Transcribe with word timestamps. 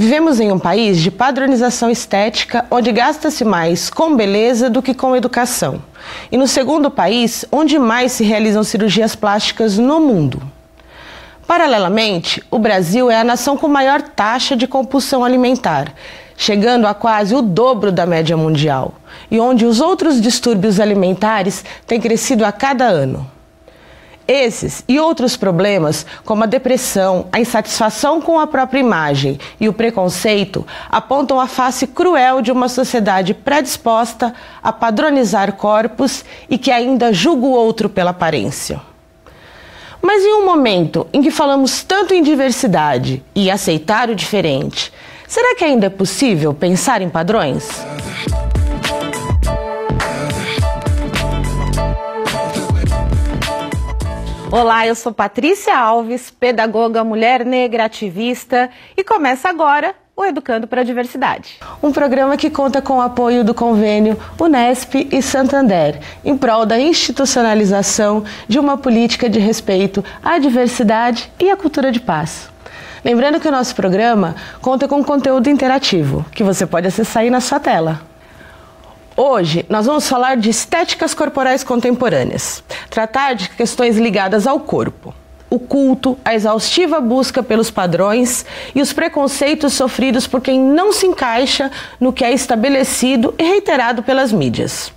Vivemos 0.00 0.40
em 0.40 0.50
um 0.50 0.58
país 0.58 0.98
de 0.98 1.10
padronização 1.10 1.90
estética 1.90 2.64
onde 2.70 2.90
gasta-se 2.90 3.44
mais 3.44 3.90
com 3.90 4.16
beleza 4.16 4.70
do 4.70 4.80
que 4.80 4.94
com 4.94 5.14
educação. 5.14 5.82
E 6.32 6.38
no 6.38 6.48
segundo 6.48 6.90
país 6.90 7.44
onde 7.52 7.78
mais 7.78 8.12
se 8.12 8.24
realizam 8.24 8.64
cirurgias 8.64 9.14
plásticas 9.14 9.76
no 9.76 10.00
mundo. 10.00 10.40
Paralelamente, 11.46 12.42
o 12.50 12.58
Brasil 12.58 13.10
é 13.10 13.20
a 13.20 13.24
nação 13.24 13.58
com 13.58 13.68
maior 13.68 14.00
taxa 14.00 14.56
de 14.56 14.66
compulsão 14.66 15.22
alimentar, 15.22 15.92
chegando 16.34 16.86
a 16.86 16.94
quase 16.94 17.34
o 17.34 17.42
dobro 17.42 17.92
da 17.92 18.06
média 18.06 18.38
mundial, 18.38 18.94
e 19.30 19.38
onde 19.38 19.66
os 19.66 19.82
outros 19.82 20.18
distúrbios 20.18 20.80
alimentares 20.80 21.62
têm 21.86 22.00
crescido 22.00 22.46
a 22.46 22.50
cada 22.50 22.86
ano. 22.86 23.30
Esses 24.26 24.84
e 24.86 25.00
outros 25.00 25.36
problemas, 25.36 26.06
como 26.24 26.44
a 26.44 26.46
depressão, 26.46 27.26
a 27.32 27.40
insatisfação 27.40 28.20
com 28.20 28.38
a 28.38 28.46
própria 28.46 28.78
imagem 28.78 29.38
e 29.58 29.68
o 29.68 29.72
preconceito, 29.72 30.64
apontam 30.88 31.40
a 31.40 31.48
face 31.48 31.86
cruel 31.86 32.40
de 32.40 32.52
uma 32.52 32.68
sociedade 32.68 33.34
predisposta 33.34 34.32
a 34.62 34.72
padronizar 34.72 35.54
corpos 35.54 36.24
e 36.48 36.56
que 36.56 36.70
ainda 36.70 37.12
julga 37.12 37.46
o 37.46 37.50
outro 37.50 37.88
pela 37.88 38.10
aparência. 38.10 38.80
Mas 40.02 40.22
em 40.24 40.34
um 40.34 40.46
momento 40.46 41.06
em 41.12 41.20
que 41.20 41.30
falamos 41.30 41.82
tanto 41.82 42.14
em 42.14 42.22
diversidade 42.22 43.22
e 43.34 43.50
aceitar 43.50 44.08
o 44.08 44.14
diferente, 44.14 44.92
será 45.28 45.54
que 45.54 45.64
ainda 45.64 45.86
é 45.86 45.90
possível 45.90 46.54
pensar 46.54 47.02
em 47.02 47.08
padrões? 47.08 47.68
Olá, 54.52 54.84
eu 54.84 54.96
sou 54.96 55.12
Patrícia 55.12 55.78
Alves, 55.78 56.28
pedagoga, 56.28 57.04
mulher 57.04 57.46
negra, 57.46 57.84
ativista, 57.84 58.68
e 58.96 59.04
começa 59.04 59.48
agora 59.48 59.94
o 60.16 60.24
Educando 60.24 60.66
para 60.66 60.80
a 60.80 60.84
Diversidade. 60.84 61.60
Um 61.80 61.92
programa 61.92 62.36
que 62.36 62.50
conta 62.50 62.82
com 62.82 62.98
o 62.98 63.00
apoio 63.00 63.44
do 63.44 63.54
convênio 63.54 64.18
Unesp 64.40 65.06
e 65.12 65.22
Santander, 65.22 66.00
em 66.24 66.36
prol 66.36 66.66
da 66.66 66.80
institucionalização 66.80 68.24
de 68.48 68.58
uma 68.58 68.76
política 68.76 69.28
de 69.28 69.38
respeito 69.38 70.04
à 70.20 70.36
diversidade 70.36 71.30
e 71.38 71.48
à 71.48 71.56
cultura 71.56 71.92
de 71.92 72.00
paz. 72.00 72.50
Lembrando 73.04 73.38
que 73.38 73.46
o 73.46 73.52
nosso 73.52 73.76
programa 73.76 74.34
conta 74.60 74.88
com 74.88 75.04
conteúdo 75.04 75.48
interativo, 75.48 76.26
que 76.32 76.42
você 76.42 76.66
pode 76.66 76.88
acessar 76.88 77.22
aí 77.22 77.30
na 77.30 77.40
sua 77.40 77.60
tela. 77.60 78.09
Hoje 79.22 79.66
nós 79.68 79.84
vamos 79.84 80.08
falar 80.08 80.38
de 80.38 80.48
estéticas 80.48 81.12
corporais 81.12 81.62
contemporâneas, 81.62 82.64
tratar 82.88 83.34
de 83.34 83.50
questões 83.50 83.98
ligadas 83.98 84.46
ao 84.46 84.60
corpo, 84.60 85.14
o 85.50 85.58
culto, 85.58 86.16
a 86.24 86.34
exaustiva 86.34 87.02
busca 87.02 87.42
pelos 87.42 87.70
padrões 87.70 88.46
e 88.74 88.80
os 88.80 88.94
preconceitos 88.94 89.74
sofridos 89.74 90.26
por 90.26 90.40
quem 90.40 90.58
não 90.58 90.90
se 90.90 91.04
encaixa 91.06 91.70
no 92.00 92.14
que 92.14 92.24
é 92.24 92.32
estabelecido 92.32 93.34
e 93.36 93.42
reiterado 93.42 94.02
pelas 94.02 94.32
mídias. 94.32 94.90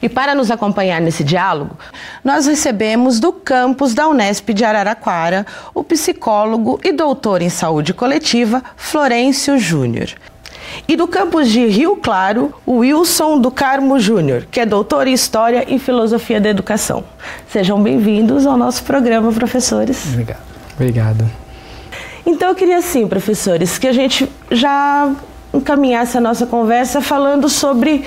E 0.00 0.08
para 0.08 0.34
nos 0.34 0.50
acompanhar 0.50 1.02
nesse 1.02 1.22
diálogo, 1.22 1.76
nós 2.24 2.46
recebemos 2.46 3.20
do 3.20 3.34
campus 3.34 3.92
da 3.92 4.08
Unesp 4.08 4.48
de 4.54 4.64
Araraquara 4.64 5.44
o 5.74 5.84
psicólogo 5.84 6.80
e 6.82 6.90
doutor 6.90 7.42
em 7.42 7.50
saúde 7.50 7.92
coletiva 7.92 8.62
Florencio 8.78 9.58
Júnior. 9.58 10.08
E 10.88 10.96
do 10.96 11.06
campus 11.06 11.48
de 11.48 11.66
Rio 11.66 11.96
Claro, 11.96 12.52
o 12.66 12.78
Wilson 12.78 13.38
do 13.38 13.50
Carmo 13.50 13.98
Júnior, 13.98 14.46
que 14.50 14.60
é 14.60 14.66
doutor 14.66 15.06
em 15.06 15.12
História 15.12 15.64
e 15.68 15.78
Filosofia 15.78 16.40
da 16.40 16.48
Educação. 16.48 17.04
Sejam 17.48 17.82
bem-vindos 17.82 18.46
ao 18.46 18.56
nosso 18.56 18.82
programa, 18.84 19.32
professores. 19.32 20.04
Obrigado. 20.08 20.40
Obrigado. 20.74 21.30
Então 22.26 22.48
eu 22.48 22.54
queria 22.54 22.78
assim, 22.78 23.06
professores, 23.06 23.78
que 23.78 23.86
a 23.86 23.92
gente 23.92 24.30
já 24.50 25.12
encaminhasse 25.52 26.16
a 26.16 26.20
nossa 26.20 26.46
conversa 26.46 27.00
falando 27.00 27.48
sobre 27.48 28.04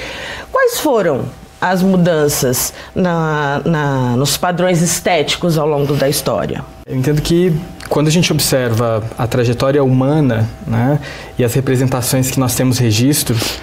quais 0.51 0.79
foram 0.79 1.25
as 1.59 1.81
mudanças 1.81 2.73
na, 2.93 3.61
na, 3.65 4.15
nos 4.15 4.37
padrões 4.37 4.81
estéticos 4.81 5.57
ao 5.57 5.67
longo 5.67 5.93
da 5.93 6.09
história. 6.09 6.63
Eu 6.85 6.95
entendo 6.95 7.21
que 7.21 7.53
quando 7.89 8.07
a 8.07 8.11
gente 8.11 8.31
observa 8.31 9.03
a 9.17 9.27
trajetória 9.27 9.83
humana 9.83 10.49
né, 10.65 10.99
e 11.37 11.43
as 11.43 11.53
representações 11.53 12.31
que 12.31 12.39
nós 12.39 12.55
temos 12.55 12.77
registros, 12.77 13.59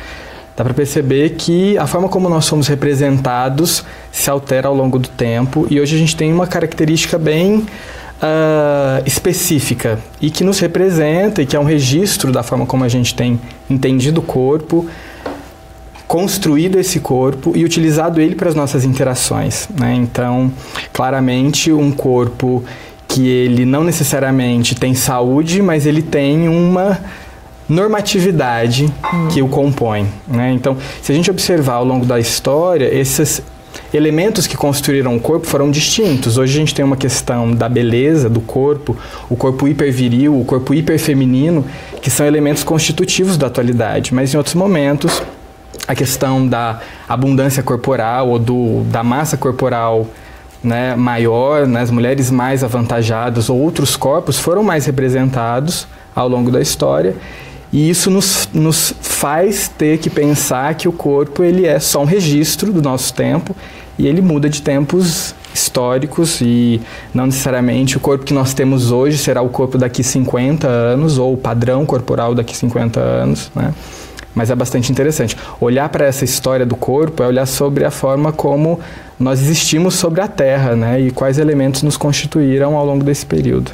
dá 0.57 0.65
para 0.65 0.75
perceber 0.75 1.31
que 1.31 1.77
a 1.79 1.87
forma 1.87 2.09
como 2.09 2.29
nós 2.29 2.45
somos 2.45 2.69
representados 2.69 3.85
se 4.11 4.31
altera 4.31 4.69
ao 4.69 4.75
longo 4.75 4.99
do 4.99 5.09
tempo 5.09 5.67
e 5.71 5.81
hoje 5.81 5.97
a 5.97 5.99
gente 5.99 6.17
tem 6.17 6.33
uma 6.33 6.47
característica 6.47 7.19
bem 7.19 7.67
uh, 8.23 9.03
específica 9.05 9.99
e 10.21 10.31
que 10.31 10.45
nos 10.45 10.61
representa 10.61 11.43
e 11.43 11.47
que 11.47 11.57
é 11.57 11.61
um 11.61 11.65
registro 11.65 12.31
da 12.31 12.43
forma 12.43 12.65
como 12.65 12.85
a 12.85 12.89
gente 12.89 13.15
tem 13.15 13.41
entendido 13.69 14.21
o 14.21 14.23
corpo, 14.23 14.87
construído 16.07 16.79
esse 16.79 17.01
corpo 17.01 17.53
e 17.57 17.65
utilizado 17.65 18.21
ele 18.21 18.35
para 18.35 18.49
as 18.49 18.55
nossas 18.55 18.85
interações. 18.85 19.69
Né? 19.75 19.95
Então, 19.95 20.53
claramente, 20.93 21.73
um 21.73 21.91
corpo 21.91 22.63
que 23.13 23.29
ele 23.29 23.67
não 23.67 23.85
necessariamente 23.85 24.75
tem 24.75 24.95
saúde, 24.95 25.61
mas 25.61 25.85
ele 25.85 26.01
tem 26.01 26.49
uma 26.49 26.99
normatividade 27.69 28.93
hum. 29.13 29.29
que 29.29 29.43
o 29.43 29.49
compõe. 29.49 30.07
Né? 30.27 30.53
Então, 30.53 30.79
se 31.03 31.13
a 31.13 31.15
gente 31.15 31.31
observar 31.31 31.75
ao 31.75 31.85
longo 31.85 32.07
da 32.07 32.19
história, 32.19 32.89
esses 32.93 33.43
elementos 33.93 34.47
que 34.47 34.57
construíram 34.57 35.15
o 35.15 35.21
corpo 35.21 35.47
foram 35.47 35.71
distintos. 35.71 36.39
Hoje 36.39 36.55
a 36.55 36.59
gente 36.59 36.75
tem 36.75 36.85
uma 36.85 36.97
questão 36.97 37.53
da 37.53 37.69
beleza 37.69 38.31
do 38.31 38.41
corpo, 38.41 38.97
o 39.29 39.37
corpo 39.37 39.69
hiperviril, 39.69 40.41
o 40.41 40.45
corpo 40.45 40.73
hiperfeminino, 40.73 41.67
que 42.01 42.11
são 42.11 42.27
elementos 42.27 42.65
constitutivos 42.65 43.37
da 43.37 43.47
atualidade, 43.47 44.15
mas 44.15 44.33
em 44.33 44.39
outros 44.39 44.55
momentos 44.55 45.23
a 45.87 45.95
questão 45.95 46.47
da 46.47 46.81
abundância 47.07 47.63
corporal 47.63 48.31
ou 48.31 48.39
do, 48.39 48.83
da 48.85 49.03
massa 49.03 49.37
corporal 49.37 50.07
né, 50.63 50.95
maior, 50.95 51.67
né, 51.67 51.81
as 51.81 51.91
mulheres 51.91 52.31
mais 52.31 52.63
avantajadas 52.63 53.49
ou 53.49 53.59
outros 53.59 53.97
corpos 53.97 54.39
foram 54.39 54.63
mais 54.63 54.87
representados 54.87 55.87
ao 56.15 56.29
longo 56.29 56.51
da 56.51 56.61
história 56.61 57.17
e 57.73 57.89
isso 57.89 58.11
nos, 58.11 58.49
nos 58.53 58.95
faz 59.01 59.67
ter 59.67 59.99
que 59.99 60.11
pensar 60.11 60.75
que 60.75 60.87
o 60.87 60.93
corpo 60.93 61.43
ele 61.43 61.65
é 61.65 61.81
só 61.81 62.03
um 62.03 62.05
registro 62.05 62.71
do 62.71 62.83
nosso 62.83 63.15
tempo 63.15 63.57
e 63.99 64.07
ele 64.07 64.21
muda 64.21 64.49
de 64.49 64.61
tempos 64.61 65.35
históricos 65.55 66.41
e 66.43 66.81
não 67.15 67.27
necessariamente 67.27 67.97
o 67.97 68.01
corpo 68.01 68.25
que 68.25 68.35
nós 68.35 68.53
temos 68.53 68.91
hoje 68.91 69.17
será 69.17 69.41
o 69.41 69.49
corpo 69.49 69.79
daqui 69.79 70.03
50 70.03 70.67
anos 70.69 71.17
ou 71.17 71.33
o 71.33 71.37
padrão 71.37 71.87
corporal 71.87 72.35
daqui 72.35 72.55
50 72.55 73.01
anos, 73.01 73.51
né? 73.55 73.73
Mas 74.35 74.51
é 74.51 74.55
bastante 74.55 74.91
interessante. 74.91 75.37
Olhar 75.61 75.89
para 75.89 76.07
essa 76.07 76.25
história 76.25 76.65
do 76.65 76.77
corpo 76.77 77.23
é 77.23 77.27
olhar 77.27 77.47
sobre 77.47 77.85
a 77.85 77.91
forma 77.91 78.33
como 78.33 78.81
nós 79.19 79.41
existimos 79.41 79.95
sobre 79.95 80.21
a 80.21 80.29
Terra, 80.29 80.75
né? 80.75 81.01
E 81.01 81.11
quais 81.11 81.39
elementos 81.39 81.83
nos 81.83 81.97
constituíram 81.97 82.77
ao 82.77 82.85
longo 82.85 83.05
desse 83.05 83.25
período. 83.25 83.71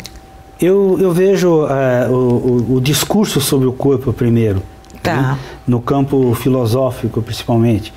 Eu, 0.61 0.99
eu 1.01 1.13
vejo 1.13 1.65
uh, 1.65 2.11
o, 2.11 2.73
o, 2.73 2.75
o, 2.77 2.81
discurso 2.81 3.41
sobre 3.41 3.69
o 3.69 3.73
corpo 3.73 4.13
primeiro, 4.13 4.61
tá. 5.03 5.15
né? 5.15 5.39
no 5.67 5.81
campo 5.81 6.35
filosófico 6.35 7.23
principalmente, 7.23 7.93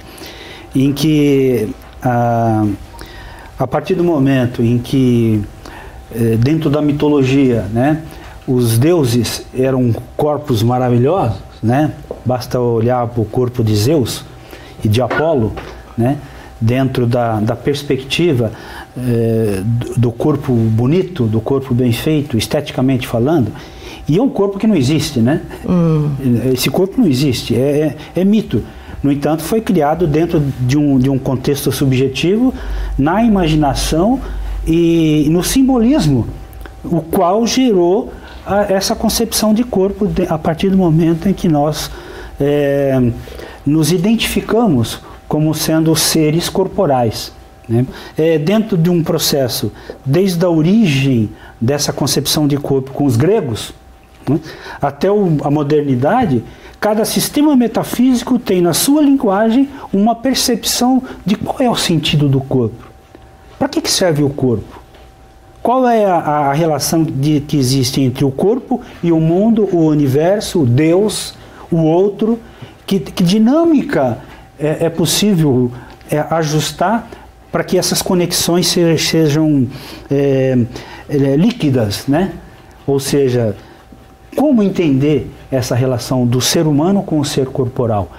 em 0.75 0.93
que 0.93 1.73
uh, 2.05 2.72
a 3.57 3.67
partir 3.67 3.95
do 3.95 4.03
momento 4.03 4.61
em 4.61 4.78
que 4.78 5.41
uh, 6.11 6.38
dentro 6.38 6.69
da 6.69 6.83
mitologia, 6.83 7.63
né, 7.73 8.03
os 8.53 8.78
deuses 8.78 9.45
eram 9.57 9.94
corpos 10.17 10.63
maravilhosos, 10.63 11.38
né? 11.62 11.91
Basta 12.25 12.59
olhar 12.59 13.07
para 13.07 13.22
o 13.22 13.25
corpo 13.25 13.63
de 13.63 13.75
Zeus 13.75 14.23
e 14.84 14.88
de 14.88 15.01
Apolo, 15.01 15.53
né? 15.97 16.17
dentro 16.61 17.07
da, 17.07 17.40
da 17.40 17.56
perspectiva 17.56 18.51
eh, 18.95 19.63
do 19.97 20.11
corpo 20.11 20.53
bonito, 20.53 21.25
do 21.25 21.41
corpo 21.41 21.73
bem 21.73 21.91
feito, 21.91 22.38
esteticamente 22.38 23.07
falando, 23.07 23.51
e 24.07 24.17
é 24.17 24.22
um 24.22 24.29
corpo 24.29 24.59
que 24.59 24.67
não 24.67 24.75
existe, 24.75 25.19
né? 25.19 25.41
Hum. 25.67 26.11
Esse 26.53 26.70
corpo 26.70 26.99
não 26.99 27.08
existe, 27.08 27.55
é, 27.55 27.96
é, 28.16 28.22
é, 28.22 28.23
mito. 28.23 28.64
No 29.02 29.11
entanto, 29.11 29.41
foi 29.41 29.61
criado 29.61 30.05
dentro 30.05 30.40
de 30.59 30.78
um, 30.78 30.99
de 30.99 31.09
um 31.09 31.17
contexto 31.17 31.72
subjetivo, 31.72 32.53
na 32.97 33.23
imaginação 33.23 34.20
e 34.67 35.28
no 35.31 35.43
simbolismo, 35.43 36.28
o 36.84 37.02
qual 37.02 37.47
gerou 37.47 38.11
a, 38.46 38.64
essa 38.72 38.96
concepção 38.96 39.53
de 39.53 39.64
corpo 39.64 40.08
de, 40.08 40.23
a 40.28 40.38
partir 40.38 40.70
do 40.70 40.78
momento 40.78 41.28
em 41.28 41.34
que 41.34 41.47
nós 41.47 41.91
é, 42.40 42.99
nos 43.66 43.91
identificamos 43.91 45.02
como 45.28 45.53
sendo 45.53 45.96
seres 45.96 46.49
corporais. 46.49 47.32
Né? 47.67 47.85
É, 48.17 48.38
dentro 48.38 48.78
de 48.78 48.90
um 48.90 49.03
processo, 49.03 49.72
desde 50.05 50.43
a 50.43 50.49
origem 50.49 51.29
dessa 51.59 51.93
concepção 51.93 52.47
de 52.47 52.58
corpo 52.58 52.91
com 52.91 53.05
os 53.05 53.16
gregos, 53.16 53.73
né, 54.28 54.40
até 54.82 55.09
o, 55.09 55.37
a 55.44 55.52
modernidade, 55.52 56.44
cada 56.79 57.05
sistema 57.05 57.55
metafísico 57.55 58.40
tem 58.40 58.61
na 58.61 58.73
sua 58.73 59.02
linguagem 59.02 59.70
uma 59.94 60.16
percepção 60.16 61.02
de 61.26 61.35
qual 61.35 61.61
é 61.61 61.70
o 61.70 61.76
sentido 61.76 62.28
do 62.28 62.41
corpo. 62.41 62.90
Para 63.58 63.70
que, 63.70 63.79
que 63.79 63.91
serve 63.91 64.23
o 64.23 64.29
corpo? 64.29 64.80
Qual 65.61 65.87
é 65.87 66.05
a, 66.05 66.17
a 66.17 66.53
relação 66.53 67.03
de, 67.03 67.40
que 67.41 67.58
existe 67.58 68.02
entre 68.02 68.25
o 68.25 68.31
corpo 68.31 68.81
e 69.03 69.11
o 69.11 69.19
mundo, 69.19 69.69
o 69.72 69.85
universo, 69.85 70.66
Deus, 70.66 71.35
o 71.72 71.78
outro? 71.78 72.40
Que, 72.85 72.99
que 72.99 73.23
dinâmica 73.23 74.17
é, 74.59 74.85
é 74.85 74.90
possível 74.90 75.72
é, 76.09 76.19
ajustar 76.31 77.08
para 77.52 77.63
que 77.63 77.78
essas 77.78 78.02
conexões 78.02 78.67
sejam, 78.67 79.67
é, 80.09 80.58
é, 81.08 81.16
líquidas, 81.35 82.08
né? 82.08 82.34
Ou 82.87 82.99
seja, 82.99 83.55
como 84.35 84.63
entender 84.63 85.29
essa 85.52 85.75
relação 85.75 86.25
do 86.25 86.41
ser 86.41 86.66
humano 86.66 87.03
com 87.03 87.19
o 87.19 87.25
ser 87.25 87.47
corporal? 87.47 88.09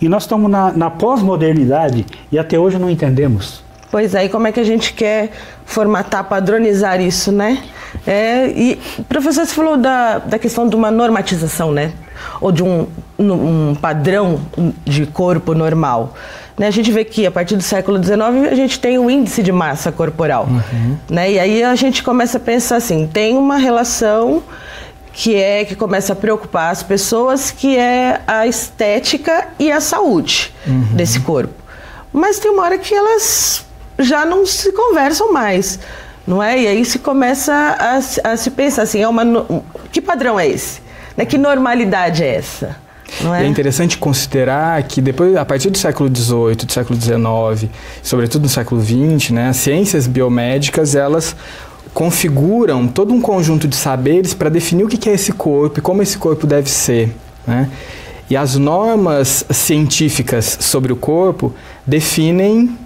E 0.00 0.08
nós 0.08 0.22
estamos 0.22 0.50
na, 0.50 0.72
na 0.72 0.90
pós-modernidade 0.90 2.06
e 2.30 2.38
até 2.38 2.58
hoje 2.58 2.78
não 2.78 2.88
entendemos. 2.88 3.65
Pois 3.96 4.14
é, 4.14 4.26
e 4.26 4.28
como 4.28 4.46
é 4.46 4.52
que 4.52 4.60
a 4.60 4.62
gente 4.62 4.92
quer 4.92 5.30
formatar, 5.64 6.22
padronizar 6.24 7.00
isso, 7.00 7.32
né? 7.32 7.62
É, 8.06 8.46
e, 8.48 8.78
professor, 9.08 9.46
você 9.46 9.54
falou 9.54 9.78
da, 9.78 10.18
da 10.18 10.38
questão 10.38 10.68
de 10.68 10.76
uma 10.76 10.90
normatização, 10.90 11.72
né? 11.72 11.94
Ou 12.38 12.52
de 12.52 12.62
um, 12.62 12.86
um 13.18 13.74
padrão 13.74 14.38
de 14.84 15.06
corpo 15.06 15.54
normal. 15.54 16.12
Né? 16.58 16.66
A 16.66 16.70
gente 16.70 16.92
vê 16.92 17.06
que 17.06 17.24
a 17.24 17.30
partir 17.30 17.56
do 17.56 17.62
século 17.62 17.96
XIX 17.96 18.52
a 18.52 18.54
gente 18.54 18.78
tem 18.78 18.98
o 18.98 19.10
índice 19.10 19.42
de 19.42 19.50
massa 19.50 19.90
corporal. 19.90 20.44
Uhum. 20.44 20.98
Né? 21.08 21.32
E 21.32 21.38
aí 21.38 21.64
a 21.64 21.74
gente 21.74 22.02
começa 22.02 22.36
a 22.36 22.40
pensar 22.40 22.76
assim, 22.76 23.06
tem 23.10 23.34
uma 23.34 23.56
relação 23.56 24.42
que 25.14 25.34
é 25.34 25.64
que 25.64 25.74
começa 25.74 26.12
a 26.12 26.16
preocupar 26.16 26.70
as 26.70 26.82
pessoas, 26.82 27.50
que 27.50 27.78
é 27.78 28.20
a 28.26 28.46
estética 28.46 29.48
e 29.58 29.72
a 29.72 29.80
saúde 29.80 30.52
uhum. 30.66 30.84
desse 30.92 31.20
corpo. 31.20 31.54
Mas 32.12 32.38
tem 32.38 32.50
uma 32.50 32.62
hora 32.62 32.78
que 32.78 32.94
elas 32.94 33.65
já 33.98 34.24
não 34.24 34.44
se 34.44 34.72
conversam 34.72 35.32
mais, 35.32 35.78
não 36.26 36.42
é? 36.42 36.60
E 36.60 36.66
aí 36.66 36.84
se 36.84 36.98
começa 36.98 37.52
a, 37.52 38.30
a 38.30 38.36
se 38.36 38.50
pensar 38.50 38.82
assim, 38.82 39.02
é 39.02 39.08
uma, 39.08 39.24
que 39.92 40.00
padrão 40.00 40.38
é 40.38 40.48
esse? 40.48 40.80
Né? 41.16 41.24
Que 41.24 41.38
normalidade 41.38 42.22
é 42.22 42.34
essa? 42.36 42.76
É? 43.38 43.44
é? 43.44 43.46
interessante 43.46 43.96
considerar 43.96 44.82
que 44.82 45.00
depois, 45.00 45.36
a 45.36 45.44
partir 45.44 45.70
do 45.70 45.78
século 45.78 46.10
XVIII, 46.14 46.56
do 46.56 46.72
século 46.72 47.00
XIX, 47.00 47.70
sobretudo 48.02 48.42
no 48.42 48.48
século 48.48 48.82
XX, 48.82 49.30
né, 49.30 49.48
as 49.48 49.56
ciências 49.56 50.06
biomédicas 50.06 50.94
elas 50.94 51.34
configuram 51.94 52.86
todo 52.86 53.14
um 53.14 53.20
conjunto 53.20 53.66
de 53.66 53.76
saberes 53.76 54.34
para 54.34 54.50
definir 54.50 54.84
o 54.84 54.88
que 54.88 55.08
é 55.08 55.14
esse 55.14 55.32
corpo 55.32 55.78
e 55.78 55.82
como 55.82 56.02
esse 56.02 56.18
corpo 56.18 56.46
deve 56.46 56.68
ser. 56.68 57.14
Né? 57.46 57.70
E 58.28 58.36
as 58.36 58.56
normas 58.56 59.46
científicas 59.50 60.58
sobre 60.60 60.92
o 60.92 60.96
corpo 60.96 61.54
definem 61.86 62.76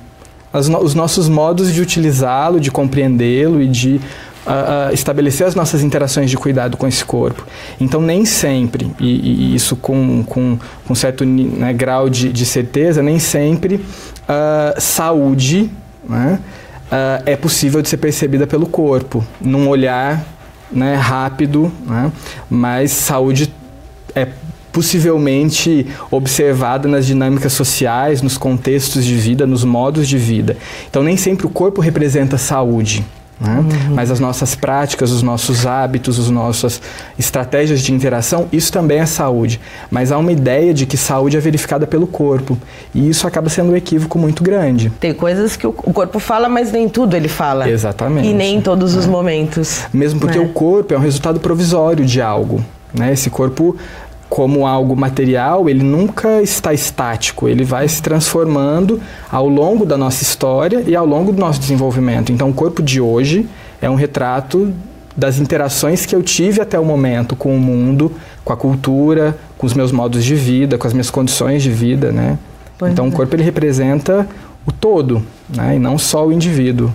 as, 0.53 0.69
os 0.69 0.95
nossos 0.95 1.29
modos 1.29 1.73
de 1.73 1.81
utilizá-lo, 1.81 2.61
de 2.61 2.71
compreendê-lo 2.71 3.61
e 3.61 3.69
de 3.69 4.01
uh, 4.47 4.91
uh, 4.91 4.95
estabelecer 4.95 5.47
as 5.47 5.55
nossas 5.55 5.83
interações 5.83 6.31
de 6.31 6.37
cuidado 6.37 6.77
com 6.77 6.87
esse 6.87 7.05
corpo. 7.05 7.47
Então, 7.81 8.01
nem 8.01 8.25
sempre, 8.25 8.91
e, 8.99 9.53
e 9.53 9.55
isso 9.55 9.77
com, 9.77 10.23
com, 10.25 10.59
com 10.87 10.95
certo 10.95 11.25
né, 11.25 11.73
grau 11.73 12.09
de, 12.09 12.33
de 12.33 12.45
certeza, 12.45 13.03
nem 13.03 13.19
sempre 13.19 13.77
uh, 13.77 14.81
saúde. 14.81 15.71
Né, 16.09 16.39
é 17.25 17.37
possível 17.37 17.81
de 17.81 17.89
ser 17.89 17.99
percebida 17.99 18.49
pelo 18.49 18.67
corpo, 18.67 19.25
num 19.41 19.69
olhar 19.69 20.25
né, 20.73 20.97
rápido, 20.97 21.71
né, 21.87 22.11
mas 22.49 22.91
saúde 22.91 23.55
é 24.13 24.27
possivelmente 24.73 25.87
observada 26.11 26.89
nas 26.89 27.07
dinâmicas 27.07 27.53
sociais, 27.53 28.23
nos 28.23 28.39
contextos 28.39 29.05
de 29.05 29.15
vida, 29.15 29.47
nos 29.47 29.65
modos 29.65 30.09
de 30.09 30.19
vida. 30.19 30.57
Então, 30.89 31.03
nem 31.03 31.17
sempre 31.17 31.47
o 31.47 31.51
corpo 31.51 31.81
representa 31.81 32.39
saúde. 32.39 33.05
Né? 33.41 33.59
Uhum. 33.59 33.95
Mas 33.95 34.11
as 34.11 34.21
nossas 34.21 34.55
práticas, 34.55 35.11
os 35.11 35.23
nossos 35.23 35.65
hábitos, 35.67 36.19
as 36.19 36.29
nossas 36.29 36.81
estratégias 37.19 37.81
de 37.81 37.93
interação, 37.93 38.47
isso 38.53 38.71
também 38.71 38.99
é 38.99 39.07
saúde. 39.07 39.59
Mas 39.91 40.13
há 40.13 40.19
uma 40.19 40.31
ideia 40.31 40.75
de 40.75 40.85
que 40.85 40.97
saúde 40.97 41.39
é 41.39 41.41
verificada 41.41 41.87
pelo 41.87 42.07
corpo. 42.07 42.59
E 42.95 43.09
isso 43.09 43.27
acaba 43.27 43.49
sendo 43.49 43.73
um 43.73 43.77
equívoco 43.77 44.19
muito 44.19 44.45
grande. 44.45 44.93
Tem 45.01 45.15
coisas 45.15 45.57
que 45.57 45.67
o 45.67 45.73
corpo 45.73 46.19
fala, 46.19 46.49
mas 46.49 46.71
nem 46.71 46.89
tudo 46.89 47.17
ele 47.17 47.29
fala. 47.29 47.69
Exatamente. 47.69 48.29
E 48.29 48.35
nem 48.35 48.57
em 48.57 48.61
todos 48.61 48.95
os 48.95 49.07
é. 49.07 49.09
momentos. 49.09 49.87
Mesmo 49.93 50.21
porque 50.21 50.37
é. 50.37 50.41
o 50.41 50.51
corpo 50.51 50.93
é 50.93 50.99
um 50.99 51.01
resultado 51.01 51.41
provisório 51.41 52.05
de 52.05 52.21
algo. 52.21 52.63
Né? 52.93 53.13
Esse 53.13 53.31
corpo 53.31 53.77
como 54.31 54.65
algo 54.65 54.97
material, 54.97 55.69
ele 55.69 55.83
nunca 55.83 56.41
está 56.41 56.73
estático, 56.73 57.49
ele 57.49 57.65
vai 57.65 57.87
se 57.89 58.01
transformando 58.01 59.01
ao 59.29 59.49
longo 59.49 59.85
da 59.85 59.99
nossa 59.99 60.23
história 60.23 60.85
e 60.87 60.95
ao 60.95 61.05
longo 61.05 61.33
do 61.33 61.41
nosso 61.41 61.59
desenvolvimento. 61.59 62.31
Então, 62.31 62.49
o 62.49 62.55
corpo 62.55 62.81
de 62.81 63.01
hoje 63.01 63.49
é 63.83 63.91
um 63.91 63.97
retrato 63.97 64.73
das 65.17 65.41
interações 65.41 66.07
que 66.07 66.15
eu 66.15 66.23
tive 66.23 66.63
até 66.63 66.79
o 66.79 66.85
momento 66.85 67.35
com 67.35 67.55
o 67.55 67.59
mundo, 67.59 68.13
com 68.45 68.53
a 68.53 68.57
cultura, 68.57 69.37
com 69.59 69.67
os 69.67 69.75
meus 69.75 69.91
modos 69.91 70.25
de 70.25 70.37
vida, 70.37 70.79
com 70.79 70.87
as 70.87 70.93
minhas 70.93 71.11
condições 71.11 71.61
de 71.61 71.71
vida, 71.71 72.13
né? 72.13 72.39
Pois 72.79 72.93
então, 72.93 73.07
é. 73.07 73.09
o 73.09 73.13
corpo 73.13 73.35
ele 73.35 73.43
representa 73.43 74.29
o 74.65 74.71
todo, 74.71 75.27
né? 75.53 75.75
E 75.75 75.79
não 75.81 75.99
só 75.99 76.25
o 76.25 76.33
indivíduo 76.33 76.95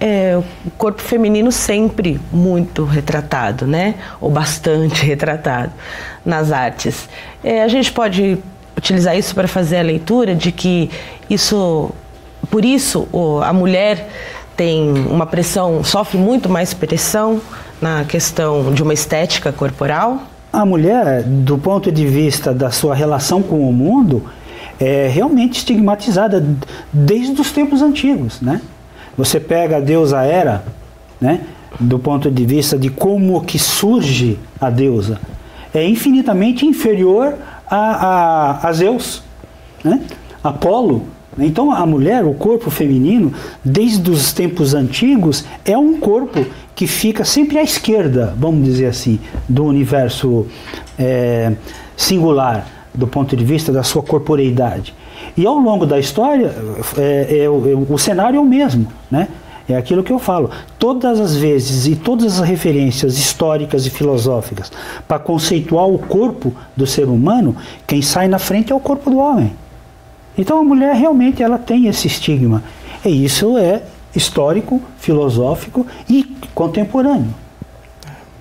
é, 0.00 0.40
o 0.64 0.70
corpo 0.72 1.02
feminino 1.02 1.52
sempre 1.52 2.18
muito 2.32 2.84
retratado, 2.84 3.66
né? 3.66 3.96
Ou 4.18 4.30
bastante 4.30 5.04
retratado 5.04 5.72
nas 6.24 6.50
artes. 6.50 7.08
É, 7.44 7.62
a 7.62 7.68
gente 7.68 7.92
pode 7.92 8.38
utilizar 8.76 9.16
isso 9.16 9.34
para 9.34 9.46
fazer 9.46 9.76
a 9.76 9.82
leitura 9.82 10.34
de 10.34 10.50
que 10.50 10.90
isso, 11.28 11.90
por 12.50 12.64
isso, 12.64 13.06
a 13.44 13.52
mulher 13.52 14.08
tem 14.56 14.90
uma 15.06 15.26
pressão, 15.26 15.84
sofre 15.84 16.16
muito 16.16 16.48
mais 16.48 16.72
pressão 16.72 17.40
na 17.80 18.04
questão 18.04 18.72
de 18.72 18.82
uma 18.82 18.94
estética 18.94 19.52
corporal. 19.52 20.22
A 20.52 20.64
mulher, 20.64 21.22
do 21.22 21.58
ponto 21.58 21.92
de 21.92 22.06
vista 22.06 22.52
da 22.52 22.70
sua 22.70 22.94
relação 22.94 23.42
com 23.42 23.68
o 23.68 23.72
mundo, 23.72 24.24
é 24.80 25.08
realmente 25.08 25.58
estigmatizada 25.58 26.44
desde 26.90 27.38
os 27.40 27.52
tempos 27.52 27.82
antigos, 27.82 28.40
né? 28.40 28.60
Você 29.20 29.38
pega 29.38 29.76
a 29.76 29.80
deusa 29.80 30.24
Hera, 30.24 30.64
né? 31.20 31.42
do 31.78 31.98
ponto 31.98 32.30
de 32.30 32.46
vista 32.46 32.78
de 32.78 32.88
como 32.88 33.38
que 33.42 33.58
surge 33.58 34.38
a 34.58 34.70
deusa, 34.70 35.20
é 35.74 35.86
infinitamente 35.86 36.64
inferior 36.64 37.34
a, 37.70 37.76
a, 37.76 38.68
a 38.68 38.72
Zeus, 38.72 39.22
né? 39.84 40.00
Apolo. 40.42 41.02
Então 41.38 41.70
a 41.70 41.84
mulher, 41.84 42.24
o 42.24 42.32
corpo 42.32 42.70
feminino, 42.70 43.30
desde 43.62 44.10
os 44.10 44.32
tempos 44.32 44.72
antigos, 44.72 45.44
é 45.66 45.76
um 45.76 46.00
corpo 46.00 46.46
que 46.74 46.86
fica 46.86 47.22
sempre 47.22 47.58
à 47.58 47.62
esquerda, 47.62 48.34
vamos 48.38 48.64
dizer 48.64 48.86
assim, 48.86 49.20
do 49.46 49.66
universo 49.66 50.46
é, 50.98 51.52
singular, 51.94 52.66
do 52.94 53.06
ponto 53.06 53.36
de 53.36 53.44
vista 53.44 53.70
da 53.70 53.82
sua 53.82 54.02
corporeidade. 54.02 54.94
E 55.36 55.46
ao 55.46 55.58
longo 55.58 55.86
da 55.86 55.98
história, 55.98 56.54
é, 56.96 57.26
é, 57.30 57.44
é, 57.44 57.48
o 57.48 57.98
cenário 57.98 58.38
é 58.38 58.40
o 58.40 58.44
mesmo, 58.44 58.86
né? 59.10 59.28
É 59.68 59.76
aquilo 59.76 60.02
que 60.02 60.12
eu 60.12 60.18
falo. 60.18 60.50
Todas 60.78 61.20
as 61.20 61.36
vezes 61.36 61.86
e 61.86 61.94
todas 61.94 62.40
as 62.40 62.48
referências 62.48 63.16
históricas 63.16 63.86
e 63.86 63.90
filosóficas 63.90 64.72
para 65.06 65.18
conceituar 65.18 65.86
o 65.86 65.98
corpo 65.98 66.52
do 66.76 66.86
ser 66.86 67.04
humano, 67.04 67.56
quem 67.86 68.02
sai 68.02 68.26
na 68.26 68.38
frente 68.38 68.72
é 68.72 68.74
o 68.74 68.80
corpo 68.80 69.10
do 69.10 69.18
homem. 69.18 69.52
Então 70.36 70.58
a 70.58 70.64
mulher 70.64 70.94
realmente 70.96 71.42
ela 71.42 71.58
tem 71.58 71.86
esse 71.86 72.08
estigma. 72.08 72.64
E 73.04 73.24
isso 73.24 73.56
é 73.56 73.82
histórico, 74.14 74.82
filosófico 74.98 75.86
e 76.08 76.24
contemporâneo. 76.54 77.32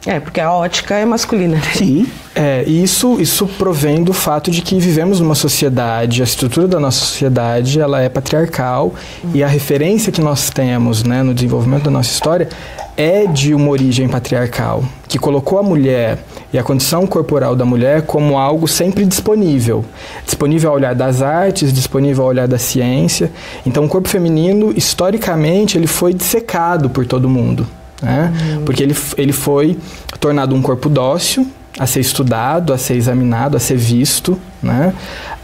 É, 0.05 0.19
porque 0.19 0.39
a 0.39 0.51
ótica 0.51 0.95
é 0.95 1.05
masculina. 1.05 1.57
Né? 1.57 1.61
Sim. 1.73 2.07
É, 2.33 2.63
isso, 2.63 3.19
isso 3.19 3.45
provém 3.45 4.03
do 4.03 4.13
fato 4.13 4.49
de 4.49 4.61
que 4.61 4.79
vivemos 4.79 5.19
numa 5.19 5.35
sociedade, 5.35 6.21
a 6.21 6.23
estrutura 6.23 6.67
da 6.67 6.79
nossa 6.79 6.99
sociedade 6.99 7.79
ela 7.79 8.01
é 8.01 8.07
patriarcal 8.07 8.93
e 9.33 9.43
a 9.43 9.47
referência 9.47 10.11
que 10.11 10.21
nós 10.21 10.49
temos 10.49 11.03
né, 11.03 11.21
no 11.21 11.33
desenvolvimento 11.33 11.83
da 11.83 11.91
nossa 11.91 12.11
história 12.11 12.47
é 12.95 13.25
de 13.25 13.53
uma 13.53 13.69
origem 13.69 14.07
patriarcal, 14.07 14.83
que 15.07 15.17
colocou 15.17 15.57
a 15.57 15.63
mulher 15.63 16.19
e 16.51 16.57
a 16.57 16.63
condição 16.63 17.07
corporal 17.07 17.55
da 17.55 17.63
mulher 17.63 18.01
como 18.01 18.37
algo 18.37 18.67
sempre 18.67 19.05
disponível. 19.05 19.85
Disponível 20.25 20.69
ao 20.69 20.75
olhar 20.75 20.95
das 20.95 21.21
artes, 21.21 21.71
disponível 21.71 22.23
ao 22.23 22.29
olhar 22.29 22.47
da 22.47 22.57
ciência. 22.57 23.31
Então, 23.65 23.85
o 23.85 23.89
corpo 23.89 24.09
feminino, 24.09 24.73
historicamente, 24.75 25.77
ele 25.77 25.87
foi 25.87 26.13
dissecado 26.13 26.89
por 26.89 27.05
todo 27.05 27.29
mundo. 27.29 27.65
Né? 28.01 28.33
Uhum. 28.55 28.65
Porque 28.65 28.83
ele, 28.83 28.95
ele 29.17 29.33
foi 29.33 29.77
tornado 30.19 30.55
um 30.55 30.61
corpo 30.61 30.89
dócil, 30.89 31.47
a 31.77 31.85
ser 31.85 32.01
estudado, 32.01 32.73
a 32.73 32.77
ser 32.77 32.95
examinado, 32.95 33.55
a 33.55 33.59
ser 33.59 33.77
visto. 33.77 34.37
Né? 34.61 34.93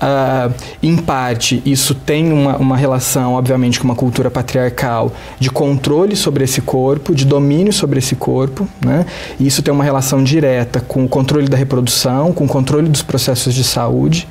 Uh, 0.01 0.53
em 0.83 0.97
parte, 0.97 1.61
isso 1.65 1.95
tem 1.95 2.33
uma, 2.33 2.57
uma 2.57 2.75
relação, 2.75 3.33
obviamente, 3.33 3.79
com 3.79 3.85
uma 3.85 3.95
cultura 3.95 4.29
patriarcal 4.29 5.13
de 5.39 5.49
controle 5.49 6.13
sobre 6.15 6.43
esse 6.43 6.61
corpo, 6.61 7.15
de 7.15 7.25
domínio 7.25 7.71
sobre 7.71 7.99
esse 7.99 8.15
corpo. 8.15 8.67
Né? 8.83 9.05
E 9.39 9.47
isso 9.47 9.61
tem 9.61 9.73
uma 9.73 9.83
relação 9.83 10.21
direta 10.23 10.81
com 10.81 11.05
o 11.05 11.07
controle 11.07 11.47
da 11.47 11.55
reprodução, 11.55 12.33
com 12.33 12.43
o 12.43 12.47
controle 12.49 12.89
dos 12.89 13.01
processos 13.01 13.53
de 13.53 13.63
saúde. 13.63 14.27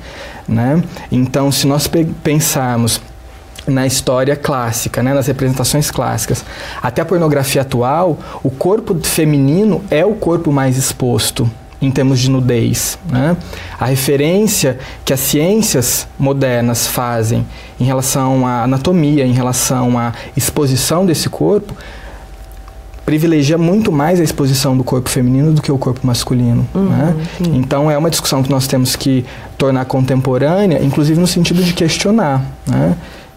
Né? 0.47 0.83
Então, 1.11 1.51
se 1.51 1.65
nós 1.65 1.87
pe 1.87 2.05
pensarmos 2.23 3.01
na 3.67 3.85
história 3.85 4.35
clássica, 4.35 5.01
né, 5.01 5.13
nas 5.13 5.27
representações 5.27 5.89
clássicas. 5.89 6.45
Até 6.81 7.01
a 7.01 7.05
pornografia 7.05 7.61
atual, 7.61 8.17
o 8.43 8.49
corpo 8.49 8.97
feminino 9.03 9.83
é 9.89 10.05
o 10.05 10.13
corpo 10.13 10.51
mais 10.51 10.77
exposto 10.77 11.49
em 11.81 11.91
termos 11.91 12.19
de 12.19 12.29
nudez. 12.29 12.97
Né? 13.09 13.35
A 13.79 13.85
referência 13.85 14.77
que 15.03 15.13
as 15.13 15.19
ciências 15.19 16.07
modernas 16.17 16.87
fazem 16.87 17.45
em 17.79 17.83
relação 17.83 18.45
à 18.45 18.63
anatomia, 18.63 19.25
em 19.25 19.33
relação 19.33 19.97
à 19.97 20.13
exposição 20.35 21.05
desse 21.05 21.29
corpo, 21.29 21.73
privilegia 23.05 23.57
muito 23.57 23.91
mais 23.91 24.19
a 24.19 24.23
exposição 24.23 24.75
do 24.75 24.83
corpo 24.83 25.09
feminino 25.09 25.53
do 25.53 25.61
que 25.61 25.71
o 25.71 25.77
corpo 25.77 26.05
masculino. 26.07 26.67
Uhum, 26.73 26.89
né? 26.89 27.15
Então 27.53 27.89
é 27.91 27.97
uma 27.97 28.09
discussão 28.09 28.41
que 28.41 28.49
nós 28.49 28.65
temos 28.65 28.95
que 28.95 29.23
tornar 29.57 29.85
contemporânea, 29.85 30.83
inclusive 30.83 31.19
no 31.19 31.27
sentido 31.27 31.63
de 31.63 31.73
questionar. 31.73 32.43
Né? 32.65 32.95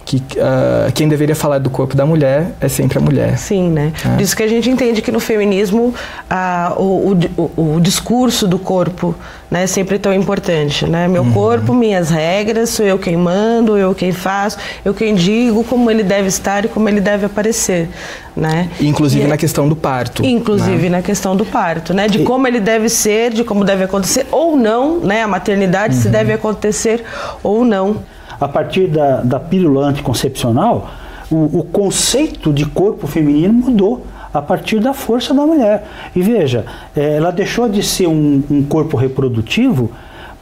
Que 0.09 0.17
uh, 0.39 0.91
quem 0.95 1.07
deveria 1.07 1.37
falar 1.37 1.59
do 1.59 1.69
corpo 1.69 1.95
da 1.95 2.07
mulher 2.07 2.53
é 2.63 2.69
sempre 2.69 2.97
a 2.97 3.01
mulher. 3.01 3.37
Sim, 3.37 3.69
né? 3.69 3.93
É. 4.19 4.23
Isso 4.23 4.35
que 4.35 4.43
a 4.43 4.49
gente 4.49 4.71
entende 4.71 5.03
que 5.03 5.13
no 5.13 5.21
feminismo 5.21 5.95
uh, 6.31 6.83
o, 6.83 7.13
o, 7.37 7.75
o, 7.75 7.81
discurso 7.81 8.49
do 8.49 8.59
corpo 8.59 9.15
né, 9.51 9.65
é 9.65 9.67
sempre 9.67 9.99
tão 9.99 10.15
importante, 10.15 10.87
né? 10.87 11.07
Meu 11.09 11.23
uhum. 11.23 11.33
corpo, 11.33 11.75
minhas 11.75 12.09
regras, 12.09 12.71
sou 12.71 12.87
eu 12.87 12.99
quem 12.99 13.19
mando, 13.19 13.77
eu 13.77 13.95
quem 13.95 14.11
faço, 14.11 14.57
eu 14.83 14.95
quem 14.95 15.15
digo 15.15 15.63
como 15.63 15.91
ele 15.91 16.03
deve 16.03 16.29
estar 16.29 16.65
e 16.65 16.69
como 16.69 16.89
ele 16.89 17.03
deve 17.03 17.27
aparecer, 17.27 17.91
né? 18.35 18.71
Inclusive 18.81 19.27
e, 19.27 19.29
na 19.29 19.37
questão 19.37 19.69
do 19.69 19.77
parto. 19.77 20.25
Inclusive 20.25 20.85
né? 20.85 20.97
na 20.97 21.03
questão 21.03 21.37
do 21.37 21.45
parto, 21.45 21.93
né? 21.93 22.09
De 22.09 22.23
e... 22.23 22.25
como 22.25 22.49
ele 22.49 22.61
deve 22.61 22.89
ser, 22.89 23.31
de 23.31 23.45
como 23.45 23.63
deve 23.63 23.85
acontecer 23.85 24.27
ou 24.31 24.57
não, 24.57 25.01
né? 25.01 25.23
A 25.23 25.29
maternidade 25.29 25.97
uhum. 25.97 26.01
se 26.01 26.09
deve 26.09 26.33
acontecer 26.33 27.05
ou 27.43 27.63
não 27.63 27.99
a 28.41 28.49
partir 28.49 28.89
da, 28.89 29.21
da 29.21 29.41
pílula 29.41 29.87
anticoncepcional, 29.87 30.91
o, 31.31 31.59
o 31.59 31.63
conceito 31.65 32.53
de 32.53 32.65
corpo 32.65 33.07
feminino 33.07 33.53
mudou 33.53 34.05
a 34.33 34.41
partir 34.41 34.81
da 34.81 34.93
força 34.93 35.35
da 35.35 35.45
mulher. 35.47 35.87
E 36.15 36.23
veja, 36.23 36.65
é, 36.97 37.17
ela 37.17 37.31
deixou 37.31 37.69
de 37.69 37.83
ser 37.83 38.09
um, 38.09 38.43
um 38.51 38.63
corpo 38.63 38.97
reprodutivo 38.97 39.91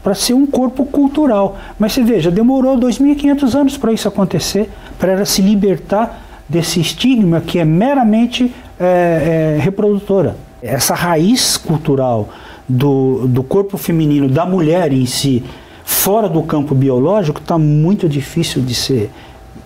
para 0.02 0.14
ser 0.14 0.34
um 0.34 0.46
corpo 0.46 0.84
cultural. 0.84 1.56
Mas 1.78 1.92
você 1.92 2.02
veja, 2.02 2.30
demorou 2.30 2.78
2.500 2.78 3.54
anos 3.54 3.76
para 3.76 3.92
isso 3.92 4.06
acontecer, 4.06 4.70
para 4.98 5.12
ela 5.12 5.24
se 5.24 5.42
libertar 5.42 6.22
desse 6.48 6.80
estigma 6.80 7.40
que 7.40 7.58
é 7.58 7.64
meramente 7.64 8.52
é, 8.78 9.56
é, 9.56 9.60
reprodutora. 9.60 10.36
Essa 10.62 10.94
raiz 10.94 11.56
cultural 11.56 12.28
do, 12.68 13.26
do 13.26 13.42
corpo 13.42 13.76
feminino, 13.76 14.28
da 14.28 14.46
mulher 14.46 14.92
em 14.92 15.06
si, 15.06 15.44
fora 15.86 16.28
do 16.28 16.42
campo 16.42 16.74
biológico 16.74 17.40
está 17.40 17.56
muito 17.56 18.08
difícil 18.08 18.60
de 18.60 18.74
ser 18.74 19.08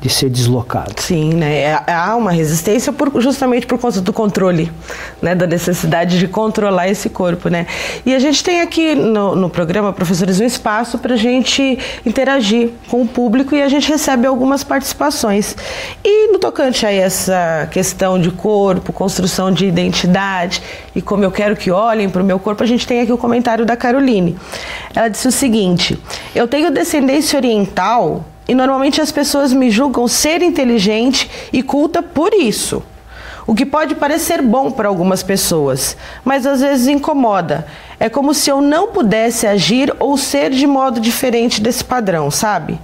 de 0.00 0.08
ser 0.08 0.30
deslocado. 0.30 0.94
Sim, 1.00 1.34
né? 1.34 1.60
É, 1.60 1.92
há 1.92 2.16
uma 2.16 2.32
resistência 2.32 2.92
por, 2.92 3.20
justamente 3.20 3.66
por 3.66 3.78
conta 3.78 4.00
do 4.00 4.12
controle, 4.12 4.72
né? 5.20 5.34
Da 5.34 5.46
necessidade 5.46 6.18
de 6.18 6.26
controlar 6.26 6.88
esse 6.88 7.10
corpo, 7.10 7.48
né? 7.48 7.66
E 8.06 8.14
a 8.14 8.18
gente 8.18 8.42
tem 8.42 8.62
aqui 8.62 8.94
no, 8.94 9.36
no 9.36 9.50
programa, 9.50 9.92
professores, 9.92 10.40
um 10.40 10.44
espaço 10.44 10.98
para 10.98 11.14
a 11.14 11.16
gente 11.16 11.78
interagir 12.04 12.70
com 12.88 13.02
o 13.02 13.06
público 13.06 13.54
e 13.54 13.62
a 13.62 13.68
gente 13.68 13.90
recebe 13.90 14.26
algumas 14.26 14.64
participações. 14.64 15.54
E 16.02 16.32
no 16.32 16.38
tocante 16.38 16.86
a 16.86 16.92
essa 16.92 17.68
questão 17.70 18.18
de 18.18 18.30
corpo, 18.30 18.92
construção 18.92 19.52
de 19.52 19.66
identidade 19.66 20.62
e 20.94 21.02
como 21.02 21.24
eu 21.24 21.30
quero 21.30 21.56
que 21.56 21.70
olhem 21.70 22.08
para 22.08 22.22
o 22.22 22.24
meu 22.24 22.38
corpo, 22.38 22.62
a 22.62 22.66
gente 22.66 22.86
tem 22.86 23.00
aqui 23.00 23.12
o 23.12 23.18
comentário 23.18 23.66
da 23.66 23.76
Caroline. 23.76 24.36
Ela 24.94 25.08
disse 25.08 25.28
o 25.28 25.32
seguinte: 25.32 25.98
Eu 26.34 26.48
tenho 26.48 26.70
descendência 26.70 27.38
oriental 27.38 28.24
e 28.50 28.54
normalmente 28.54 29.00
as 29.00 29.12
pessoas 29.12 29.52
me 29.52 29.70
julgam 29.70 30.08
ser 30.08 30.42
inteligente 30.42 31.30
e 31.52 31.62
culta 31.62 32.02
por 32.02 32.34
isso. 32.34 32.82
O 33.46 33.54
que 33.54 33.64
pode 33.64 33.94
parecer 33.94 34.42
bom 34.42 34.72
para 34.72 34.88
algumas 34.88 35.22
pessoas, 35.22 35.96
mas 36.24 36.44
às 36.44 36.60
vezes 36.60 36.88
incomoda. 36.88 37.64
É 38.00 38.08
como 38.08 38.34
se 38.34 38.50
eu 38.50 38.60
não 38.60 38.88
pudesse 38.88 39.46
agir 39.46 39.94
ou 40.00 40.16
ser 40.16 40.50
de 40.50 40.66
modo 40.66 40.98
diferente 40.98 41.60
desse 41.60 41.84
padrão, 41.84 42.28
sabe? 42.28 42.76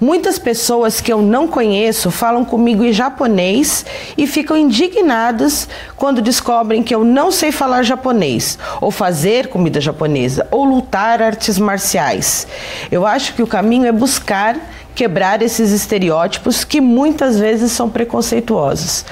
Muitas 0.00 0.38
pessoas 0.38 1.00
que 1.00 1.12
eu 1.12 1.20
não 1.20 1.48
conheço 1.48 2.12
falam 2.12 2.44
comigo 2.44 2.84
em 2.84 2.92
japonês 2.92 3.84
e 4.16 4.24
ficam 4.24 4.56
indignadas 4.56 5.68
quando 5.96 6.22
descobrem 6.22 6.82
que 6.82 6.94
eu 6.94 7.02
não 7.02 7.32
sei 7.32 7.50
falar 7.50 7.82
japonês, 7.82 8.56
ou 8.80 8.92
fazer 8.92 9.48
comida 9.48 9.80
japonesa, 9.80 10.46
ou 10.50 10.64
lutar 10.64 11.20
artes 11.20 11.58
marciais. 11.58 12.46
Eu 12.88 13.04
acho 13.04 13.34
que 13.34 13.42
o 13.42 13.48
caminho 13.48 13.86
é 13.86 13.92
buscar 13.92 14.56
quebrar 14.98 15.40
esses 15.42 15.70
estereótipos 15.70 16.64
que 16.64 16.80
muitas 16.80 17.38
vezes 17.38 17.70
são 17.70 17.88
preconceituosos. 17.88 19.04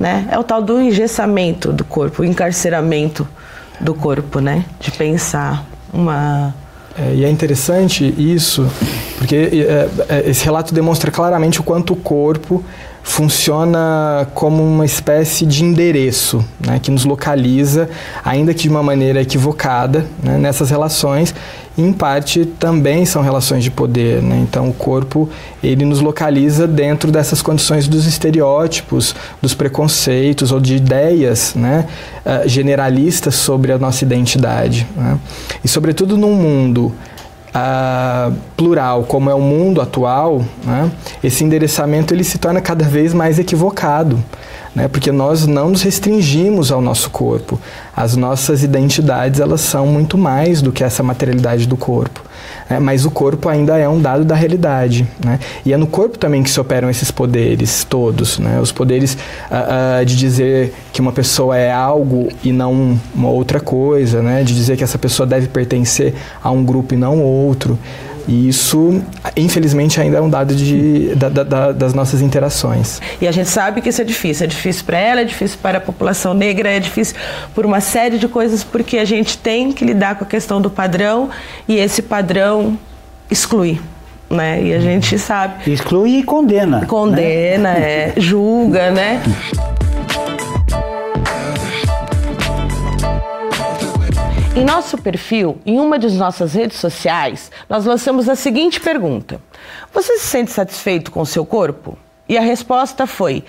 Né? 0.00 0.26
É 0.30 0.38
o 0.38 0.42
tal 0.42 0.62
do 0.62 0.80
engessamento 0.80 1.70
do 1.70 1.84
corpo, 1.84 2.22
o 2.22 2.24
encarceramento 2.24 3.28
do 3.78 3.92
corpo, 3.94 4.40
né? 4.40 4.64
De 4.80 4.90
pensar 4.90 5.66
uma 5.92 6.54
é, 6.96 7.12
e 7.12 7.24
é 7.24 7.28
interessante 7.28 8.04
isso, 8.16 8.70
porque 9.18 9.34
é, 9.34 9.88
é, 10.08 10.30
esse 10.30 10.44
relato 10.44 10.72
demonstra 10.72 11.10
claramente 11.10 11.60
o 11.60 11.62
quanto 11.64 11.92
o 11.92 11.96
corpo 11.96 12.64
funciona 13.04 14.26
como 14.34 14.62
uma 14.62 14.86
espécie 14.86 15.44
de 15.44 15.62
endereço 15.62 16.42
né, 16.58 16.80
que 16.82 16.90
nos 16.90 17.04
localiza, 17.04 17.88
ainda 18.24 18.54
que 18.54 18.62
de 18.62 18.68
uma 18.70 18.82
maneira 18.82 19.20
equivocada, 19.20 20.06
né, 20.22 20.38
nessas 20.38 20.70
relações. 20.70 21.34
E, 21.76 21.82
em 21.82 21.92
parte 21.92 22.46
também 22.46 23.04
são 23.04 23.20
relações 23.20 23.62
de 23.62 23.70
poder. 23.70 24.22
Né? 24.22 24.40
Então, 24.42 24.70
o 24.70 24.72
corpo 24.72 25.28
ele 25.62 25.84
nos 25.84 26.00
localiza 26.00 26.66
dentro 26.66 27.12
dessas 27.12 27.42
condições 27.42 27.86
dos 27.86 28.06
estereótipos, 28.06 29.14
dos 29.40 29.52
preconceitos 29.54 30.50
ou 30.50 30.58
de 30.58 30.74
ideias 30.74 31.54
né, 31.54 31.86
uh, 32.24 32.48
generalistas 32.48 33.34
sobre 33.34 33.70
a 33.70 33.78
nossa 33.78 34.02
identidade. 34.02 34.86
Né? 34.96 35.18
E, 35.62 35.68
sobretudo, 35.68 36.16
num 36.16 36.34
mundo 36.34 36.90
uh, 37.54 38.34
plural, 38.56 39.04
como 39.04 39.30
é 39.30 39.34
o 39.34 39.40
mundo 39.40 39.80
atual, 39.80 40.44
né, 40.64 40.90
esse 41.22 41.44
endereçamento 41.44 42.12
ele 42.12 42.24
se 42.24 42.38
torna 42.38 42.60
cada 42.60 42.84
vez 42.84 43.14
mais 43.14 43.38
equivocado, 43.38 44.18
né, 44.74 44.88
porque 44.88 45.12
nós 45.12 45.46
não 45.46 45.70
nos 45.70 45.82
restringimos 45.82 46.72
ao 46.72 46.80
nosso 46.80 47.08
corpo. 47.10 47.60
As 47.96 48.16
nossas 48.16 48.62
identidades 48.62 49.38
elas 49.38 49.60
são 49.60 49.86
muito 49.86 50.18
mais 50.18 50.60
do 50.60 50.72
que 50.72 50.82
essa 50.82 51.02
materialidade 51.02 51.66
do 51.66 51.76
corpo. 51.76 52.22
Né, 52.68 52.80
mas 52.80 53.04
o 53.04 53.10
corpo 53.10 53.48
ainda 53.48 53.78
é 53.78 53.88
um 53.88 54.00
dado 54.00 54.24
da 54.24 54.34
realidade. 54.34 55.06
Né? 55.24 55.38
E 55.64 55.72
é 55.72 55.76
no 55.76 55.86
corpo 55.86 56.18
também 56.18 56.42
que 56.42 56.50
se 56.50 56.58
operam 56.58 56.90
esses 56.90 57.10
poderes 57.10 57.84
todos. 57.84 58.38
Né? 58.38 58.60
Os 58.60 58.72
poderes 58.72 59.14
uh, 59.14 60.00
uh, 60.02 60.04
de 60.04 60.16
dizer 60.16 60.74
que 60.92 61.00
uma 61.00 61.12
pessoa 61.12 61.56
é 61.56 61.72
algo 61.72 62.28
e 62.42 62.52
não 62.52 62.98
uma 63.14 63.28
outra 63.28 63.60
coisa, 63.60 64.20
né? 64.22 64.42
de 64.42 64.54
dizer 64.54 64.76
que 64.76 64.82
essa 64.82 64.98
pessoa 64.98 65.26
deve 65.26 65.46
pertencer 65.46 66.14
a 66.42 66.50
um 66.50 66.64
grupo 66.64 66.94
e 66.94 66.96
não 66.96 67.22
outro. 67.22 67.78
E 68.26 68.48
isso, 68.48 69.02
infelizmente, 69.36 70.00
ainda 70.00 70.18
é 70.18 70.20
um 70.20 70.30
dado 70.30 70.54
de, 70.54 71.14
da, 71.14 71.28
da, 71.28 71.72
das 71.72 71.92
nossas 71.92 72.22
interações. 72.22 73.00
E 73.20 73.28
a 73.28 73.32
gente 73.32 73.48
sabe 73.48 73.80
que 73.80 73.88
isso 73.88 74.00
é 74.00 74.04
difícil. 74.04 74.44
É 74.44 74.46
difícil 74.46 74.84
para 74.84 74.98
ela, 74.98 75.20
é 75.20 75.24
difícil 75.24 75.58
para 75.60 75.78
a 75.78 75.80
população 75.80 76.32
negra, 76.32 76.70
é 76.70 76.80
difícil 76.80 77.16
por 77.54 77.66
uma 77.66 77.80
série 77.80 78.18
de 78.18 78.28
coisas, 78.28 78.64
porque 78.64 78.98
a 78.98 79.04
gente 79.04 79.36
tem 79.38 79.72
que 79.72 79.84
lidar 79.84 80.16
com 80.16 80.24
a 80.24 80.26
questão 80.26 80.60
do 80.60 80.70
padrão 80.70 81.28
e 81.68 81.76
esse 81.76 82.02
padrão 82.02 82.78
exclui. 83.30 83.80
Né? 84.30 84.62
E 84.64 84.74
a 84.74 84.80
gente 84.80 85.18
sabe. 85.18 85.70
Exclui 85.70 86.18
e 86.18 86.22
condena. 86.22 86.86
Condena, 86.86 87.74
né? 87.74 87.80
é, 87.80 88.14
julga, 88.16 88.90
né? 88.90 89.22
Em 94.56 94.64
nosso 94.64 94.96
perfil, 94.98 95.58
em 95.66 95.80
uma 95.80 95.98
de 95.98 96.08
nossas 96.10 96.54
redes 96.54 96.78
sociais, 96.78 97.50
nós 97.68 97.84
lançamos 97.84 98.28
a 98.28 98.36
seguinte 98.36 98.80
pergunta: 98.80 99.40
Você 99.92 100.16
se 100.18 100.26
sente 100.26 100.52
satisfeito 100.52 101.10
com 101.10 101.20
o 101.22 101.26
seu 101.26 101.44
corpo? 101.44 101.98
E 102.28 102.38
a 102.38 102.40
resposta 102.40 103.04
foi: 103.04 103.42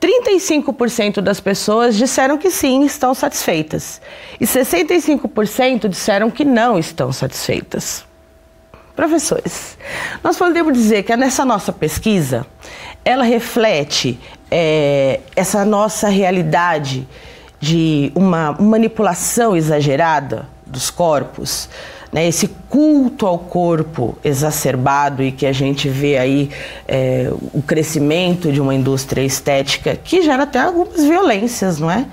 35% 0.00 1.20
das 1.20 1.40
pessoas 1.40 1.94
disseram 1.94 2.38
que 2.38 2.50
sim, 2.50 2.86
estão 2.86 3.12
satisfeitas, 3.12 4.00
e 4.40 4.46
65% 4.46 5.88
disseram 5.88 6.30
que 6.30 6.44
não 6.44 6.78
estão 6.78 7.12
satisfeitas. 7.12 8.06
Professores, 8.94 9.76
nós 10.24 10.38
podemos 10.38 10.72
dizer 10.72 11.02
que 11.02 11.14
nessa 11.16 11.44
nossa 11.44 11.70
pesquisa, 11.70 12.46
ela 13.04 13.24
reflete 13.24 14.18
é, 14.50 15.20
essa 15.36 15.66
nossa 15.66 16.08
realidade 16.08 17.06
de 17.66 18.12
uma 18.14 18.52
manipulação 18.52 19.56
exagerada 19.56 20.46
dos 20.64 20.88
corpos, 20.88 21.68
né, 22.12 22.28
esse 22.28 22.46
culto 22.68 23.26
ao 23.26 23.38
corpo 23.38 24.16
exacerbado 24.22 25.20
e 25.20 25.32
que 25.32 25.44
a 25.44 25.52
gente 25.52 25.88
vê 25.88 26.16
aí 26.16 26.50
é, 26.86 27.28
o 27.52 27.60
crescimento 27.60 28.52
de 28.52 28.60
uma 28.60 28.72
indústria 28.72 29.22
estética 29.22 29.96
que 29.96 30.22
gera 30.22 30.44
até 30.44 30.60
algumas 30.60 31.02
violências, 31.02 31.80
não 31.80 31.90
é? 31.90 32.06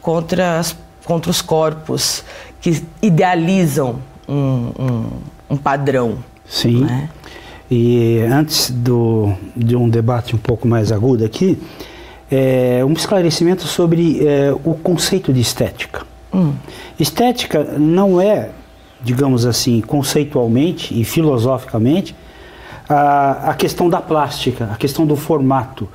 Contra, 0.00 0.60
as, 0.60 0.76
contra 1.04 1.28
os 1.28 1.42
corpos 1.42 2.24
que 2.60 2.80
idealizam 3.02 3.98
um, 4.28 4.72
um, 4.78 5.06
um 5.50 5.56
padrão. 5.56 6.18
Sim. 6.46 6.84
Né? 6.84 7.08
e 7.70 8.18
antes 8.28 8.70
do, 8.70 9.32
de 9.56 9.76
um 9.76 9.88
debate 9.88 10.34
um 10.34 10.38
pouco 10.38 10.66
mais 10.66 10.90
agudo 10.90 11.24
aqui, 11.24 11.56
é, 12.30 12.84
um 12.84 12.92
esclarecimento 12.92 13.62
sobre 13.66 14.26
é, 14.26 14.52
o 14.64 14.74
conceito 14.74 15.32
de 15.32 15.40
estética. 15.40 16.06
Hum. 16.32 16.52
Estética 16.98 17.64
não 17.76 18.20
é, 18.20 18.50
digamos 19.02 19.44
assim, 19.44 19.80
conceitualmente 19.80 20.98
e 20.98 21.04
filosoficamente, 21.04 22.14
a, 22.88 23.50
a 23.50 23.54
questão 23.54 23.88
da 23.88 24.00
plástica, 24.00 24.70
a 24.72 24.76
questão 24.76 25.06
do 25.06 25.16
formato. 25.16 25.88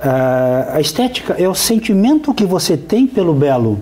A, 0.00 0.76
a 0.76 0.80
estética 0.80 1.34
é 1.38 1.48
o 1.48 1.54
sentimento 1.54 2.34
que 2.34 2.44
você 2.44 2.76
tem 2.76 3.06
pelo 3.06 3.32
belo. 3.32 3.80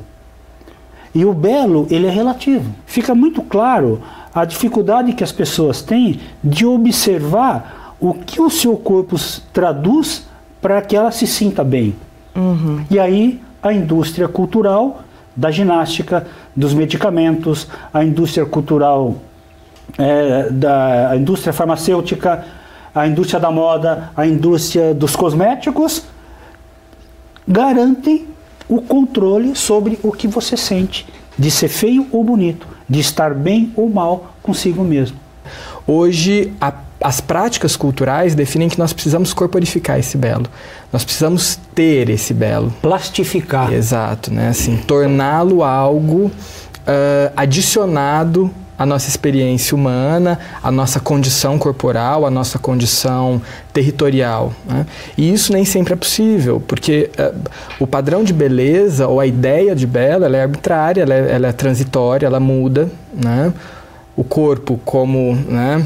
E 1.15 1.25
o 1.25 1.33
belo, 1.33 1.87
ele 1.91 2.07
é 2.07 2.11
relativo. 2.11 2.75
Fica 2.87 3.15
muito 3.15 3.41
claro 3.43 4.01
a 4.35 4.45
dificuldade 4.45 5.13
que 5.13 5.23
as 5.23 5.31
pessoas 5.31 5.81
têm 5.81 6.21
de 6.43 6.67
observar 6.67 7.95
o 8.01 8.13
que 8.15 8.41
o 8.41 8.51
seu 8.51 8.77
corpo 8.77 9.17
traduz 9.53 10.27
para 10.65 10.81
que 10.81 10.97
ela 10.97 11.13
se 11.13 11.27
sinta 11.27 11.63
bem. 11.63 11.95
Uhum. 12.35 12.87
E 12.91 12.99
aí 12.99 13.39
a 13.63 13.71
indústria 13.71 14.27
cultural 14.27 15.03
da 15.37 15.51
ginástica, 15.51 16.27
dos 16.57 16.73
medicamentos, 16.73 17.69
a 17.93 18.03
indústria 18.03 18.47
cultural 18.47 19.17
é, 19.99 20.49
da 20.51 21.11
a 21.11 21.17
indústria 21.19 21.53
farmacêutica, 21.53 22.47
a 22.95 23.07
indústria 23.07 23.39
da 23.39 23.51
moda, 23.51 24.11
a 24.17 24.27
indústria 24.27 24.95
dos 24.95 25.15
cosméticos 25.15 26.07
garantem 27.47 28.27
o 28.67 28.81
controle 28.81 29.55
sobre 29.55 29.99
o 30.03 30.13
que 30.13 30.27
você 30.27 30.57
sente, 30.57 31.07
de 31.39 31.51
ser 31.51 31.69
feio 31.69 32.07
ou 32.11 32.25
bonito, 32.25 32.67
de 32.89 33.01
estar 33.01 33.35
bem 33.35 33.71
ou 33.77 33.91
mal 33.91 34.35
consigo 34.43 34.83
mesmo. 34.83 35.19
Hoje, 35.87 36.55
a, 36.59 36.73
as 37.05 37.21
práticas 37.21 37.77
culturais 37.77 38.35
definem 38.35 38.67
que 38.67 38.79
nós 38.79 38.95
precisamos 38.95 39.35
corporificar 39.35 39.99
esse 39.99 40.17
belo. 40.17 40.47
Nós 40.91 41.05
precisamos 41.05 41.59
ter 41.75 42.09
esse 42.09 42.33
belo. 42.33 42.73
Plastificar. 42.81 43.71
Exato, 43.75 44.33
né? 44.33 44.49
Assim, 44.49 44.79
torná-lo 44.79 45.63
algo 45.63 46.29
uh, 46.29 47.33
adicionado 47.37 48.51
à 48.79 48.87
nossa 48.87 49.11
experiência 49.11 49.77
humana, 49.77 50.39
à 50.63 50.71
nossa 50.71 50.99
condição 50.99 51.59
corporal, 51.59 52.25
à 52.25 52.31
nossa 52.31 52.59
condição 52.59 53.43
territorial. 53.71 54.55
Né? 54.67 54.87
E 55.19 55.31
isso 55.31 55.53
nem 55.53 55.67
sempre 55.67 55.93
é 55.93 55.97
possível, 55.97 56.63
porque 56.67 57.11
uh, 57.19 57.39
o 57.79 57.87
padrão 57.87 58.25
de 58.25 58.33
beleza 58.33 59.07
ou 59.07 59.21
a 59.21 59.27
ideia 59.27 59.77
de 59.77 59.87
ela 59.95 60.35
é 60.35 60.41
arbitrária, 60.41 61.03
ela 61.03 61.13
é, 61.13 61.33
ela 61.35 61.49
é 61.49 61.53
transitória, 61.53 62.27
ela 62.27 62.41
muda. 62.41 62.91
Né? 63.13 63.53
o 64.17 64.23
corpo 64.23 64.81
como 64.85 65.35
né, 65.35 65.85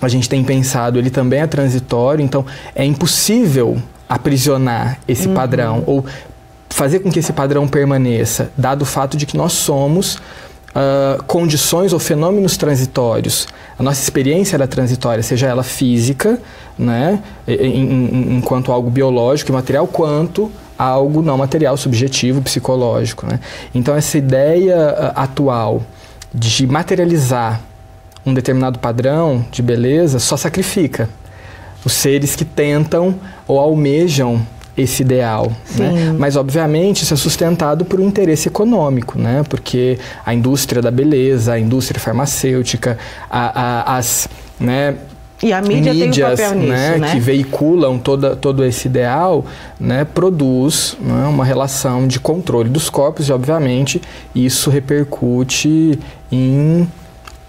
a 0.00 0.08
gente 0.08 0.28
tem 0.28 0.42
pensado, 0.42 0.98
ele 0.98 1.10
também 1.10 1.40
é 1.40 1.46
transitório, 1.46 2.24
então 2.24 2.44
é 2.74 2.84
impossível 2.84 3.76
aprisionar 4.08 4.98
esse 5.06 5.28
uhum. 5.28 5.34
padrão 5.34 5.82
ou 5.86 6.04
fazer 6.68 7.00
com 7.00 7.10
que 7.10 7.18
esse 7.18 7.32
padrão 7.32 7.68
permaneça, 7.68 8.50
dado 8.56 8.82
o 8.82 8.86
fato 8.86 9.16
de 9.16 9.26
que 9.26 9.36
nós 9.36 9.52
somos 9.52 10.14
uh, 10.14 11.22
condições 11.24 11.92
ou 11.92 11.98
fenômenos 11.98 12.56
transitórios. 12.56 13.46
A 13.78 13.82
nossa 13.82 14.02
experiência 14.02 14.56
era 14.56 14.66
transitória, 14.66 15.22
seja 15.22 15.46
ela 15.46 15.62
física, 15.62 16.38
né, 16.78 17.20
enquanto 17.46 18.72
algo 18.72 18.90
biológico 18.90 19.50
e 19.50 19.52
material, 19.52 19.86
quanto 19.86 20.50
algo 20.78 21.20
não 21.20 21.36
material, 21.36 21.76
subjetivo, 21.76 22.40
psicológico. 22.40 23.26
Né? 23.26 23.38
Então, 23.74 23.94
essa 23.94 24.16
ideia 24.16 24.76
uh, 24.76 25.20
atual 25.20 25.82
de 26.32 26.66
materializar 26.66 27.60
um 28.24 28.34
determinado 28.34 28.78
padrão 28.78 29.44
de 29.50 29.62
beleza 29.62 30.18
só 30.18 30.36
sacrifica 30.36 31.08
os 31.84 31.92
seres 31.92 32.36
que 32.36 32.44
tentam 32.44 33.14
ou 33.46 33.58
almejam 33.58 34.44
esse 34.76 35.02
ideal, 35.02 35.52
né? 35.76 36.14
Mas 36.16 36.36
obviamente 36.36 37.02
isso 37.02 37.12
é 37.12 37.16
sustentado 37.16 37.84
por 37.84 38.00
um 38.00 38.06
interesse 38.06 38.48
econômico, 38.48 39.18
né? 39.18 39.42
Porque 39.48 39.98
a 40.24 40.32
indústria 40.32 40.80
da 40.80 40.90
beleza, 40.90 41.52
a 41.52 41.58
indústria 41.58 42.00
farmacêutica, 42.00 42.96
a, 43.28 43.92
a, 43.92 43.96
as, 43.96 44.28
né? 44.58 44.94
E 45.42 45.52
a 45.52 45.62
mídia 45.62 45.94
mídias, 45.94 46.38
tem 46.38 46.46
um 46.46 46.50
papel 46.50 46.54
nisso, 46.54 46.72
né, 46.72 46.98
né? 46.98 47.12
que 47.12 47.18
veiculam 47.18 47.98
toda, 47.98 48.36
todo 48.36 48.62
esse 48.62 48.88
ideal, 48.88 49.44
né, 49.78 50.04
produz 50.04 50.98
né, 51.00 51.26
uma 51.26 51.46
relação 51.46 52.06
de 52.06 52.20
controle 52.20 52.68
dos 52.68 52.90
corpos 52.90 53.26
e, 53.26 53.32
obviamente, 53.32 54.02
isso 54.34 54.68
repercute 54.68 55.98
em 56.30 56.86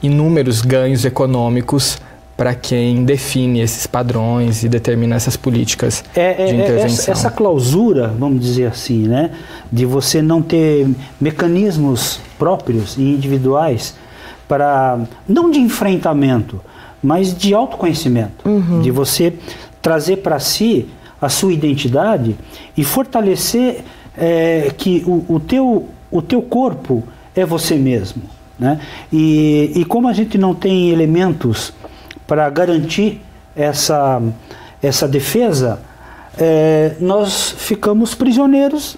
inúmeros 0.02 0.62
ganhos 0.62 1.06
econômicos 1.06 2.00
para 2.36 2.56
quem 2.56 3.06
define 3.06 3.60
esses 3.60 3.86
padrões 3.86 4.64
e 4.64 4.70
determina 4.70 5.16
essas 5.16 5.38
políticas 5.38 6.04
é, 6.16 6.42
é 6.42 6.46
de 6.48 6.56
intervenção. 6.56 6.86
Essa, 6.86 7.12
essa, 7.12 7.30
clausura, 7.30 8.08
vamos 8.08 8.42
dizer 8.42 8.66
assim, 8.66 9.08
né, 9.08 9.30
de 9.72 9.86
você 9.86 10.24
não 10.24 10.42
ter 10.42 10.88
mecanismos 11.20 12.20
próprios 12.40 12.98
e 12.98 13.02
individuais 13.02 13.94
para 14.48 15.00
não 15.28 15.52
de 15.52 15.60
enfrentamento, 15.60 16.60
mas 17.02 17.38
de 17.38 17.54
autoconhecimento, 17.54 18.50
uhum. 18.50 18.82
de 18.82 18.90
você 18.90 19.34
trazer 19.82 20.18
para 20.18 20.40
si 20.40 20.88
a 21.22 21.30
sua 21.30 21.54
identidade 21.54 22.36
e 22.76 22.84
fortalecer 22.84 23.84
é, 24.18 24.72
que 24.76 25.04
o, 25.06 25.36
o, 25.36 25.40
teu, 25.40 25.88
o 26.10 26.22
teu 26.22 26.42
corpo 26.42 27.04
é 27.36 27.46
você 27.46 27.76
mesmo. 27.76 28.24
Né? 28.62 28.80
E, 29.12 29.72
e 29.76 29.86
como 29.86 30.08
a 30.08 30.14
gente 30.14 30.38
não 30.38 30.54
tem 30.54 30.92
elementos 30.92 31.74
para 32.28 32.48
garantir 32.48 33.20
essa, 33.56 34.22
essa 34.84 35.08
defesa, 35.08 35.82
é, 36.38 36.94
nós 37.00 37.56
ficamos 37.58 38.14
prisioneiros 38.14 38.96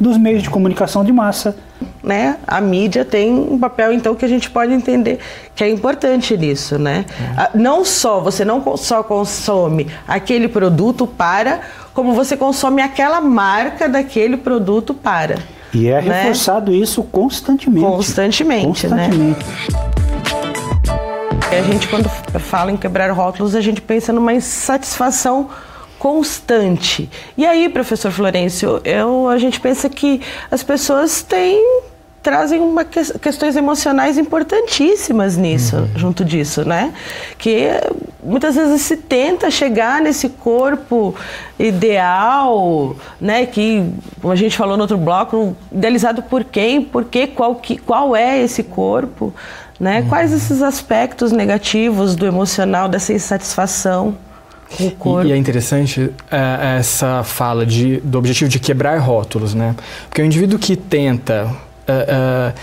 dos 0.00 0.16
meios 0.16 0.42
de 0.42 0.48
comunicação 0.48 1.04
de 1.04 1.12
massa. 1.12 1.54
Né? 2.02 2.38
A 2.46 2.58
mídia 2.58 3.04
tem 3.04 3.34
um 3.34 3.58
papel 3.58 3.92
então 3.92 4.14
que 4.14 4.24
a 4.24 4.28
gente 4.28 4.48
pode 4.48 4.72
entender 4.72 5.18
que 5.54 5.62
é 5.62 5.68
importante 5.68 6.34
nisso, 6.34 6.78
né? 6.78 7.04
É. 7.36 7.56
Não 7.56 7.84
só 7.84 8.18
você 8.20 8.44
não 8.44 8.76
só 8.78 9.02
consome 9.02 9.88
aquele 10.08 10.48
produto 10.48 11.06
para, 11.06 11.60
como 11.92 12.14
você 12.14 12.34
consome 12.34 12.80
aquela 12.80 13.20
marca 13.20 13.88
daquele 13.88 14.38
produto 14.38 14.94
para. 14.94 15.38
E 15.74 15.88
é 15.88 16.00
né? 16.00 16.22
reforçado 16.22 16.72
isso 16.72 17.02
constantemente. 17.02 17.86
Constantemente, 17.86 18.86
né? 18.86 19.08
constantemente. 19.08 19.44
né? 19.44 19.94
A 21.58 21.62
gente 21.62 21.88
quando 21.88 22.08
fala 22.08 22.72
em 22.72 22.76
quebrar 22.76 23.10
rótulos, 23.12 23.54
a 23.54 23.60
gente 23.60 23.80
pensa 23.80 24.12
numa 24.12 24.32
insatisfação 24.32 25.48
constante. 25.98 27.08
E 27.36 27.46
aí, 27.46 27.68
professor 27.68 28.10
Florencio, 28.10 28.80
eu, 28.84 29.28
a 29.28 29.38
gente 29.38 29.60
pensa 29.60 29.88
que 29.88 30.20
as 30.50 30.62
pessoas 30.62 31.22
têm 31.22 31.62
trazem 32.24 32.58
uma 32.58 32.86
que, 32.86 33.18
questões 33.18 33.54
emocionais 33.54 34.16
importantíssimas 34.16 35.36
nisso, 35.36 35.76
uhum. 35.76 35.88
junto 35.94 36.24
disso, 36.24 36.66
né? 36.66 36.94
Que 37.36 37.68
muitas 38.24 38.54
vezes 38.54 38.80
se 38.80 38.96
tenta 38.96 39.50
chegar 39.50 40.00
nesse 40.00 40.30
corpo 40.30 41.14
ideal, 41.58 42.96
né? 43.20 43.44
Que, 43.44 43.84
como 44.22 44.32
a 44.32 44.36
gente 44.36 44.56
falou 44.56 44.74
no 44.74 44.84
outro 44.84 44.96
bloco, 44.96 45.54
idealizado 45.70 46.22
por 46.22 46.42
quem, 46.44 46.80
por 46.80 47.04
quê, 47.04 47.26
qual, 47.26 47.56
que, 47.56 47.76
qual 47.76 48.16
é 48.16 48.40
esse 48.40 48.62
corpo, 48.62 49.32
né? 49.78 50.00
Uhum. 50.00 50.08
Quais 50.08 50.32
esses 50.32 50.62
aspectos 50.62 51.30
negativos 51.30 52.16
do 52.16 52.24
emocional, 52.24 52.88
dessa 52.88 53.12
insatisfação? 53.12 54.16
E, 54.80 55.28
e, 55.28 55.32
é 55.32 55.36
interessante 55.36 56.10
é, 56.30 56.78
essa 56.78 57.22
fala 57.22 57.66
de, 57.66 57.98
do 57.98 58.16
objetivo 58.16 58.48
de 58.48 58.58
quebrar 58.58 58.98
rótulos, 58.98 59.54
né? 59.54 59.76
Porque 60.08 60.22
o 60.22 60.24
indivíduo 60.24 60.58
que 60.58 60.74
tenta 60.74 61.54
uh, 61.88 62.54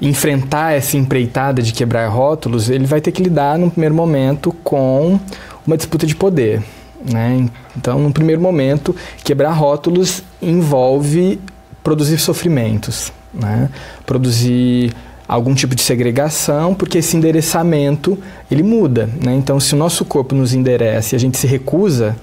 enfrentar 0.00 0.72
essa 0.72 0.96
empreitada 0.96 1.62
de 1.62 1.72
quebrar 1.72 2.08
rótulos, 2.08 2.70
ele 2.70 2.86
vai 2.86 3.00
ter 3.00 3.12
que 3.12 3.22
lidar, 3.22 3.58
no 3.58 3.70
primeiro 3.70 3.94
momento, 3.94 4.52
com 4.64 5.20
uma 5.66 5.76
disputa 5.76 6.06
de 6.06 6.16
poder. 6.16 6.62
Né? 7.04 7.48
Então, 7.76 7.98
no 7.98 8.12
primeiro 8.12 8.40
momento, 8.40 8.94
quebrar 9.24 9.52
rótulos 9.52 10.22
envolve 10.40 11.40
produzir 11.82 12.18
sofrimentos, 12.18 13.12
né? 13.32 13.68
produzir 14.06 14.92
algum 15.26 15.54
tipo 15.54 15.74
de 15.74 15.82
segregação, 15.82 16.74
porque 16.74 16.98
esse 16.98 17.16
endereçamento 17.16 18.18
ele 18.50 18.62
muda. 18.62 19.08
Né? 19.22 19.34
Então, 19.34 19.60
se 19.60 19.74
o 19.74 19.78
nosso 19.78 20.04
corpo 20.04 20.34
nos 20.34 20.52
endereça 20.54 21.14
e 21.14 21.16
a 21.16 21.20
gente 21.20 21.38
se 21.38 21.46
recusa 21.46 22.16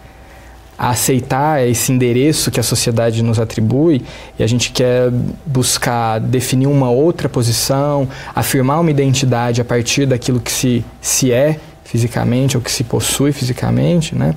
a 0.77 0.89
aceitar 0.89 1.67
esse 1.67 1.91
endereço 1.91 2.51
que 2.51 2.59
a 2.59 2.63
sociedade 2.63 3.23
nos 3.23 3.39
atribui 3.39 4.03
e 4.37 4.43
a 4.43 4.47
gente 4.47 4.71
quer 4.71 5.11
buscar 5.45 6.19
definir 6.19 6.67
uma 6.67 6.89
outra 6.89 7.27
posição, 7.27 8.07
afirmar 8.35 8.79
uma 8.79 8.91
identidade 8.91 9.59
a 9.59 9.65
partir 9.65 10.05
daquilo 10.05 10.39
que 10.39 10.51
se, 10.51 10.85
se 11.01 11.31
é 11.31 11.59
fisicamente 11.83 12.55
ou 12.55 12.61
que 12.61 12.71
se 12.71 12.83
possui 12.83 13.31
fisicamente, 13.31 14.13
né? 14.13 14.35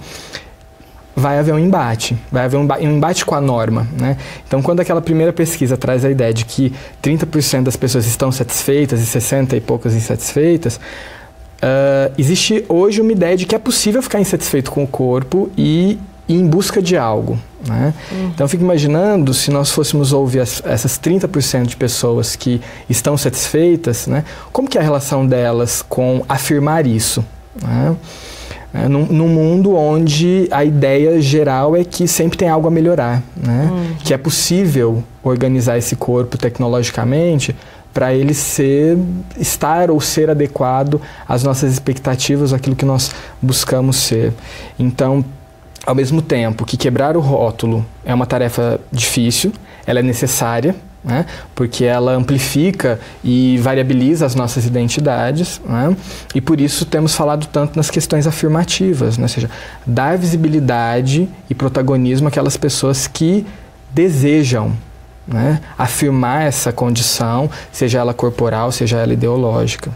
vai 1.15 1.39
haver 1.39 1.53
um 1.53 1.59
embate, 1.59 2.17
vai 2.31 2.45
haver 2.45 2.57
um, 2.57 2.67
um 2.67 2.97
embate 2.97 3.25
com 3.25 3.35
a 3.35 3.41
norma. 3.41 3.87
Né? 3.99 4.17
Então, 4.47 4.63
quando 4.63 4.81
aquela 4.81 5.03
primeira 5.03 5.33
pesquisa 5.33 5.77
traz 5.77 6.05
a 6.05 6.11
ideia 6.11 6.33
de 6.33 6.45
que 6.45 6.73
30% 7.03 7.65
das 7.65 7.77
pessoas 7.77 8.07
estão 8.07 8.33
satisfeitas 8.33 9.01
e 9.01 9.07
60 9.07 9.57
e 9.57 9.61
poucas 9.61 9.95
insatisfeitas, 9.95 10.77
uh, 10.77 12.13
existe 12.17 12.65
hoje 12.69 13.01
uma 13.01 13.13
ideia 13.13 13.37
de 13.37 13.45
que 13.45 13.55
é 13.55 13.59
possível 13.59 14.03
ficar 14.03 14.21
insatisfeito 14.21 14.71
com 14.71 14.85
o 14.85 14.87
corpo 14.87 15.51
e 15.57 15.99
ir 16.31 16.37
em 16.37 16.47
busca 16.47 16.81
de 16.81 16.97
algo. 16.97 17.39
Né? 17.67 17.93
Uhum. 18.11 18.31
Então, 18.35 18.49
fico 18.49 18.63
imaginando 18.63 19.35
se 19.35 19.51
nós 19.51 19.71
fôssemos 19.71 20.13
ouvir 20.13 20.41
as, 20.41 20.63
essas 20.65 20.99
30% 20.99 21.67
de 21.67 21.77
pessoas 21.77 22.37
que 22.37 22.61
estão 22.89 23.17
satisfeitas, 23.17 24.07
né? 24.07 24.25
como 24.53 24.69
que 24.69 24.79
é 24.79 24.81
a 24.81 24.85
relação 24.85 25.27
delas 25.27 25.83
com 25.87 26.25
afirmar 26.29 26.87
isso? 26.87 27.25
Né? 27.61 27.97
É, 28.73 28.89
num, 28.89 29.05
num, 29.07 29.27
mundo 29.27 29.75
onde 29.75 30.47
a 30.53 30.65
ideia 30.65 31.21
geral 31.21 31.77
é 31.77 31.83
que 31.83 32.07
sempre 32.07 32.39
tem 32.39 32.49
algo 32.49 32.69
a 32.69 32.71
melhorar, 32.71 33.21
né? 33.37 33.69
Uhum. 33.69 33.95
que 34.05 34.15
é 34.15 34.17
possível 34.17 35.03
organizar 35.25 35.77
esse 35.77 35.97
corpo 35.97 36.39
tecnologicamente 36.39 37.57
para 37.93 38.15
ele 38.15 38.33
ser 38.33 38.97
estar 39.37 39.91
ou 39.91 40.01
ser 40.01 40.31
adequado 40.31 41.01
às 41.29 41.43
nossas 41.43 41.73
expectativas, 41.73 42.53
aquilo 42.53 42.77
que 42.77 42.85
nós 42.85 43.11
buscamos 43.43 43.97
ser. 43.97 44.33
Então, 44.79 45.25
ao 45.87 45.95
mesmo 45.95 46.21
tempo 46.21 46.65
que 46.65 46.77
quebrar 46.77 47.17
o 47.17 47.21
rótulo 47.21 47.85
é 48.05 48.15
uma 48.15 48.27
tarefa 48.27 48.81
difícil, 48.93 49.53
ela 49.87 50.01
é 50.01 50.03
necessária, 50.03 50.75
né? 51.03 51.25
porque 51.55 51.85
ela 51.85 52.13
amplifica 52.13 53.01
e 53.25 53.59
variabiliza 53.59 54.27
as 54.27 54.35
nossas 54.35 54.67
identidades, 54.67 55.61
né? 55.65 55.97
e 56.35 56.41
por 56.41 56.61
isso 56.61 56.85
temos 56.85 57.15
falado 57.15 57.47
tanto 57.47 57.77
nas 57.77 57.91
questões 57.91 58.27
afirmativas, 58.27 59.17
né? 59.17 59.25
ou 59.25 59.29
seja, 59.29 59.51
dar 59.87 60.19
visibilidade 60.19 61.29
e 61.49 61.55
protagonismo 61.55 62.29
àquelas 62.29 62.57
pessoas 62.57 63.07
que 63.07 63.47
desejam 63.93 64.77
né? 65.27 65.61
afirmar 65.79 66.43
essa 66.43 66.73
condição, 66.73 67.49
seja 67.73 67.99
ela 68.01 68.13
corporal, 68.13 68.73
seja 68.73 68.99
ela 68.99 69.13
ideológica. 69.13 69.91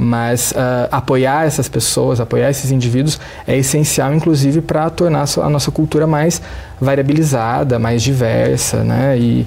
Né? 0.00 0.06
Mas 0.06 0.52
uh, 0.52 0.88
apoiar 0.90 1.46
essas 1.46 1.68
pessoas, 1.68 2.20
apoiar 2.20 2.50
esses 2.50 2.70
indivíduos 2.70 3.20
é 3.46 3.56
essencial, 3.56 4.14
inclusive, 4.14 4.60
para 4.60 4.88
tornar 4.88 5.26
a 5.42 5.48
nossa 5.48 5.70
cultura 5.70 6.06
mais 6.06 6.40
variabilizada, 6.80 7.78
mais 7.78 8.02
diversa, 8.02 8.82
né? 8.82 9.18
E, 9.18 9.46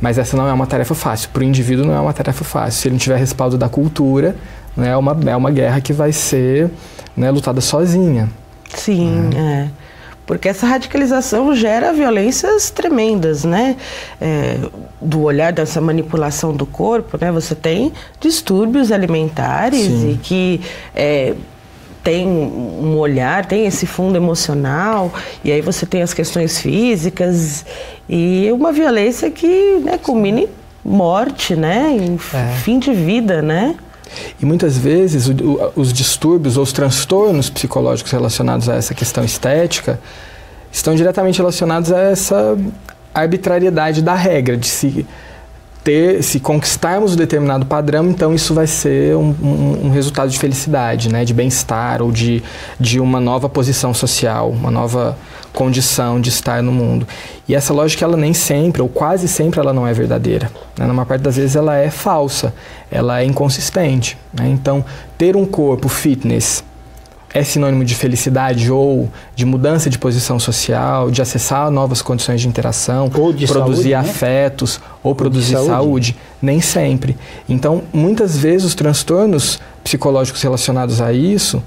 mas 0.00 0.18
essa 0.18 0.36
não 0.36 0.48
é 0.48 0.52
uma 0.52 0.66
tarefa 0.66 0.94
fácil. 0.94 1.30
Para 1.32 1.40
o 1.40 1.44
indivíduo 1.44 1.86
não 1.86 1.94
é 1.94 2.00
uma 2.00 2.12
tarefa 2.12 2.44
fácil. 2.44 2.80
Se 2.80 2.88
ele 2.88 2.94
não 2.94 2.98
tiver 2.98 3.16
respaldo 3.16 3.56
da 3.56 3.68
cultura, 3.68 4.34
né, 4.76 4.88
é, 4.88 4.96
uma, 4.96 5.16
é 5.26 5.36
uma 5.36 5.50
guerra 5.50 5.80
que 5.80 5.92
vai 5.92 6.12
ser 6.12 6.68
né, 7.16 7.30
lutada 7.30 7.60
sozinha. 7.60 8.28
Sim, 8.74 9.30
é. 9.36 9.38
é 9.38 9.81
porque 10.26 10.48
essa 10.48 10.66
radicalização 10.66 11.54
gera 11.54 11.92
violências 11.92 12.70
tremendas, 12.70 13.44
né? 13.44 13.76
É, 14.20 14.56
do 15.00 15.22
olhar 15.22 15.52
dessa 15.52 15.80
manipulação 15.80 16.52
do 16.52 16.64
corpo, 16.64 17.18
né? 17.20 17.32
Você 17.32 17.54
tem 17.54 17.92
distúrbios 18.20 18.92
alimentares 18.92 19.80
Sim. 19.80 20.12
e 20.12 20.18
que 20.18 20.60
é, 20.94 21.34
tem 22.02 22.26
um 22.26 22.96
olhar, 22.98 23.46
tem 23.46 23.66
esse 23.66 23.86
fundo 23.86 24.16
emocional, 24.16 25.12
e 25.44 25.52
aí 25.52 25.60
você 25.60 25.86
tem 25.86 26.02
as 26.02 26.12
questões 26.12 26.58
físicas 26.60 27.64
e 28.08 28.48
uma 28.52 28.72
violência 28.72 29.30
que 29.30 29.78
né, 29.84 29.98
culmina 29.98 30.40
em 30.40 30.48
morte, 30.84 31.54
né? 31.54 31.96
Em 31.96 32.14
é. 32.14 32.54
fim 32.56 32.78
de 32.78 32.92
vida, 32.92 33.40
né? 33.40 33.76
E 34.40 34.46
muitas 34.46 34.76
vezes 34.76 35.28
o, 35.28 35.32
o, 35.32 35.72
os 35.76 35.92
distúrbios 35.92 36.56
ou 36.56 36.62
os 36.62 36.72
transtornos 36.72 37.50
psicológicos 37.50 38.12
relacionados 38.12 38.68
a 38.68 38.76
essa 38.76 38.94
questão 38.94 39.24
estética 39.24 40.00
estão 40.70 40.94
diretamente 40.94 41.38
relacionados 41.38 41.92
a 41.92 41.98
essa 42.00 42.56
arbitrariedade 43.14 44.00
da 44.00 44.14
regra, 44.14 44.56
de 44.56 44.66
se 44.66 45.06
ter, 45.84 46.22
se 46.22 46.40
conquistarmos 46.40 47.14
um 47.14 47.16
determinado 47.16 47.66
padrão, 47.66 48.08
então 48.08 48.32
isso 48.34 48.54
vai 48.54 48.66
ser 48.66 49.16
um, 49.16 49.34
um, 49.42 49.86
um 49.86 49.90
resultado 49.90 50.30
de 50.30 50.38
felicidade, 50.38 51.08
né, 51.08 51.24
de 51.24 51.34
bem-estar 51.34 52.00
ou 52.00 52.12
de, 52.12 52.42
de 52.78 53.00
uma 53.00 53.20
nova 53.20 53.48
posição 53.48 53.92
social, 53.92 54.50
uma 54.50 54.70
nova 54.70 55.16
condição 55.52 56.20
de 56.20 56.28
estar 56.28 56.62
no 56.62 56.72
mundo. 56.72 57.06
E 57.46 57.54
essa 57.54 57.72
lógica, 57.72 58.04
ela 58.04 58.16
nem 58.16 58.32
sempre, 58.32 58.80
ou 58.80 58.88
quase 58.88 59.28
sempre, 59.28 59.60
ela 59.60 59.72
não 59.72 59.86
é 59.86 59.92
verdadeira. 59.92 60.50
Né? 60.76 60.86
Na 60.86 60.92
maior 60.92 61.06
parte 61.06 61.22
das 61.22 61.36
vezes, 61.36 61.56
ela 61.56 61.76
é 61.76 61.90
falsa, 61.90 62.54
ela 62.90 63.20
é 63.20 63.24
inconsistente. 63.24 64.16
Né? 64.32 64.48
Então, 64.48 64.84
ter 65.18 65.36
um 65.36 65.44
corpo 65.44 65.88
fitness 65.88 66.64
é 67.34 67.42
sinônimo 67.42 67.82
de 67.84 67.94
felicidade 67.94 68.70
ou 68.70 69.08
de 69.34 69.46
mudança 69.46 69.88
de 69.88 69.98
posição 69.98 70.38
social, 70.38 71.10
de 71.10 71.22
acessar 71.22 71.70
novas 71.70 72.02
condições 72.02 72.42
de 72.42 72.48
interação, 72.48 73.08
de 73.08 73.46
produzir 73.46 73.48
saúde, 73.48 73.88
né? 73.88 73.94
afetos 73.96 74.78
né? 74.78 74.84
ou, 75.02 75.10
ou 75.10 75.14
produzir 75.14 75.52
saúde. 75.52 75.68
saúde. 75.68 76.16
Nem 76.42 76.60
sempre. 76.60 77.16
Então, 77.48 77.82
muitas 77.92 78.36
vezes 78.36 78.66
os 78.66 78.74
transtornos 78.74 79.58
psicológicos 79.82 80.42
relacionados 80.42 81.00
a 81.00 81.12
isso 81.12 81.62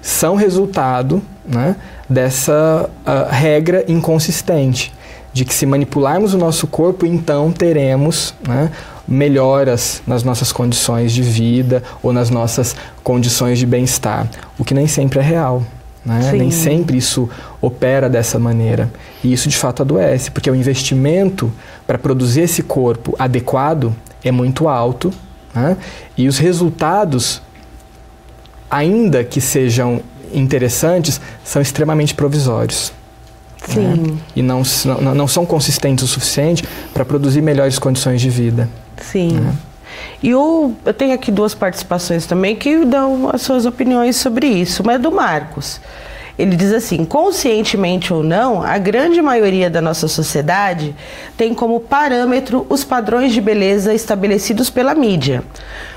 são 0.00 0.34
resultado 0.34 1.22
né, 1.46 1.76
dessa 2.08 2.88
uh, 3.06 3.30
regra 3.30 3.84
inconsistente 3.88 4.92
de 5.32 5.44
que 5.44 5.54
se 5.54 5.64
manipularmos 5.64 6.34
o 6.34 6.38
nosso 6.38 6.66
corpo, 6.66 7.06
então 7.06 7.52
teremos 7.52 8.34
né, 8.46 8.70
melhoras 9.06 10.02
nas 10.06 10.22
nossas 10.24 10.52
condições 10.52 11.12
de 11.12 11.22
vida 11.22 11.82
ou 12.02 12.12
nas 12.12 12.30
nossas 12.30 12.74
condições 13.02 13.58
de 13.58 13.66
bem-estar, 13.66 14.28
o 14.58 14.64
que 14.64 14.74
nem 14.74 14.86
sempre 14.86 15.20
é 15.20 15.22
real. 15.22 15.62
Né? 16.04 16.32
Nem 16.32 16.50
sempre 16.50 16.96
isso 16.96 17.28
opera 17.60 18.08
dessa 18.08 18.38
maneira. 18.38 18.90
E 19.22 19.32
isso 19.32 19.50
de 19.50 19.56
fato 19.56 19.82
adoece, 19.82 20.30
porque 20.30 20.50
o 20.50 20.54
investimento 20.54 21.52
para 21.86 21.98
produzir 21.98 22.40
esse 22.42 22.62
corpo 22.62 23.14
adequado 23.18 23.94
é 24.24 24.30
muito 24.30 24.66
alto 24.66 25.12
né? 25.54 25.76
e 26.16 26.26
os 26.26 26.38
resultados, 26.38 27.42
ainda 28.70 29.24
que 29.24 29.40
sejam 29.40 30.00
interessantes, 30.32 31.20
são 31.44 31.60
extremamente 31.60 32.14
provisórios. 32.14 32.92
Sim. 33.66 33.80
Né? 33.80 34.18
E 34.36 34.42
não, 34.42 34.62
não, 34.84 35.14
não 35.14 35.28
são 35.28 35.44
consistentes 35.44 36.04
o 36.04 36.08
suficiente 36.08 36.64
para 36.94 37.04
produzir 37.04 37.42
melhores 37.42 37.78
condições 37.78 38.20
de 38.20 38.30
vida. 38.30 38.68
Sim. 39.00 39.32
Né? 39.32 39.52
E 40.22 40.34
o, 40.34 40.72
eu 40.84 40.94
tenho 40.94 41.14
aqui 41.14 41.30
duas 41.30 41.54
participações 41.54 42.26
também 42.26 42.54
que 42.56 42.84
dão 42.84 43.30
as 43.32 43.42
suas 43.42 43.66
opiniões 43.66 44.16
sobre 44.16 44.46
isso. 44.46 44.82
Uma 44.82 44.94
é 44.94 44.98
do 44.98 45.10
Marcos. 45.10 45.80
Ele 46.38 46.56
diz 46.56 46.72
assim: 46.72 47.04
conscientemente 47.04 48.12
ou 48.12 48.22
não, 48.22 48.62
a 48.62 48.78
grande 48.78 49.20
maioria 49.20 49.68
da 49.68 49.80
nossa 49.80 50.08
sociedade 50.08 50.94
tem 51.36 51.52
como 51.52 51.80
parâmetro 51.80 52.66
os 52.68 52.82
padrões 52.82 53.32
de 53.32 53.40
beleza 53.40 53.92
estabelecidos 53.92 54.70
pela 54.70 54.94
mídia. 54.94 55.42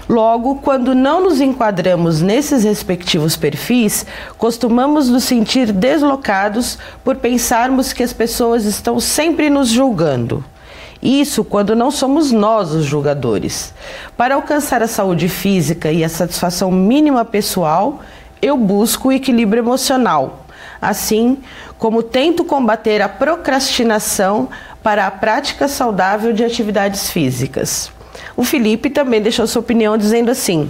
Logo, 0.08 0.56
quando 0.56 0.94
não 0.94 1.24
nos 1.24 1.40
enquadramos 1.40 2.22
nesses 2.22 2.64
respectivos 2.64 3.38
perfis, 3.38 4.06
costumamos 4.38 5.10
nos 5.10 5.24
sentir 5.24 5.72
deslocados 5.72 6.78
por 7.04 7.16
pensarmos 7.16 7.94
que 7.94 8.04
as 8.04 8.12
pessoas 8.12 8.66
estão 8.66 9.00
sempre 9.00 9.50
nos 9.50 9.70
julgando. 9.70 10.44
Isso 11.02 11.44
quando 11.44 11.76
não 11.76 11.92
somos 11.92 12.32
nós 12.32 12.72
os 12.72 12.86
julgadores. 12.86 13.74
Para 14.16 14.36
alcançar 14.36 14.82
a 14.82 14.88
saúde 14.88 15.28
física 15.28 15.92
e 15.92 16.04
a 16.04 16.10
satisfação 16.10 16.72
mínima 16.72 17.26
pessoal, 17.26 18.00
eu 18.42 18.58
busco 18.58 19.08
o 19.08 19.12
equilíbrio 19.12 19.62
emocional, 19.62 20.46
assim 20.82 21.38
como 21.78 22.04
tento 22.04 22.44
combater 22.44 23.02
a 23.02 23.10
procrastinação 23.10 24.50
para 24.82 25.08
a 25.08 25.12
prática 25.12 25.68
saudável 25.68 26.34
de 26.34 26.44
atividades 26.44 27.10
físicas. 27.10 27.92
O 28.36 28.44
Felipe 28.44 28.90
também 28.90 29.22
deixou 29.22 29.46
sua 29.48 29.62
opinião 29.62 29.98
dizendo 29.98 30.32
assim: 30.32 30.68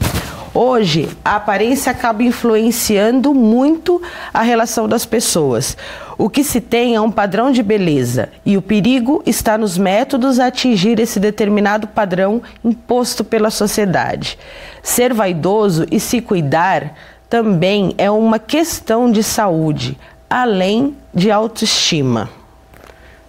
Hoje, 0.56 1.10
a 1.26 1.38
aparência 1.38 1.92
acaba 1.92 2.22
influenciando 2.22 3.34
muito 3.34 4.00
a 4.32 4.44
relação 4.44 4.88
das 4.88 5.04
pessoas. 5.04 5.76
O 6.16 6.30
que 6.30 6.44
se 6.44 6.62
tem 6.62 6.94
é 6.94 7.02
um 7.02 7.10
padrão 7.10 7.52
de 7.52 7.64
beleza 7.64 8.30
e 8.46 8.56
o 8.56 8.62
perigo 8.62 9.24
está 9.26 9.58
nos 9.58 9.80
métodos 9.80 10.40
a 10.40 10.46
atingir 10.46 11.00
esse 11.00 11.20
determinado 11.20 11.88
padrão 11.88 12.40
imposto 12.64 13.24
pela 13.24 13.50
sociedade. 13.50 14.38
Ser 14.84 15.12
vaidoso 15.12 15.88
e 15.90 16.00
se 16.00 16.22
cuidar 16.22 16.94
também 17.28 17.96
é 17.98 18.12
uma 18.12 18.38
questão 18.38 19.12
de 19.12 19.24
saúde, 19.24 19.98
além 20.30 20.96
de 21.12 21.32
autoestima. 21.32 22.30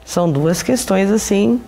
São 0.04 0.30
duas 0.30 0.62
questões 0.62 1.10
assim 1.10 1.58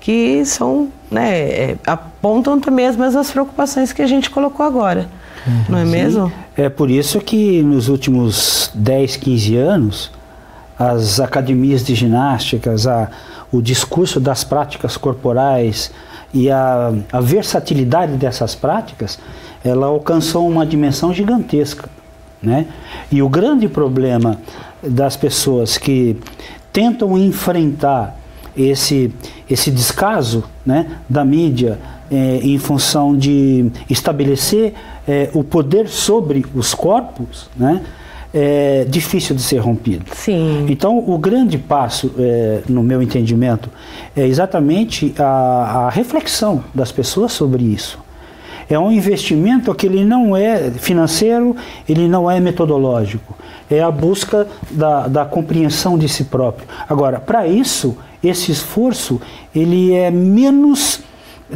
que 0.00 0.44
são, 0.46 0.88
né, 1.10 1.38
é, 1.38 1.76
apontam 1.86 2.58
também 2.58 2.86
as 2.86 2.96
mesmas 2.96 3.30
preocupações 3.30 3.92
que 3.92 4.00
a 4.00 4.06
gente 4.06 4.30
colocou 4.30 4.64
agora. 4.64 5.08
Uhum. 5.46 5.64
Não 5.68 5.78
é 5.78 5.84
Sim. 5.84 5.90
mesmo? 5.90 6.32
É 6.56 6.68
por 6.68 6.90
isso 6.90 7.20
que 7.20 7.62
nos 7.62 7.88
últimos 7.88 8.70
10, 8.74 9.16
15 9.16 9.56
anos, 9.56 10.10
as 10.78 11.20
academias 11.20 11.84
de 11.84 11.94
ginásticas, 11.94 12.86
a, 12.86 13.10
o 13.52 13.60
discurso 13.60 14.18
das 14.18 14.44
práticas 14.44 14.96
corporais 14.96 15.90
e 16.32 16.50
a, 16.50 16.92
a 17.12 17.20
versatilidade 17.20 18.14
dessas 18.14 18.54
práticas, 18.54 19.18
ela 19.64 19.86
alcançou 19.86 20.48
uma 20.48 20.64
dimensão 20.64 21.12
gigantesca. 21.12 21.88
Né? 22.42 22.66
E 23.12 23.22
o 23.22 23.28
grande 23.28 23.68
problema 23.68 24.38
das 24.82 25.16
pessoas 25.16 25.76
que 25.76 26.16
tentam 26.72 27.18
enfrentar 27.18 28.19
esse, 28.56 29.12
esse 29.48 29.70
descaso 29.70 30.44
né, 30.64 30.98
da 31.08 31.24
mídia 31.24 31.78
é, 32.10 32.40
em 32.42 32.58
função 32.58 33.16
de 33.16 33.70
estabelecer 33.88 34.74
é, 35.06 35.30
o 35.32 35.44
poder 35.44 35.88
sobre 35.88 36.44
os 36.54 36.74
corpos, 36.74 37.48
né, 37.56 37.80
é 38.32 38.84
difícil 38.88 39.34
de 39.34 39.42
ser 39.42 39.58
rompido. 39.58 40.04
Sim. 40.14 40.66
Então, 40.68 40.98
o 40.98 41.18
grande 41.18 41.58
passo, 41.58 42.12
é, 42.18 42.62
no 42.68 42.82
meu 42.82 43.02
entendimento, 43.02 43.68
é 44.16 44.26
exatamente 44.26 45.12
a, 45.18 45.86
a 45.86 45.90
reflexão 45.90 46.62
das 46.74 46.92
pessoas 46.92 47.32
sobre 47.32 47.64
isso. 47.64 47.98
É 48.68 48.78
um 48.78 48.92
investimento 48.92 49.74
que 49.74 49.84
ele 49.84 50.04
não 50.04 50.36
é 50.36 50.70
financeiro, 50.70 51.56
ele 51.88 52.06
não 52.06 52.30
é 52.30 52.38
metodológico. 52.38 53.36
É 53.68 53.82
a 53.82 53.90
busca 53.90 54.46
da, 54.70 55.08
da 55.08 55.24
compreensão 55.24 55.98
de 55.98 56.08
si 56.08 56.24
próprio. 56.24 56.68
Agora, 56.88 57.18
para 57.18 57.48
isso, 57.48 57.96
esse 58.22 58.52
esforço 58.52 59.20
ele 59.54 59.94
é 59.94 60.10
menos 60.10 61.00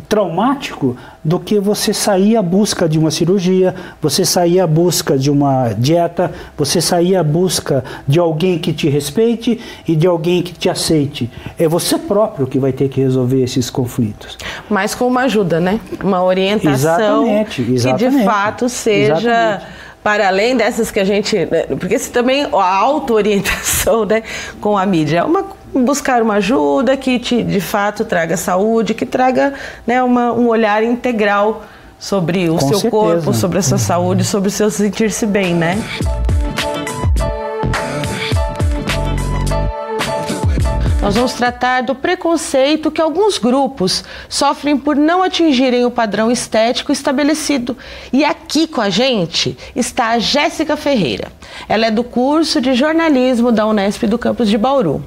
traumático 0.09 0.97
do 1.23 1.39
que 1.39 1.59
você 1.59 1.95
sair 1.95 2.37
à 2.37 2.43
busca 2.43 2.89
de 2.89 2.99
uma 2.99 3.11
cirurgia, 3.11 3.75
você 4.01 4.25
sair 4.25 4.61
à 4.61 4.67
busca 4.67 5.17
de 5.17 5.31
uma 5.31 5.73
dieta, 5.73 6.33
você 6.57 6.81
sair 6.81 7.17
à 7.17 7.23
busca 7.23 7.85
de 8.07 8.19
alguém 8.19 8.59
que 8.59 8.73
te 8.73 8.89
respeite 8.89 9.61
e 9.87 9.97
de 9.97 10.07
alguém 10.07 10.43
que 10.43 10.53
te 10.53 10.69
aceite. 10.69 11.31
É 11.59 11.69
você 11.69 11.97
próprio 11.97 12.47
que 12.47 12.59
vai 12.59 12.73
ter 12.73 12.89
que 12.89 13.01
resolver 13.01 13.43
esses 13.43 13.71
conflitos. 13.71 14.37
Mas 14.69 14.95
com 14.95 15.07
uma 15.07 15.23
ajuda, 15.23 15.61
né? 15.61 15.81
Uma 16.03 16.23
orientação 16.23 17.25
exatamente, 17.25 17.63
exatamente, 17.63 18.11
que 18.11 18.19
de 18.19 18.25
fato 18.25 18.69
seja 18.69 19.15
exatamente. 19.15 19.84
Para 20.05 20.29
além 20.29 20.55
dessas 20.55 20.91
que 20.91 21.01
a 21.01 21.05
gente, 21.05 21.35
né? 21.47 21.63
porque 21.81 21.99
se 21.99 22.11
também 22.11 22.47
a 22.53 22.77
auto-orientação, 22.77 24.05
né, 24.05 24.23
com 24.61 24.77
a 24.77 24.85
mídia 24.85 25.21
é 25.21 25.25
uma 25.25 25.47
buscar 25.75 26.23
uma 26.23 26.35
ajuda 26.35 26.97
que 26.97 27.19
te, 27.19 27.43
de 27.43 27.61
fato 27.61 28.05
traga 28.05 28.37
saúde, 28.37 28.95
que 28.95 29.05
traga 29.05 29.55
né, 29.85 30.01
uma, 30.03 30.33
um 30.33 30.47
olhar 30.47 30.85
integral 30.85 31.65
sobre 31.99 32.49
o 32.49 32.57
Com 32.57 32.61
seu 32.61 32.79
certeza. 32.79 32.91
corpo, 32.91 33.35
sobre 33.35 33.59
a 33.59 33.63
sua 33.63 33.79
saúde, 33.79 34.23
sobre 34.23 34.49
o 34.49 34.53
seu 34.53 34.71
sentir-se 34.71 35.27
bem, 35.27 35.53
né? 35.55 35.77
Nós 41.05 41.17
vamos 41.17 41.35
tratar 41.35 41.83
do 41.83 41.95
preconceito 41.95 42.91
que 42.91 42.99
alguns 42.99 43.37
grupos 43.37 44.03
sofrem 44.27 44.75
por 44.75 44.97
não 44.97 45.23
atingirem 45.23 45.85
o 45.85 45.91
padrão 45.91 46.31
estético 46.31 46.91
estabelecido. 46.91 47.77
E 48.11 48.25
aqui 48.25 48.67
com 48.67 48.81
a 48.81 48.89
gente 48.89 49.55
está 49.77 50.13
a 50.13 50.19
Jéssica 50.19 50.79
Ferreira. 50.79 51.31
Ela 51.69 51.89
é 51.89 51.91
do 51.91 52.03
curso 52.03 52.59
de 52.59 52.73
jornalismo 52.73 53.53
da 53.53 53.67
Unesp 53.67 54.05
do 54.05 54.19
campus 54.19 54.49
de 54.49 54.57
Bauru. 54.57 55.05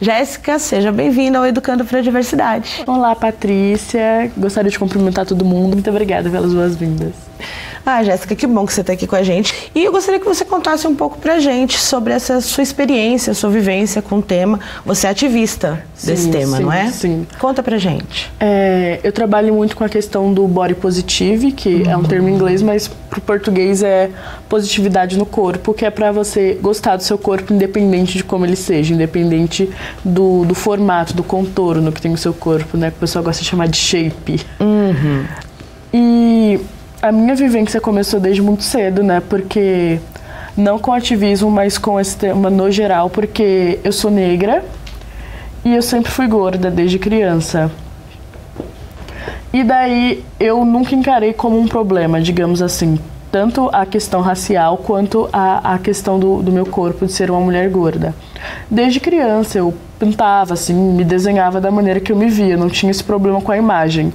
Jéssica, 0.00 0.58
seja 0.58 0.90
bem-vinda 0.90 1.36
ao 1.36 1.46
Educando 1.46 1.84
para 1.84 1.98
a 1.98 2.02
Diversidade. 2.02 2.82
Olá, 2.86 3.14
Patrícia. 3.14 4.32
Gostaria 4.34 4.70
de 4.70 4.78
cumprimentar 4.78 5.26
todo 5.26 5.44
mundo. 5.44 5.74
Muito 5.74 5.90
obrigada 5.90 6.30
pelas 6.30 6.54
boas-vindas. 6.54 7.27
Ah, 7.84 8.02
Jéssica, 8.02 8.34
que 8.34 8.46
bom 8.46 8.66
que 8.66 8.72
você 8.72 8.82
está 8.82 8.92
aqui 8.92 9.06
com 9.06 9.16
a 9.16 9.22
gente. 9.22 9.70
E 9.74 9.84
eu 9.84 9.92
gostaria 9.92 10.20
que 10.20 10.26
você 10.26 10.44
contasse 10.44 10.86
um 10.86 10.94
pouco 10.94 11.18
para 11.18 11.34
a 11.34 11.38
gente 11.40 11.78
sobre 11.78 12.12
essa 12.12 12.40
sua 12.40 12.62
experiência, 12.62 13.32
sua 13.32 13.50
vivência 13.50 14.02
com 14.02 14.18
o 14.18 14.22
tema. 14.22 14.60
Você 14.84 15.06
é 15.06 15.10
ativista 15.10 15.82
sim, 15.94 16.06
desse 16.06 16.30
tema, 16.30 16.58
sim, 16.58 16.62
não 16.62 16.72
é? 16.72 16.90
Sim. 16.90 17.26
Conta 17.38 17.62
para 17.62 17.78
gente. 17.78 18.30
É, 18.38 19.00
eu 19.02 19.12
trabalho 19.12 19.54
muito 19.54 19.76
com 19.76 19.84
a 19.84 19.88
questão 19.88 20.32
do 20.32 20.46
body 20.46 20.74
positive, 20.74 21.52
que 21.52 21.76
uhum. 21.76 21.90
é 21.90 21.96
um 21.96 22.02
termo 22.02 22.28
em 22.28 22.34
inglês, 22.34 22.60
mas 22.60 22.88
para 22.88 23.18
o 23.18 23.22
português 23.22 23.82
é 23.82 24.10
positividade 24.48 25.16
no 25.16 25.24
corpo, 25.24 25.72
que 25.72 25.84
é 25.84 25.90
para 25.90 26.12
você 26.12 26.58
gostar 26.60 26.96
do 26.96 27.02
seu 27.02 27.16
corpo 27.16 27.52
independente 27.52 28.18
de 28.18 28.24
como 28.24 28.44
ele 28.44 28.56
seja, 28.56 28.92
independente 28.92 29.70
do, 30.04 30.44
do 30.44 30.54
formato, 30.54 31.14
do 31.14 31.22
contorno 31.22 31.90
que 31.90 32.02
tem 32.02 32.12
o 32.12 32.18
seu 32.18 32.34
corpo, 32.34 32.76
né? 32.76 32.90
Que 32.90 32.96
o 32.96 33.00
pessoal 33.00 33.24
gosta 33.24 33.42
de 33.42 33.48
chamar 33.48 33.68
de 33.68 33.78
shape. 33.78 34.40
Uhum. 34.60 35.24
E 35.92 36.60
a 37.00 37.12
minha 37.12 37.34
vivência 37.34 37.80
começou 37.80 38.18
desde 38.18 38.42
muito 38.42 38.62
cedo, 38.62 39.02
né? 39.02 39.22
Porque 39.28 40.00
não 40.56 40.78
com 40.78 40.92
ativismo, 40.92 41.50
mas 41.50 41.78
com 41.78 41.98
esse 42.00 42.16
tema 42.16 42.50
no 42.50 42.70
geral, 42.70 43.08
porque 43.08 43.78
eu 43.84 43.92
sou 43.92 44.10
negra 44.10 44.64
e 45.64 45.74
eu 45.74 45.82
sempre 45.82 46.10
fui 46.10 46.26
gorda 46.26 46.70
desde 46.70 46.98
criança. 46.98 47.70
E 49.52 49.62
daí 49.62 50.24
eu 50.38 50.64
nunca 50.64 50.94
encarei 50.94 51.32
como 51.32 51.58
um 51.58 51.66
problema, 51.66 52.20
digamos 52.20 52.60
assim, 52.60 52.98
tanto 53.30 53.70
a 53.72 53.86
questão 53.86 54.20
racial 54.20 54.76
quanto 54.78 55.28
a, 55.32 55.74
a 55.74 55.78
questão 55.78 56.18
do, 56.18 56.42
do 56.42 56.50
meu 56.50 56.66
corpo 56.66 57.06
de 57.06 57.12
ser 57.12 57.30
uma 57.30 57.40
mulher 57.40 57.68
gorda. 57.70 58.14
Desde 58.70 59.00
criança 59.00 59.58
eu 59.58 59.72
pintava, 59.98 60.54
assim, 60.54 60.74
me 60.74 61.04
desenhava 61.04 61.60
da 61.60 61.70
maneira 61.70 62.00
que 62.00 62.12
eu 62.12 62.16
me 62.16 62.28
via, 62.28 62.56
não 62.56 62.68
tinha 62.68 62.90
esse 62.90 63.02
problema 63.02 63.40
com 63.40 63.52
a 63.52 63.56
imagem. 63.56 64.12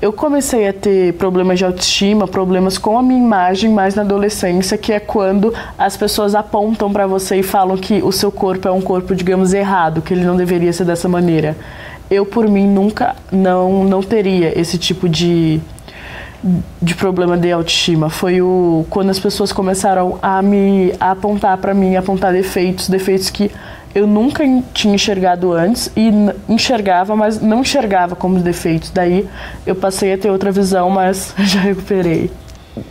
Eu 0.00 0.12
comecei 0.12 0.68
a 0.68 0.74
ter 0.74 1.14
problemas 1.14 1.58
de 1.58 1.64
autoestima, 1.64 2.28
problemas 2.28 2.76
com 2.76 2.98
a 2.98 3.02
minha 3.02 3.18
imagem 3.18 3.70
mais 3.70 3.94
na 3.94 4.02
adolescência, 4.02 4.76
que 4.76 4.92
é 4.92 5.00
quando 5.00 5.54
as 5.78 5.96
pessoas 5.96 6.34
apontam 6.34 6.92
para 6.92 7.06
você 7.06 7.36
e 7.36 7.42
falam 7.42 7.78
que 7.78 8.02
o 8.02 8.12
seu 8.12 8.30
corpo 8.30 8.68
é 8.68 8.70
um 8.70 8.82
corpo, 8.82 9.14
digamos, 9.14 9.54
errado, 9.54 10.02
que 10.02 10.12
ele 10.12 10.24
não 10.24 10.36
deveria 10.36 10.70
ser 10.70 10.84
dessa 10.84 11.08
maneira. 11.08 11.56
Eu, 12.10 12.26
por 12.26 12.46
mim, 12.46 12.66
nunca 12.66 13.16
não, 13.32 13.84
não 13.84 14.02
teria 14.02 14.58
esse 14.58 14.76
tipo 14.76 15.08
de, 15.08 15.60
de 16.80 16.94
problema 16.94 17.38
de 17.38 17.50
autoestima. 17.50 18.10
Foi 18.10 18.42
o 18.42 18.84
quando 18.90 19.08
as 19.08 19.18
pessoas 19.18 19.50
começaram 19.50 20.18
a 20.20 20.42
me 20.42 20.92
a 21.00 21.12
apontar 21.12 21.56
para 21.56 21.72
mim, 21.72 21.96
apontar 21.96 22.34
defeitos, 22.34 22.86
defeitos 22.86 23.30
que 23.30 23.50
eu 23.96 24.06
nunca 24.06 24.44
tinha 24.74 24.94
enxergado 24.94 25.54
antes 25.54 25.90
e 25.96 26.10
enxergava, 26.46 27.16
mas 27.16 27.40
não 27.40 27.62
enxergava 27.62 28.14
como 28.14 28.38
defeitos. 28.40 28.90
Daí 28.90 29.26
eu 29.66 29.74
passei 29.74 30.12
a 30.12 30.18
ter 30.18 30.30
outra 30.30 30.52
visão, 30.52 30.90
mas 30.90 31.32
já 31.40 31.60
recuperei. 31.60 32.30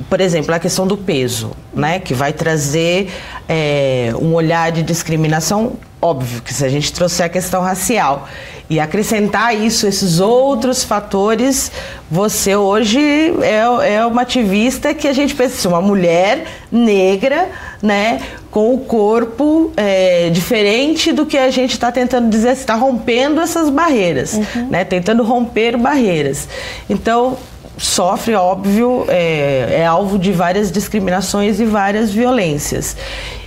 Por 0.10 0.20
exemplo, 0.20 0.56
a 0.56 0.58
questão 0.58 0.88
do 0.88 0.98
peso, 0.98 1.52
né, 1.72 2.00
que 2.00 2.16
vai 2.16 2.34
trazer 2.34 3.12
é, 3.48 4.14
um 4.20 4.34
olhar 4.34 4.72
de 4.72 4.82
discriminação 4.82 5.74
óbvio 6.06 6.42
que 6.42 6.54
se 6.54 6.64
a 6.64 6.70
gente 6.70 6.94
trouxer 6.94 7.26
a 7.26 7.30
questão 7.30 7.62
racial 7.62 8.28
e 8.70 8.80
acrescentar 8.80 9.56
isso, 9.56 9.88
esses 9.88 10.20
outros 10.20 10.84
fatores, 10.84 11.72
você 12.10 12.56
hoje 12.56 13.00
é, 13.42 13.96
é 13.96 14.06
uma 14.06 14.22
ativista 14.22 14.94
que 14.94 15.08
a 15.08 15.14
gente 15.14 15.34
pensa 15.34 15.56
assim, 15.56 15.68
uma 15.68 15.82
mulher 15.82 16.46
negra, 16.72 17.50
né, 17.82 18.22
com 18.56 18.74
o 18.74 18.78
corpo 18.78 19.74
é, 19.76 20.30
diferente 20.30 21.12
do 21.12 21.26
que 21.26 21.38
a 21.38 21.52
gente 21.52 21.72
está 21.72 21.92
tentando 21.92 22.30
dizer, 22.30 22.54
está 22.54 22.74
rompendo 22.74 23.42
essas 23.42 23.70
barreiras, 23.70 24.36
uhum. 24.36 24.70
né, 24.70 24.86
tentando 24.86 25.24
romper 25.24 25.76
barreiras. 25.76 26.48
Então 26.90 27.38
sofre, 27.78 28.34
óbvio, 28.34 29.04
é, 29.10 29.80
é 29.82 29.86
alvo 29.86 30.18
de 30.18 30.32
várias 30.32 30.72
discriminações 30.72 31.60
e 31.60 31.66
várias 31.66 32.12
violências. 32.12 32.96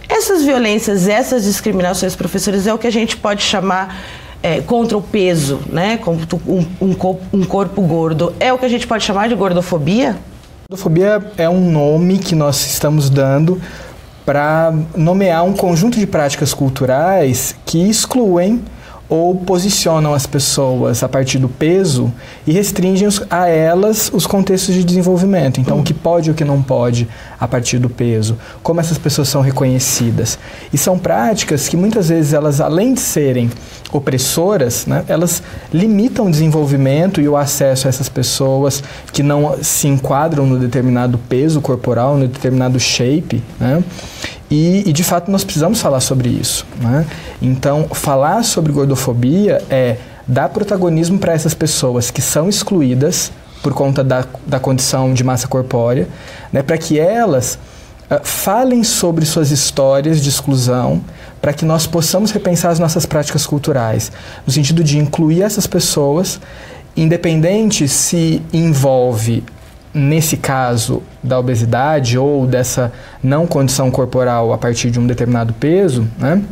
Essas 0.07 0.45
violências, 0.45 1.09
essas 1.09 1.45
discriminações, 1.45 2.15
professores, 2.15 2.67
é 2.67 2.75
o 2.75 2.77
que 2.77 2.87
a 2.87 2.93
gente 2.93 3.17
pode 3.17 3.43
chamar 3.43 4.05
é, 4.43 4.61
contra 4.61 4.99
o 4.99 5.01
peso, 5.01 5.59
né? 5.73 5.97
Contra 5.97 6.39
um, 6.47 6.67
um, 6.83 6.95
um 7.33 7.45
corpo 7.45 7.81
gordo. 7.81 8.35
É 8.39 8.53
o 8.53 8.59
que 8.59 8.67
a 8.67 8.69
gente 8.69 8.87
pode 8.87 9.05
chamar 9.05 9.31
de 9.31 9.35
gordofobia? 9.35 10.19
Gordofobia 10.69 11.33
é 11.39 11.49
um 11.49 11.71
nome 11.71 12.19
que 12.19 12.35
nós 12.35 12.67
estamos 12.67 13.09
dando 13.09 13.59
para 14.29 14.75
nomear 14.95 15.43
um 15.43 15.55
conjunto 15.55 15.99
de 15.99 16.07
práticas 16.07 16.53
culturais 16.53 17.57
que 17.65 17.89
excluem 17.89 18.63
ou 19.09 19.35
posicionam 19.35 20.13
as 20.13 20.27
pessoas 20.27 21.03
a 21.03 21.09
partir 21.09 21.39
do 21.39 21.49
peso 21.49 22.13
e 22.47 22.53
restringem 22.53 23.09
a 23.31 23.49
elas 23.49 24.11
os 24.13 24.27
contextos 24.27 24.75
de 24.75 24.85
desenvolvimento. 24.85 25.61
Então, 25.61 25.81
o 25.81 25.83
que 25.83 25.95
pode 25.95 26.29
e 26.29 26.33
o 26.33 26.35
que 26.35 26.45
não 26.45 26.63
pode 26.63 27.09
a 27.41 27.49
partir 27.49 27.79
do 27.79 27.89
peso, 27.89 28.37
como 28.63 28.81
essas 28.81 28.99
pessoas 28.99 29.29
são 29.29 29.41
reconhecidas. 29.41 30.39
E 30.73 30.77
são 30.77 30.99
práticas 30.99 31.69
que 31.69 31.77
muitas 31.77 32.09
vezes 32.11 32.33
elas, 32.35 32.61
além 32.61 32.95
de 32.95 33.01
serem 33.01 33.51
opressoras, 33.91 34.85
né, 34.85 35.05
elas 35.09 35.43
limitam 35.73 36.27
o 36.27 36.31
desenvolvimento 36.31 37.21
e 37.21 37.29
o 37.29 37.37
acesso 37.37 37.87
a 37.87 37.89
essas 37.89 38.09
pessoas 38.09 38.83
que 39.13 39.23
não 39.23 39.57
se 39.63 39.89
enquadram 39.89 40.45
no 40.45 40.59
determinado 40.59 41.17
peso 41.17 41.61
corporal, 41.63 42.19
no 42.19 42.29
determinado 42.29 42.79
shape, 42.79 43.43
né? 43.59 43.83
E, 44.51 44.83
e, 44.87 44.93
de 44.93 45.05
fato 45.05 45.31
nós 45.31 45.45
precisamos 45.45 45.81
falar 45.81 46.01
sobre 46.01 46.29
isso. 46.29 46.67
Né? 46.81 47.07
Então, 47.41 47.89
falar 47.93 48.43
sobre 48.45 48.73
gordofobia 48.73 49.63
é 49.69 49.97
dar 50.27 50.49
protagonismo 50.49 51.19
para 51.19 51.33
essas 51.33 51.55
pessoas 51.55 52.11
que 52.11 52.23
são 52.23 52.49
excluídas 52.49 53.31
por 53.63 53.75
conta 53.75 54.03
da, 54.05 54.25
da 54.47 54.59
condição 54.59 55.13
de 55.13 55.23
massa 55.25 55.49
corpórea, 55.49 56.09
né? 56.53 56.63
para 56.63 56.79
que 56.79 56.99
elas 56.99 57.59
uh, 58.11 58.21
falem 58.23 58.85
sobre 58.85 59.25
suas 59.27 59.51
histórias 59.51 60.23
de 60.23 60.29
exclusão, 60.29 61.03
para 61.41 61.53
que 61.53 61.65
nós 61.65 61.87
possamos 61.87 62.31
repensar 62.31 62.71
as 62.71 62.79
nossas 62.79 63.05
práticas 63.05 63.47
culturais, 63.47 64.11
no 64.47 64.53
sentido 64.53 64.83
de 64.83 64.99
incluir 64.99 65.43
essas 65.43 65.67
pessoas, 65.67 66.41
independente 66.97 67.87
se 67.87 68.43
envolve 68.53 69.45
nesse 69.93 70.37
caso 70.37 71.03
da 71.23 71.39
obesidade 71.39 72.19
ou 72.19 72.47
dessa 72.47 72.93
não 73.23 73.47
condição 73.47 73.91
corporal 73.91 74.53
a 74.53 74.59
partir 74.59 74.91
de 74.91 74.99
um 74.99 75.07
determinado 75.07 75.53
peso, 75.55 76.07
né? 76.19 76.43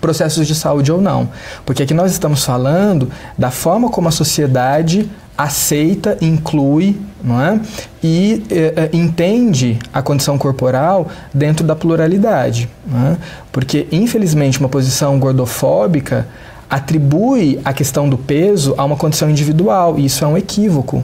processos 0.00 0.46
de 0.46 0.54
saúde 0.54 0.92
ou 0.92 1.00
não. 1.00 1.28
Porque 1.64 1.82
aqui 1.82 1.94
nós 1.94 2.12
estamos 2.12 2.44
falando 2.44 3.10
da 3.36 3.50
forma 3.50 3.88
como 3.90 4.08
a 4.08 4.10
sociedade 4.12 5.08
aceita, 5.36 6.16
inclui 6.20 6.98
não 7.22 7.40
é? 7.40 7.60
e 8.02 8.44
eh, 8.50 8.90
entende 8.92 9.78
a 9.92 10.00
condição 10.00 10.38
corporal 10.38 11.08
dentro 11.34 11.66
da 11.66 11.74
pluralidade. 11.74 12.68
É? 12.88 13.16
Porque, 13.50 13.86
infelizmente, 13.90 14.60
uma 14.60 14.68
posição 14.68 15.18
gordofóbica 15.18 16.26
atribui 16.70 17.60
a 17.64 17.72
questão 17.72 18.08
do 18.08 18.16
peso 18.16 18.74
a 18.76 18.84
uma 18.84 18.96
condição 18.96 19.28
individual, 19.30 19.98
e 19.98 20.04
isso 20.04 20.24
é 20.24 20.28
um 20.28 20.36
equívoco. 20.36 21.02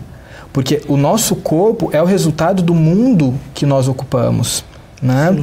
Porque 0.52 0.82
o 0.86 0.96
nosso 0.96 1.36
corpo 1.36 1.90
é 1.92 2.02
o 2.02 2.04
resultado 2.04 2.62
do 2.62 2.74
mundo 2.74 3.34
que 3.54 3.64
nós 3.64 3.88
ocupamos. 3.88 4.64
Né? 5.00 5.34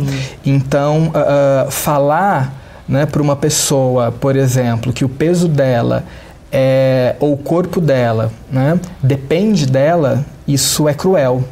Então, 0.45 1.09
uh, 1.09 1.71
falar 1.71 2.53
né, 2.87 3.05
para 3.05 3.21
uma 3.21 3.35
pessoa, 3.35 4.11
por 4.11 4.35
exemplo, 4.35 4.93
que 4.93 5.03
o 5.03 5.09
peso 5.09 5.47
dela 5.47 6.05
é, 6.51 7.15
ou 7.19 7.33
o 7.33 7.37
corpo 7.37 7.79
dela 7.79 8.31
né, 8.51 8.79
depende 9.01 9.65
dela, 9.65 10.25
isso 10.47 10.87
é 10.87 10.93
cruel. 10.93 11.43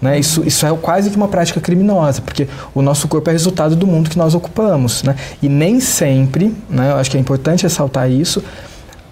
Né? 0.00 0.18
Isso, 0.18 0.42
isso 0.46 0.66
é 0.66 0.74
quase 0.76 1.10
que 1.10 1.16
uma 1.16 1.28
prática 1.28 1.60
criminosa, 1.60 2.22
porque 2.22 2.48
o 2.74 2.80
nosso 2.80 3.06
corpo 3.06 3.28
é 3.28 3.32
resultado 3.32 3.76
do 3.76 3.86
mundo 3.86 4.08
que 4.08 4.16
nós 4.16 4.34
ocupamos. 4.34 5.02
Né? 5.02 5.14
E 5.42 5.48
nem 5.48 5.78
sempre, 5.78 6.56
né, 6.68 6.90
eu 6.90 6.96
acho 6.96 7.10
que 7.10 7.16
é 7.16 7.20
importante 7.20 7.64
ressaltar 7.64 8.10
isso, 8.10 8.42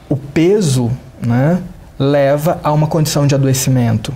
o 0.09 0.17
peso 0.17 0.91
né, 1.25 1.59
leva 1.99 2.61
a 2.63 2.73
uma 2.73 2.87
condição 2.87 3.27
de 3.27 3.35
adoecimento. 3.35 4.15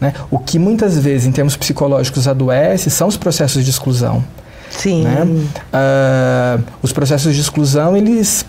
Né? 0.00 0.12
O 0.30 0.38
que 0.38 0.58
muitas 0.58 0.98
vezes, 0.98 1.26
em 1.26 1.32
termos 1.32 1.56
psicológicos, 1.56 2.28
adoece 2.28 2.90
são 2.90 3.08
os 3.08 3.16
processos 3.16 3.64
de 3.64 3.70
exclusão. 3.70 4.24
Sim. 4.70 5.04
Né? 5.04 5.22
Uh, 5.22 6.64
os 6.82 6.92
processos 6.92 7.34
de 7.34 7.40
exclusão, 7.40 7.96
eles 7.96 8.44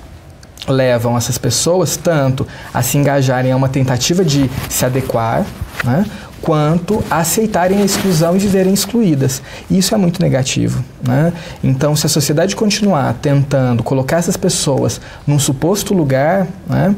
levam 0.68 1.16
essas 1.16 1.38
pessoas 1.38 1.96
tanto 1.96 2.48
a 2.74 2.82
se 2.82 2.98
engajarem 2.98 3.52
a 3.52 3.56
uma 3.56 3.70
tentativa 3.70 4.26
de 4.26 4.50
se 4.70 4.84
adequar, 4.84 5.46
né? 5.84 6.06
quanto 6.42 7.04
a 7.10 7.18
aceitarem 7.18 7.82
a 7.82 7.86
exclusão 7.86 8.36
e 8.36 8.40
viverem 8.40 8.74
excluídas. 8.74 9.42
Isso 9.70 9.96
é 9.96 9.98
muito 9.98 10.22
negativo. 10.22 10.84
Né? 11.02 11.34
Então, 11.64 11.96
se 11.96 12.06
a 12.06 12.10
sociedade 12.10 12.56
continuar 12.56 13.16
tentando 13.16 13.82
colocar 13.82 14.18
essas 14.18 14.38
pessoas 14.38 15.02
num 15.26 15.40
suposto 15.40 15.94
lugar, 15.94 16.48
né, 16.68 16.96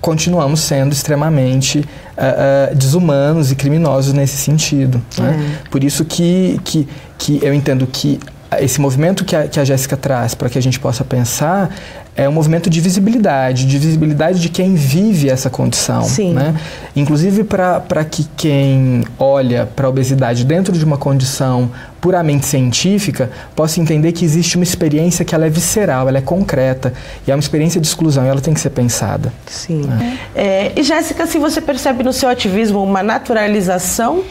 continuamos 0.00 0.60
sendo 0.60 0.92
extremamente 0.92 1.78
uh, 1.78 2.72
uh, 2.72 2.74
desumanos 2.74 3.50
e 3.50 3.54
criminosos 3.54 4.12
nesse 4.12 4.36
sentido. 4.36 5.02
Né? 5.18 5.58
É. 5.64 5.68
Por 5.70 5.82
isso 5.82 6.04
que, 6.04 6.60
que, 6.64 6.88
que 7.18 7.40
eu 7.42 7.52
entendo 7.52 7.86
que 7.86 8.18
esse 8.60 8.80
movimento 8.80 9.24
que 9.24 9.36
a, 9.36 9.46
que 9.46 9.60
a 9.60 9.64
Jéssica 9.64 9.96
traz 9.96 10.34
para 10.34 10.48
que 10.48 10.58
a 10.58 10.62
gente 10.62 10.80
possa 10.80 11.04
pensar 11.04 11.70
é 12.18 12.28
um 12.28 12.32
movimento 12.32 12.68
de 12.68 12.80
visibilidade, 12.80 13.64
de 13.64 13.78
visibilidade 13.78 14.40
de 14.40 14.48
quem 14.48 14.74
vive 14.74 15.30
essa 15.30 15.48
condição. 15.48 16.02
Sim. 16.02 16.34
Né? 16.34 16.52
Inclusive 16.96 17.44
para 17.44 18.04
que 18.04 18.26
quem 18.36 19.04
olha 19.16 19.66
para 19.66 19.86
a 19.86 19.88
obesidade 19.88 20.44
dentro 20.44 20.76
de 20.76 20.84
uma 20.84 20.98
condição 20.98 21.70
puramente 22.00 22.44
científica 22.44 23.30
possa 23.54 23.80
entender 23.80 24.10
que 24.10 24.24
existe 24.24 24.56
uma 24.56 24.64
experiência 24.64 25.24
que 25.24 25.32
ela 25.32 25.46
é 25.46 25.50
visceral, 25.50 26.08
ela 26.08 26.18
é 26.18 26.20
concreta 26.20 26.92
e 27.24 27.30
é 27.30 27.34
uma 27.34 27.40
experiência 27.40 27.80
de 27.80 27.86
exclusão 27.86 28.24
e 28.24 28.28
ela 28.28 28.40
tem 28.40 28.52
que 28.52 28.60
ser 28.60 28.70
pensada. 28.70 29.32
Sim. 29.46 29.82
Né? 29.82 30.18
É, 30.34 30.72
e 30.74 30.82
Jéssica, 30.82 31.24
se 31.24 31.38
você 31.38 31.60
percebe 31.60 32.02
no 32.02 32.12
seu 32.12 32.28
ativismo 32.28 32.82
uma 32.82 33.02
naturalização 33.02 34.24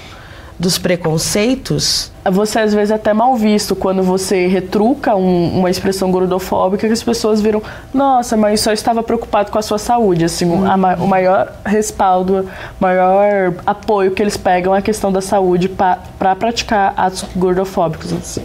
dos 0.59 0.77
preconceitos. 0.77 2.11
Você 2.25 2.59
às 2.59 2.73
vezes 2.73 2.91
é 2.91 2.95
até 2.95 3.13
mal 3.13 3.35
visto 3.35 3.75
quando 3.75 4.01
você 4.01 4.47
retruca 4.47 5.15
um, 5.15 5.59
uma 5.59 5.69
expressão 5.69 6.11
gordofóbica 6.11 6.87
que 6.87 6.93
as 6.93 7.03
pessoas 7.03 7.39
viram, 7.39 7.61
nossa, 7.93 8.35
mas 8.35 8.61
só 8.61 8.71
estava 8.71 9.03
preocupado 9.03 9.51
com 9.51 9.59
a 9.59 9.61
sua 9.61 9.77
saúde. 9.77 10.25
Assim, 10.25 10.45
hum. 10.45 10.65
a, 10.65 10.95
o 10.95 11.07
maior 11.07 11.53
respaldo, 11.65 12.39
o 12.39 12.81
maior 12.83 13.53
apoio 13.65 14.11
que 14.11 14.21
eles 14.21 14.35
pegam 14.35 14.75
é 14.75 14.79
a 14.79 14.81
questão 14.81 15.11
da 15.11 15.21
saúde 15.21 15.69
para 15.69 16.35
praticar 16.35 16.93
atos 16.97 17.25
gordofóbicos. 17.35 18.11
Assim. 18.11 18.43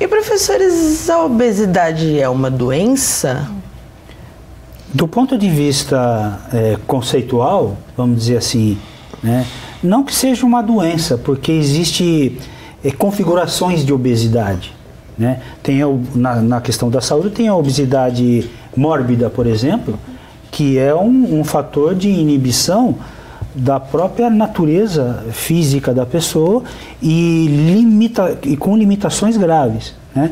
E 0.00 0.08
professores, 0.08 1.10
a 1.10 1.24
obesidade 1.24 2.18
é 2.18 2.28
uma 2.28 2.50
doença? 2.50 3.48
Do 4.94 5.06
ponto 5.06 5.36
de 5.36 5.50
vista 5.50 6.40
é, 6.52 6.78
conceitual, 6.86 7.76
vamos 7.94 8.20
dizer 8.20 8.38
assim, 8.38 8.78
né? 9.22 9.44
Não 9.82 10.02
que 10.02 10.14
seja 10.14 10.44
uma 10.44 10.62
doença, 10.62 11.16
porque 11.16 11.52
existe 11.52 12.38
é, 12.84 12.90
configurações 12.90 13.84
de 13.84 13.92
obesidade. 13.92 14.74
Né? 15.16 15.40
Tem 15.62 15.80
na, 16.14 16.36
na, 16.36 16.60
questão 16.60 16.88
da 16.88 17.00
saúde 17.00 17.30
tem 17.30 17.48
a 17.48 17.56
obesidade 17.56 18.48
mórbida, 18.76 19.28
por 19.28 19.46
exemplo, 19.46 19.98
que 20.50 20.78
é 20.78 20.94
um, 20.94 21.40
um 21.40 21.44
fator 21.44 21.94
de 21.94 22.08
inibição 22.08 22.96
da 23.54 23.80
própria 23.80 24.30
natureza 24.30 25.24
física 25.32 25.92
da 25.92 26.06
pessoa 26.06 26.62
e, 27.02 27.46
limita, 27.48 28.38
e 28.44 28.56
com 28.56 28.76
limitações 28.76 29.36
graves. 29.36 29.94
Né? 30.14 30.30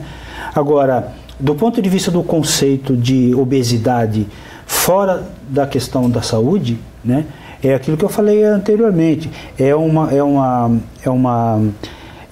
Agora, 0.55 1.13
do 1.39 1.55
ponto 1.55 1.83
de 1.83 1.89
vista 1.89 2.11
do 2.11 2.23
conceito 2.23 2.97
de 2.97 3.35
obesidade 3.35 4.27
fora 4.65 5.27
da 5.49 5.67
questão 5.67 6.09
da 6.09 6.23
saúde, 6.23 6.79
né, 7.05 7.25
é 7.63 7.75
aquilo 7.75 7.97
que 7.97 8.05
eu 8.05 8.09
falei 8.09 8.45
anteriormente. 8.45 9.31
É 9.59 9.75
uma, 9.75 10.13
é 10.13 10.23
uma, 10.23 10.77
é 11.03 11.11
uma, 11.11 11.63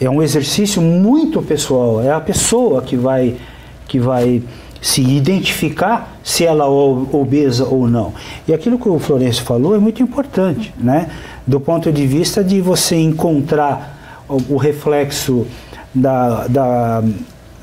é 0.01 0.11
um 0.11 0.23
exercício 0.23 0.81
muito 0.83 1.43
pessoal. 1.43 2.03
É 2.03 2.13
a 2.13 2.21
pessoa 2.21 2.83
que 2.83 2.97
vai, 2.97 3.37
que 3.87 3.99
vai 3.99 4.43
se 4.81 5.01
identificar 5.03 6.19
se 6.23 6.45
ela 6.45 6.65
é 6.65 7.17
obesa 7.17 7.65
ou 7.65 7.89
não. 7.89 8.13
E 8.47 8.53
aquilo 8.53 8.79
que 8.79 8.89
o 8.89 8.99
Florencio 8.99 9.43
falou 9.43 9.75
é 9.75 9.79
muito 9.79 10.03
importante, 10.03 10.75
né? 10.79 11.09
Do 11.47 11.59
ponto 11.59 11.91
de 11.91 12.07
vista 12.07 12.45
de 12.45 12.61
você 12.61 12.97
encontrar 12.97 14.25
o, 14.29 14.55
o 14.55 14.57
reflexo 14.57 15.47
da, 15.95 16.47
da, 16.49 17.03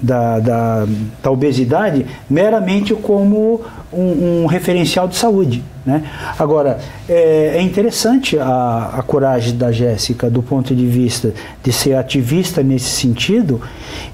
da, 0.01 0.39
da, 0.39 0.87
da 1.21 1.31
obesidade 1.31 2.05
meramente 2.29 2.93
como 2.95 3.61
um, 3.93 4.43
um, 4.43 4.45
referencial 4.45 5.07
de 5.07 5.15
saúde. 5.15 5.63
Né? 5.85 6.03
Agora, 6.37 6.79
é, 7.07 7.53
é 7.57 7.61
interessante 7.61 8.37
a, 8.37 8.91
a 8.97 9.03
coragem 9.03 9.55
da 9.55 9.71
Jéssica 9.71 10.29
do 10.29 10.41
ponto 10.41 10.75
de 10.75 10.85
vista 10.85 11.33
de 11.63 11.71
ser 11.71 11.95
ativista 11.95 12.63
nesse 12.63 12.89
sentido 12.89 13.61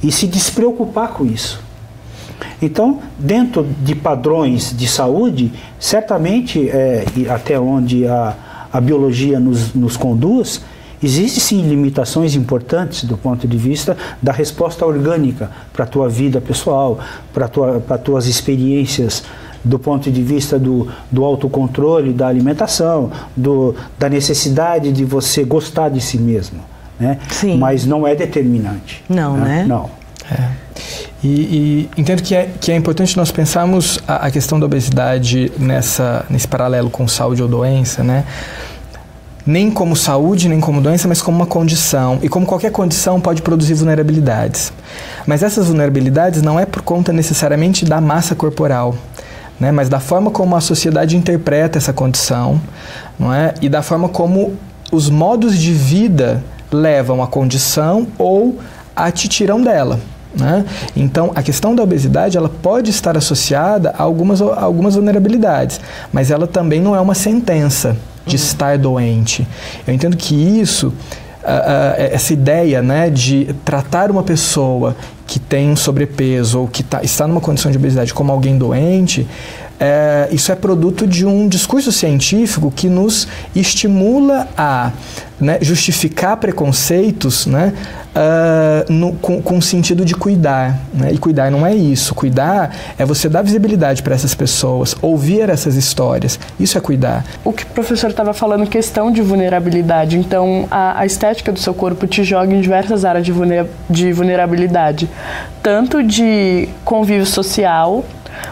e 0.03 0.11
se 0.11 0.27
despreocupar 0.27 1.09
com 1.09 1.25
isso. 1.25 1.65
Então, 2.61 2.99
dentro 3.17 3.67
de 3.83 3.95
padrões 3.95 4.75
de 4.75 4.87
saúde, 4.87 5.51
certamente, 5.79 6.69
é, 6.69 7.05
até 7.29 7.59
onde 7.59 8.07
a, 8.07 8.35
a 8.71 8.81
biologia 8.81 9.39
nos, 9.39 9.73
nos 9.73 9.97
conduz, 9.97 10.61
Existem 11.01 11.39
sim 11.39 11.67
limitações 11.67 12.35
importantes 12.35 13.03
do 13.03 13.17
ponto 13.17 13.47
de 13.47 13.57
vista 13.57 13.95
da 14.21 14.31
resposta 14.31 14.85
orgânica 14.85 15.51
para 15.71 15.85
a 15.85 15.87
tua 15.87 16.09
vida 16.09 16.41
pessoal, 16.41 16.99
para 17.33 17.47
tua, 17.47 17.83
as 17.87 18.01
tuas 18.01 18.27
experiências 18.27 19.23
do 19.63 19.77
ponto 19.77 20.09
de 20.09 20.23
vista 20.23 20.57
do, 20.57 20.87
do 21.11 21.23
autocontrole 21.23 22.13
da 22.13 22.27
alimentação, 22.27 23.11
do, 23.35 23.75
da 23.99 24.09
necessidade 24.09 24.91
de 24.91 25.03
você 25.03 25.43
gostar 25.43 25.89
de 25.89 25.99
si 26.01 26.17
mesmo. 26.17 26.59
Né? 26.99 27.19
Sim. 27.29 27.57
Mas 27.57 27.85
não 27.85 28.07
é 28.07 28.15
determinante. 28.15 29.03
Não, 29.09 29.37
né? 29.37 29.45
né? 29.45 29.65
Não. 29.67 29.89
É. 30.31 30.49
E, 31.23 31.27
e, 31.27 31.89
entendo 31.97 32.21
que 32.21 32.35
é, 32.35 32.49
que 32.59 32.71
é 32.71 32.75
importante 32.75 33.17
nós 33.17 33.31
pensarmos 33.31 33.99
a, 34.07 34.27
a 34.27 34.31
questão 34.31 34.59
da 34.59 34.65
obesidade 34.65 35.51
nessa, 35.57 36.25
nesse 36.29 36.47
paralelo 36.47 36.89
com 36.89 37.07
saúde 37.07 37.41
ou 37.41 37.47
doença, 37.47 38.03
né? 38.03 38.23
Nem 39.47 39.71
como 39.71 39.95
saúde, 39.95 40.49
nem 40.49 40.59
como 40.59 40.81
doença, 40.81 41.07
mas 41.07 41.21
como 41.21 41.37
uma 41.37 41.45
condição. 41.45 42.19
E 42.21 42.27
como 42.27 42.45
qualquer 42.45 42.69
condição 42.69 43.19
pode 43.21 43.41
produzir 43.41 43.75
vulnerabilidades. 43.75 44.73
Mas 45.25 45.41
essas 45.41 45.67
vulnerabilidades 45.67 46.41
não 46.41 46.59
é 46.59 46.65
por 46.65 46.81
conta 46.81 47.13
necessariamente 47.13 47.85
da 47.85 48.01
massa 48.01 48.35
corporal, 48.35 48.93
né? 49.57 49.71
mas 49.71 49.87
da 49.87 50.01
forma 50.01 50.29
como 50.29 50.53
a 50.53 50.59
sociedade 50.59 51.15
interpreta 51.15 51.77
essa 51.77 51.93
condição 51.93 52.61
não 53.17 53.33
é? 53.33 53.53
e 53.61 53.69
da 53.69 53.81
forma 53.81 54.09
como 54.09 54.53
os 54.91 55.09
modos 55.09 55.57
de 55.57 55.71
vida 55.71 56.43
levam 56.69 57.23
à 57.23 57.27
condição 57.27 58.05
ou 58.17 58.59
a 58.93 59.09
te 59.11 59.29
tiram 59.29 59.61
dela. 59.61 59.97
Né? 60.37 60.65
Então, 60.93 61.31
a 61.33 61.41
questão 61.41 61.73
da 61.73 61.81
obesidade 61.81 62.37
ela 62.37 62.49
pode 62.49 62.89
estar 62.89 63.15
associada 63.15 63.93
a 63.97 64.03
algumas, 64.03 64.41
a 64.41 64.61
algumas 64.61 64.95
vulnerabilidades, 64.95 65.79
mas 66.11 66.31
ela 66.31 66.45
também 66.45 66.81
não 66.81 66.93
é 66.93 66.99
uma 66.99 67.15
sentença 67.15 67.95
de 68.27 68.35
estar 68.35 68.77
doente. 68.77 69.47
Eu 69.85 69.93
entendo 69.93 70.17
que 70.17 70.35
isso, 70.35 70.87
uh, 70.87 70.91
uh, 70.91 71.93
essa 71.97 72.33
ideia 72.33 72.81
né, 72.81 73.09
de 73.09 73.55
tratar 73.65 74.11
uma 74.11 74.23
pessoa 74.23 74.95
que 75.27 75.39
tem 75.39 75.69
um 75.69 75.75
sobrepeso 75.75 76.61
ou 76.61 76.67
que 76.67 76.81
tá, 76.81 77.03
está 77.03 77.27
numa 77.27 77.41
condição 77.41 77.69
de 77.69 77.77
obesidade 77.77 78.13
como 78.13 78.31
alguém 78.31 78.57
doente, 78.57 79.27
é, 79.79 80.27
isso 80.31 80.51
é 80.51 80.55
produto 80.55 81.05
de 81.05 81.25
um 81.25 81.47
discurso 81.47 81.91
científico 81.91 82.71
que 82.75 82.89
nos 82.89 83.27
estimula 83.55 84.47
a 84.57 84.91
né, 85.39 85.59
justificar 85.61 86.37
preconceitos 86.37 87.45
né, 87.45 87.73
uh, 88.15 88.91
no, 88.91 89.13
com, 89.13 89.57
o 89.57 89.61
sentido 89.61 90.03
de 90.03 90.15
cuidar. 90.15 90.79
Né? 90.93 91.11
E 91.13 91.17
cuidar 91.17 91.51
não 91.51 91.65
é 91.65 91.75
isso. 91.75 92.15
Cuidar 92.15 92.75
é 92.97 93.05
você 93.05 93.29
dar 93.29 93.43
visibilidade 93.43 94.01
para 94.01 94.15
essas 94.15 94.33
pessoas, 94.33 94.95
ouvir 95.01 95.49
essas 95.49 95.75
histórias. 95.75 96.39
Isso 96.59 96.77
é 96.77 96.81
cuidar. 96.81 97.23
O 97.43 97.53
que 97.53 97.63
o 97.63 97.67
professor 97.67 98.09
estava 98.09 98.33
falando, 98.33 98.67
questão 98.67 99.11
de 99.11 99.21
vulnerabilidade. 99.21 100.17
Então, 100.17 100.67
a, 100.71 101.01
a, 101.01 101.05
estética 101.05 101.51
do 101.51 101.59
seu 101.59 101.73
corpo 101.73 102.07
te 102.07 102.23
joga 102.23 102.53
em 102.53 102.61
diversas 102.61 103.05
áreas 103.05 103.23
de, 103.23 103.31
vulner, 103.31 103.67
de 103.87 104.11
vulnerabilidade. 104.11 105.07
Tanto 105.61 106.01
de 106.03 106.69
convívio 106.83 107.25
social, 107.25 108.03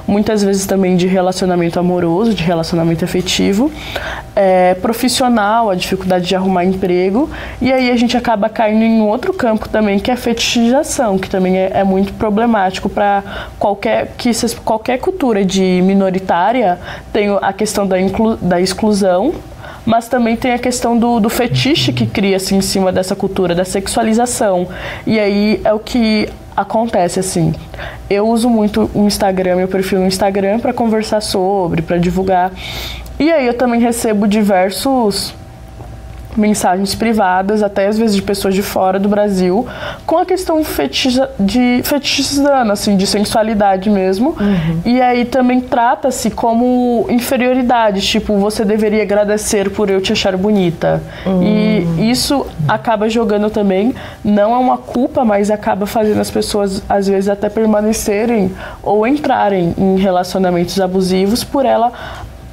muitas 0.08 0.44
vezes 0.44 0.66
também 0.66 0.96
de 0.96 1.08
relacionamento 1.08 1.80
amoroso, 1.80 2.34
de 2.34 2.44
relacionamento 2.44 3.04
afetivo, 3.04 3.72
é, 4.36 4.74
profissional, 4.76 5.70
a 5.70 5.76
dificuldade 5.76 6.28
de 6.28 6.36
arrumar 6.36 6.66
emprego, 6.66 7.30
e 7.62 7.72
aí 7.72 7.90
a 7.90 7.96
gente 7.96 8.18
acaba 8.18 8.50
caindo 8.50 8.84
em 8.84 9.02
outro 9.02 9.34
campo 9.34 9.68
também, 9.70 10.00
que 10.00 10.12
é 10.12 10.14
a 10.14 10.18
fetichização, 10.18 11.18
que 11.18 11.30
também 11.30 11.58
é, 11.58 11.72
é 11.74 11.84
muito 11.84 12.14
problemático 12.14 12.90
para 12.90 13.24
qualquer, 13.58 14.14
que 14.18 14.32
qualquer 14.64 15.00
cultura 15.00 15.44
de 15.44 15.82
minoritária 15.84 16.80
tem 17.12 17.38
a 17.42 17.54
questão 17.54 17.88
da, 17.88 18.00
inclu, 18.00 18.36
da 18.38 18.60
exclusão, 18.60 19.34
mas 19.86 20.08
também 20.08 20.36
tem 20.36 20.52
a 20.52 20.58
questão 20.58 20.98
do, 20.98 21.20
do 21.20 21.30
fetiche 21.30 21.94
que 21.94 22.08
cria-se 22.08 22.56
em 22.56 22.62
cima 22.62 22.92
dessa 22.92 23.16
cultura, 23.16 23.54
da 23.54 23.64
sexualização. 23.64 24.68
E 25.06 25.20
aí 25.20 25.62
é 25.64 25.72
o 25.72 25.80
que 25.80 26.28
acontece 26.56 27.20
assim. 27.20 27.54
Eu 28.10 28.28
uso 28.28 28.50
muito 28.50 28.90
o 28.94 29.06
Instagram, 29.06 29.58
meu 29.58 29.68
perfil 29.68 30.00
no 30.00 30.08
Instagram 30.08 30.60
para 30.60 30.74
conversar 30.74 31.22
sobre, 31.22 31.82
para 31.82 31.98
divulgar. 31.98 32.52
E 33.20 33.32
aí 33.32 33.48
eu 33.48 33.54
também 33.54 33.80
recebo 33.80 34.28
diversos 34.28 35.34
mensagens 36.36 36.94
privadas, 36.96 37.64
até 37.64 37.88
às 37.88 37.98
vezes 37.98 38.16
de 38.16 38.22
pessoas 38.22 38.54
de 38.54 38.62
fora 38.62 39.00
do 39.00 39.08
Brasil, 39.08 39.66
com 40.06 40.18
a 40.18 40.26
questão 40.26 40.64
feticha, 40.64 41.30
de 41.40 41.82
fetichizando, 41.84 42.72
assim, 42.72 42.98
de 42.98 43.08
sensualidade 43.08 43.90
mesmo. 43.90 44.36
Uhum. 44.40 44.82
E 44.86 45.02
aí 45.02 45.26
também 45.26 45.62
trata-se 45.62 46.30
como 46.30 47.06
inferioridade, 47.10 48.02
tipo, 48.02 48.38
você 48.38 48.66
deveria 48.66 49.04
agradecer 49.04 49.70
por 49.70 49.90
eu 49.90 50.02
te 50.02 50.14
achar 50.14 50.36
bonita. 50.38 51.02
Uhum. 51.26 51.44
E 51.44 52.10
isso 52.10 52.46
acaba 52.68 53.10
jogando 53.10 53.50
também, 53.50 53.94
não 54.24 54.54
é 54.54 54.58
uma 54.58 54.78
culpa, 54.78 55.24
mas 55.24 55.50
acaba 55.50 55.86
fazendo 55.86 56.20
as 56.20 56.32
pessoas, 56.32 56.84
às 56.90 57.08
vezes, 57.08 57.30
até 57.30 57.50
permanecerem 57.50 58.52
ou 58.84 59.08
entrarem 59.08 59.74
em 59.78 59.98
relacionamentos 59.98 60.80
abusivos 60.80 61.44
por 61.44 61.66
ela 61.66 61.92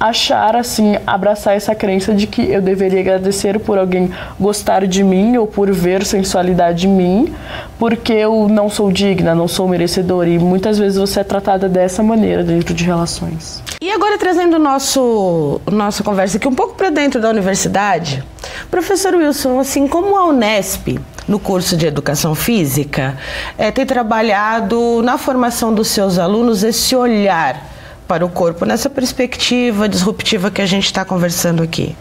achar 0.03 0.53
assim, 0.53 0.97
abraçar 1.07 1.55
essa 1.55 1.73
crença 1.73 2.13
de 2.13 2.27
que 2.27 2.41
eu 2.41 2.61
deveria 2.61 2.99
agradecer 2.99 3.57
por 3.57 3.77
alguém 3.77 4.11
gostar 4.37 4.85
de 4.85 5.01
mim 5.01 5.37
ou 5.37 5.47
por 5.47 5.71
ver 5.71 6.05
sensualidade 6.05 6.87
em 6.87 6.91
mim, 6.91 7.35
porque 7.79 8.11
eu 8.11 8.49
não 8.49 8.69
sou 8.69 8.91
digna, 8.91 9.33
não 9.33 9.47
sou 9.47 9.65
merecedora 9.65 10.27
e 10.27 10.37
muitas 10.37 10.77
vezes 10.77 10.97
você 10.97 11.21
é 11.21 11.23
tratada 11.23 11.69
dessa 11.69 12.03
maneira 12.03 12.43
dentro 12.43 12.73
de 12.73 12.83
relações. 12.83 13.63
E 13.79 13.89
agora 13.91 14.17
trazendo 14.17 14.59
nosso 14.59 15.61
nossa 15.71 16.03
conversa 16.03 16.35
aqui 16.35 16.49
um 16.49 16.55
pouco 16.55 16.75
para 16.75 16.89
dentro 16.89 17.21
da 17.21 17.29
universidade, 17.29 18.21
professor 18.69 19.15
Wilson, 19.15 19.57
assim 19.57 19.87
como 19.87 20.17
a 20.17 20.25
Unesp 20.25 20.99
no 21.25 21.39
curso 21.39 21.77
de 21.77 21.85
educação 21.85 22.35
física 22.35 23.17
é, 23.57 23.71
tem 23.71 23.85
trabalhado 23.85 25.01
na 25.01 25.17
formação 25.17 25.73
dos 25.73 25.87
seus 25.87 26.19
alunos 26.19 26.61
esse 26.61 26.93
olhar 26.93 27.72
para 28.13 28.23
o 28.23 28.29
corpo 28.29 28.63
nessa 28.63 28.91
perspectiva 28.91 29.89
disruptiva 29.89 30.51
que 30.51 30.61
a 30.61 30.67
gente 30.67 30.85
está 30.85 31.03
conversando 31.03 31.63
aqui? 31.63 31.95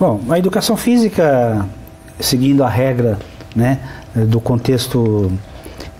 Bom, 0.00 0.22
a 0.30 0.38
educação 0.38 0.78
física, 0.78 1.66
seguindo 2.18 2.64
a 2.64 2.70
regra 2.70 3.18
né, 3.54 3.80
do 4.14 4.40
contexto 4.40 5.30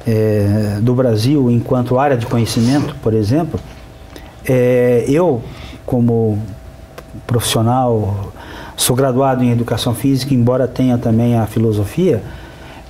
é, 0.07 0.78
do 0.80 0.95
Brasil 0.95 1.51
enquanto 1.51 1.99
área 1.99 2.16
de 2.16 2.24
conhecimento, 2.24 2.97
por 3.03 3.12
exemplo, 3.12 3.61
é, 4.49 5.05
eu, 5.07 5.43
como 5.84 6.39
profissional, 7.26 8.32
sou 8.74 8.97
graduado 8.97 9.45
em 9.45 9.51
educação 9.51 9.95
física, 9.95 10.32
embora 10.32 10.66
tenha 10.66 10.97
também 10.97 11.36
a 11.36 11.47
filosofia, 11.47 12.22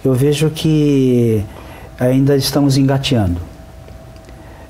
eu 0.04 0.14
vejo 0.14 0.48
que 0.48 1.44
ainda 1.98 2.36
estamos 2.36 2.76
engateando. 2.76 3.47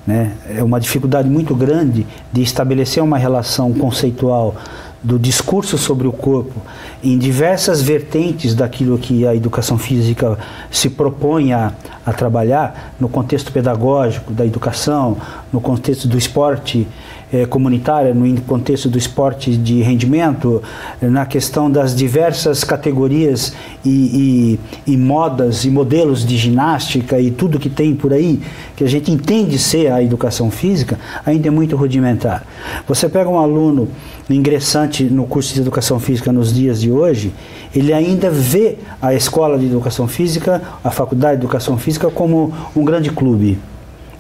Né? 0.09 0.32
É 0.56 0.62
uma 0.62 0.80
dificuldade 0.80 1.28
muito 1.28 1.54
grande 1.54 2.06
de 2.32 2.40
estabelecer 2.40 3.02
uma 3.02 3.18
relação 3.18 3.74
conceitual 3.74 4.56
do 5.02 5.18
discurso 5.18 5.76
sobre 5.76 6.09
o 6.09 6.12
corpo 6.12 6.62
em 7.04 7.18
diversas 7.18 7.82
vertentes 7.82 8.54
daquilo 8.54 8.96
que 8.96 9.26
a 9.26 9.36
educação 9.36 9.76
física 9.76 10.38
se 10.70 10.88
propõe 10.88 11.52
a, 11.52 11.74
a 12.06 12.12
trabalhar, 12.14 12.94
no 12.98 13.06
contexto 13.06 13.52
pedagógico 13.52 14.32
da 14.32 14.46
educação, 14.46 15.18
no 15.52 15.61
contexto 15.61 16.09
do 16.09 16.16
esporte 16.16 16.88
eh, 17.33 17.47
comunitária, 17.47 18.14
no 18.14 18.41
contexto 18.43 18.89
do 18.89 18.99
esporte 18.99 19.57
de 19.57 19.83
rendimento, 19.83 20.62
na 21.01 21.26
questão 21.26 21.70
das 21.70 21.95
diversas 21.95 22.64
categorias 22.64 23.53
e, 23.85 24.59
e, 24.87 24.93
e, 24.93 24.97
modas 24.97 25.64
e 25.64 25.70
modelos 25.70 26.24
de 26.24 26.37
ginástica 26.37 27.20
e 27.20 27.31
tudo 27.31 27.59
que 27.59 27.68
tem 27.68 27.95
por 27.95 28.12
aí, 28.12 28.41
que 28.76 28.85
a 28.85 28.89
gente 28.89 29.11
entende 29.11 29.59
ser 29.59 29.93
a 29.93 30.03
educação 30.03 30.51
física, 30.51 30.99
ainda 31.24 31.49
é 31.49 31.51
muito 31.51 31.76
rudimentar. 31.76 32.47
Você 32.87 33.09
pega 33.09 33.29
um 33.29 33.39
aluno 33.39 33.89
ingressante 34.31 35.05
no 35.05 35.26
curso 35.26 35.55
de 35.55 35.61
educação 35.61 35.99
física 35.99 36.33
nos 36.33 36.53
dias 36.53 36.81
de 36.81 36.91
hoje, 36.91 37.33
ele 37.74 37.93
ainda 37.93 38.31
vê 38.31 38.79
a 39.01 39.14
escola 39.14 39.59
de 39.59 39.66
educação 39.66 40.07
física, 40.09 40.62
a 40.83 40.91
faculdade 40.91 41.37
de 41.37 41.45
educação 41.45 41.79
física, 41.79 42.11
como 42.11 42.53
um 42.74 42.85
grande 42.85 43.11
clube. 43.11 43.59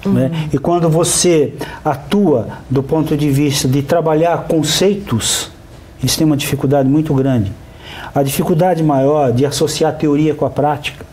Uhum. 0.04 0.12
Né? 0.12 0.48
E 0.52 0.58
quando 0.58 0.88
você 0.88 1.54
atua 1.84 2.48
do 2.70 2.82
ponto 2.82 3.16
de 3.16 3.30
vista 3.30 3.66
de 3.66 3.82
trabalhar 3.82 4.44
conceitos, 4.44 5.50
isso 6.02 6.16
tem 6.18 6.26
uma 6.26 6.36
dificuldade 6.36 6.88
muito 6.88 7.12
grande. 7.14 7.52
A 8.14 8.22
dificuldade 8.22 8.82
maior 8.82 9.32
de 9.32 9.44
associar 9.44 9.92
a 9.92 9.94
teoria 9.94 10.34
com 10.34 10.44
a 10.44 10.50
prática. 10.50 11.06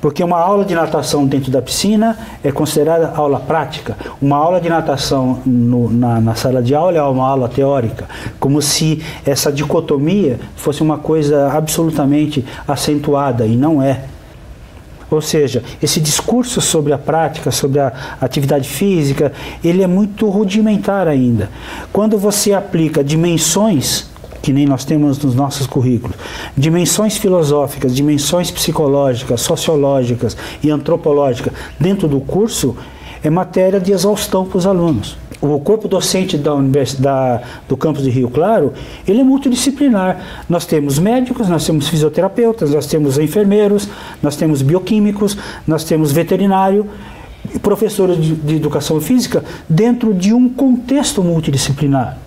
Porque 0.00 0.22
uma 0.22 0.38
aula 0.38 0.64
de 0.64 0.74
natação 0.74 1.26
dentro 1.26 1.50
da 1.50 1.62
piscina 1.62 2.16
é 2.42 2.52
considerada 2.52 3.12
aula 3.14 3.40
prática. 3.40 3.96
Uma 4.20 4.36
aula 4.36 4.60
de 4.60 4.68
natação 4.68 5.40
no, 5.44 5.90
na, 5.90 6.20
na, 6.20 6.34
sala 6.34 6.62
de 6.62 6.74
aula 6.74 6.98
é 6.98 7.02
uma 7.02 7.26
aula 7.26 7.48
teórica. 7.48 8.06
Como 8.38 8.60
se 8.60 9.02
essa 9.24 9.50
dicotomia 9.50 10.38
fosse 10.56 10.82
uma 10.82 10.98
coisa 10.98 11.50
absolutamente 11.52 12.44
acentuada, 12.66 13.46
e 13.46 13.56
não 13.56 13.82
é. 13.82 14.02
Ou 15.10 15.20
seja, 15.20 15.62
esse 15.82 16.00
discurso 16.00 16.60
sobre 16.60 16.92
a 16.92 16.98
prática, 16.98 17.50
sobre 17.50 17.80
a 17.80 17.92
atividade 18.20 18.68
física, 18.68 19.32
ele 19.64 19.82
é 19.82 19.86
muito 19.86 20.28
rudimentar 20.28 21.08
ainda. 21.08 21.50
Quando 21.92 22.18
você 22.18 22.52
aplica 22.52 23.02
dimensões 23.02 24.06
que 24.42 24.52
nem 24.52 24.66
nós 24.66 24.84
temos 24.84 25.18
nos 25.18 25.34
nossos 25.34 25.66
currículos, 25.66 26.16
dimensões 26.56 27.16
filosóficas, 27.16 27.94
dimensões 27.94 28.50
psicológicas, 28.50 29.40
sociológicas 29.40 30.36
e 30.62 30.70
antropológicas 30.70 31.52
dentro 31.78 32.06
do 32.06 32.20
curso, 32.20 32.76
é 33.22 33.28
matéria 33.28 33.80
de 33.80 33.92
exaustão 33.92 34.46
para 34.46 34.58
os 34.58 34.66
alunos 34.66 35.16
o 35.40 35.58
corpo 35.60 35.86
docente 35.86 36.36
da 36.36 36.54
universidade 36.54 37.44
do 37.68 37.76
campus 37.76 38.02
de 38.02 38.10
Rio 38.10 38.28
Claro, 38.28 38.72
ele 39.06 39.20
é 39.20 39.24
multidisciplinar. 39.24 40.44
Nós 40.48 40.66
temos 40.66 40.98
médicos, 40.98 41.48
nós 41.48 41.64
temos 41.64 41.88
fisioterapeutas, 41.88 42.72
nós 42.72 42.86
temos 42.86 43.18
enfermeiros, 43.18 43.88
nós 44.22 44.36
temos 44.36 44.62
bioquímicos, 44.62 45.36
nós 45.66 45.84
temos 45.84 46.10
veterinário, 46.12 46.86
professores 47.62 48.16
de, 48.22 48.34
de 48.34 48.56
educação 48.56 49.00
física 49.00 49.44
dentro 49.68 50.12
de 50.12 50.32
um 50.32 50.48
contexto 50.48 51.22
multidisciplinar. 51.22 52.18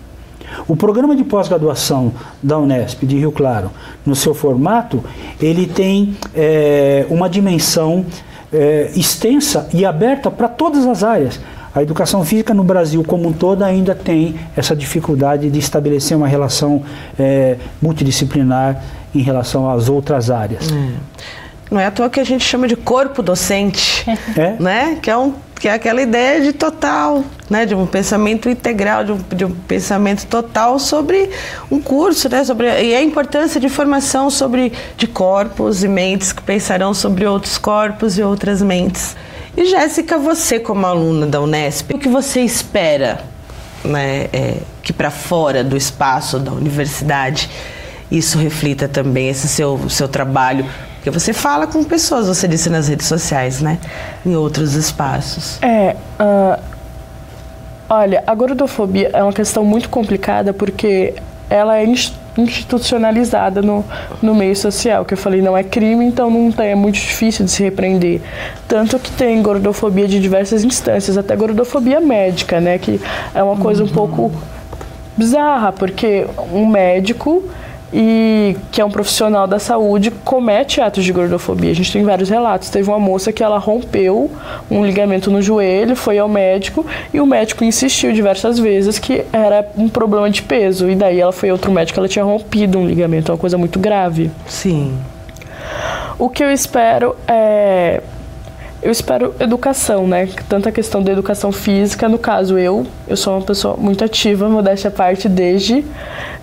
O 0.68 0.76
programa 0.76 1.16
de 1.16 1.24
pós-graduação 1.24 2.12
da 2.42 2.58
Unesp 2.58 3.04
de 3.04 3.18
Rio 3.18 3.32
Claro, 3.32 3.70
no 4.04 4.14
seu 4.14 4.34
formato, 4.34 5.02
ele 5.40 5.66
tem 5.66 6.16
é, 6.34 7.06
uma 7.08 7.28
dimensão 7.28 8.04
é, 8.52 8.90
extensa 8.94 9.68
e 9.72 9.84
aberta 9.84 10.30
para 10.30 10.48
todas 10.48 10.86
as 10.86 11.02
áreas. 11.02 11.40
A 11.74 11.82
educação 11.82 12.22
física 12.24 12.52
no 12.52 12.62
Brasil 12.62 13.02
como 13.02 13.28
um 13.28 13.32
todo 13.32 13.62
ainda 13.62 13.94
tem 13.94 14.34
essa 14.54 14.76
dificuldade 14.76 15.50
de 15.50 15.58
estabelecer 15.58 16.16
uma 16.16 16.28
relação 16.28 16.82
é, 17.18 17.56
multidisciplinar 17.80 18.82
em 19.14 19.22
relação 19.22 19.70
às 19.70 19.88
outras 19.88 20.30
áreas. 20.30 20.70
É. 20.70 20.92
Não 21.70 21.80
é 21.80 21.86
à 21.86 21.90
toa 21.90 22.10
que 22.10 22.20
a 22.20 22.24
gente 22.24 22.44
chama 22.44 22.68
de 22.68 22.76
corpo 22.76 23.22
docente, 23.22 24.04
é? 24.36 24.56
né? 24.60 24.98
Que 25.00 25.10
é, 25.10 25.16
um, 25.16 25.32
que 25.62 25.68
é 25.68 25.74
aquela 25.74 26.02
ideia 26.02 26.40
de 26.40 26.52
total, 26.52 27.24
né? 27.48 27.64
De 27.64 27.72
um 27.72 27.86
pensamento 27.86 28.50
integral, 28.50 29.04
de 29.04 29.12
um, 29.12 29.18
de 29.18 29.44
um 29.44 29.52
pensamento 29.52 30.26
total 30.26 30.76
sobre 30.76 31.30
um 31.70 31.80
curso, 31.80 32.28
né? 32.28 32.42
Sobre, 32.42 32.66
e 32.82 32.92
a 32.96 33.00
importância 33.00 33.60
de 33.60 33.68
formação 33.68 34.28
sobre 34.28 34.72
de 34.96 35.06
corpos 35.06 35.84
e 35.84 35.88
mentes 35.88 36.32
que 36.32 36.42
pensarão 36.42 36.92
sobre 36.92 37.24
outros 37.26 37.58
corpos 37.58 38.18
e 38.18 38.22
outras 38.24 38.60
mentes. 38.60 39.14
E 39.56 39.66
Jéssica, 39.66 40.18
você 40.18 40.58
como 40.58 40.84
aluna 40.84 41.28
da 41.28 41.40
Unesp, 41.40 41.94
o 41.94 41.98
que 42.00 42.08
você 42.08 42.40
espera 42.40 43.20
né, 43.84 44.30
é, 44.32 44.56
que 44.82 44.92
para 44.92 45.12
fora 45.12 45.62
do 45.62 45.76
espaço 45.76 46.40
da 46.40 46.50
universidade 46.50 47.48
isso 48.10 48.36
reflita 48.36 48.88
também 48.88 49.28
esse 49.28 49.46
seu, 49.46 49.88
seu 49.88 50.08
trabalho 50.08 50.66
porque 51.02 51.10
você 51.10 51.32
fala 51.32 51.66
com 51.66 51.82
pessoas, 51.82 52.28
você 52.28 52.46
disse 52.46 52.70
nas 52.70 52.86
redes 52.86 53.08
sociais, 53.08 53.60
né? 53.60 53.76
Em 54.24 54.36
outros 54.36 54.74
espaços. 54.74 55.58
É. 55.60 55.96
Uh, 56.20 56.62
olha, 57.90 58.22
a 58.24 58.32
gordofobia 58.36 59.10
é 59.12 59.20
uma 59.20 59.32
questão 59.32 59.64
muito 59.64 59.88
complicada 59.88 60.52
porque 60.52 61.14
ela 61.50 61.76
é 61.76 61.84
institucionalizada 62.38 63.60
no, 63.60 63.84
no 64.22 64.32
meio 64.32 64.54
social, 64.54 65.04
que 65.04 65.14
eu 65.14 65.18
falei, 65.18 65.42
não 65.42 65.56
é 65.56 65.64
crime, 65.64 66.04
então 66.04 66.30
não 66.30 66.52
tem, 66.52 66.68
é 66.68 66.76
muito 66.76 66.94
difícil 66.94 67.44
de 67.46 67.50
se 67.50 67.64
repreender. 67.64 68.20
Tanto 68.68 68.96
que 68.96 69.10
tem 69.10 69.42
gordofobia 69.42 70.06
de 70.06 70.20
diversas 70.20 70.62
instâncias, 70.62 71.18
até 71.18 71.34
gordofobia 71.34 72.00
médica, 72.00 72.60
né? 72.60 72.78
Que 72.78 73.00
é 73.34 73.42
uma 73.42 73.56
coisa 73.56 73.82
um 73.82 73.88
pouco 73.88 74.30
bizarra, 75.16 75.72
porque 75.72 76.28
um 76.52 76.64
médico 76.64 77.42
e 77.92 78.56
que 78.70 78.80
é 78.80 78.84
um 78.84 78.90
profissional 78.90 79.46
da 79.46 79.58
saúde 79.58 80.10
comete 80.10 80.80
atos 80.80 81.04
de 81.04 81.12
gordofobia. 81.12 81.70
A 81.70 81.74
gente 81.74 81.92
tem 81.92 82.02
vários 82.02 82.28
relatos. 82.28 82.70
Teve 82.70 82.88
uma 82.88 82.98
moça 82.98 83.32
que 83.32 83.42
ela 83.42 83.58
rompeu 83.58 84.30
um 84.70 84.84
ligamento 84.84 85.30
no 85.30 85.42
joelho, 85.42 85.94
foi 85.94 86.18
ao 86.18 86.28
médico 86.28 86.86
e 87.12 87.20
o 87.20 87.26
médico 87.26 87.64
insistiu 87.64 88.12
diversas 88.12 88.58
vezes 88.58 88.98
que 88.98 89.24
era 89.32 89.68
um 89.76 89.88
problema 89.88 90.30
de 90.30 90.42
peso 90.42 90.88
e 90.90 90.94
daí 90.94 91.20
ela 91.20 91.32
foi 91.32 91.50
a 91.50 91.52
outro 91.52 91.70
médico, 91.70 91.98
ela 91.98 92.08
tinha 92.08 92.24
rompido 92.24 92.78
um 92.78 92.86
ligamento, 92.86 93.30
é 93.30 93.34
uma 93.34 93.38
coisa 93.38 93.58
muito 93.58 93.78
grave. 93.78 94.30
Sim. 94.46 94.96
O 96.18 96.28
que 96.28 96.42
eu 96.42 96.50
espero 96.50 97.16
é 97.26 98.02
eu 98.82 98.90
espero 98.90 99.32
educação, 99.38 100.08
né? 100.08 100.28
Tanto 100.48 100.68
a 100.68 100.72
questão 100.72 101.00
da 101.02 101.12
educação 101.12 101.52
física, 101.52 102.08
no 102.08 102.18
caso 102.18 102.58
eu, 102.58 102.84
eu 103.06 103.16
sou 103.16 103.34
uma 103.34 103.42
pessoa 103.42 103.76
muito 103.76 104.02
ativa, 104.02 104.48
modéstia 104.48 104.88
à 104.88 104.90
parte, 104.90 105.28
desde, 105.28 105.84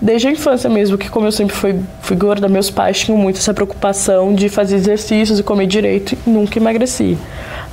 desde 0.01 0.29
a 0.29 0.31
infância 0.31 0.69
mesmo, 0.69 0.97
que 0.97 1.09
como 1.09 1.27
eu 1.27 1.33
sempre 1.33 1.53
fui, 1.53 1.77
fui 2.01 2.15
gorda, 2.15 2.47
meus 2.47 2.69
pais 2.69 2.97
tinham 2.97 3.17
muito 3.17 3.39
essa 3.39 3.53
preocupação 3.53 4.33
de 4.33 4.47
fazer 4.47 4.77
exercícios 4.77 5.37
e 5.37 5.43
comer 5.43 5.67
direito 5.67 6.15
e 6.25 6.29
nunca 6.29 6.57
emagreci. 6.57 7.17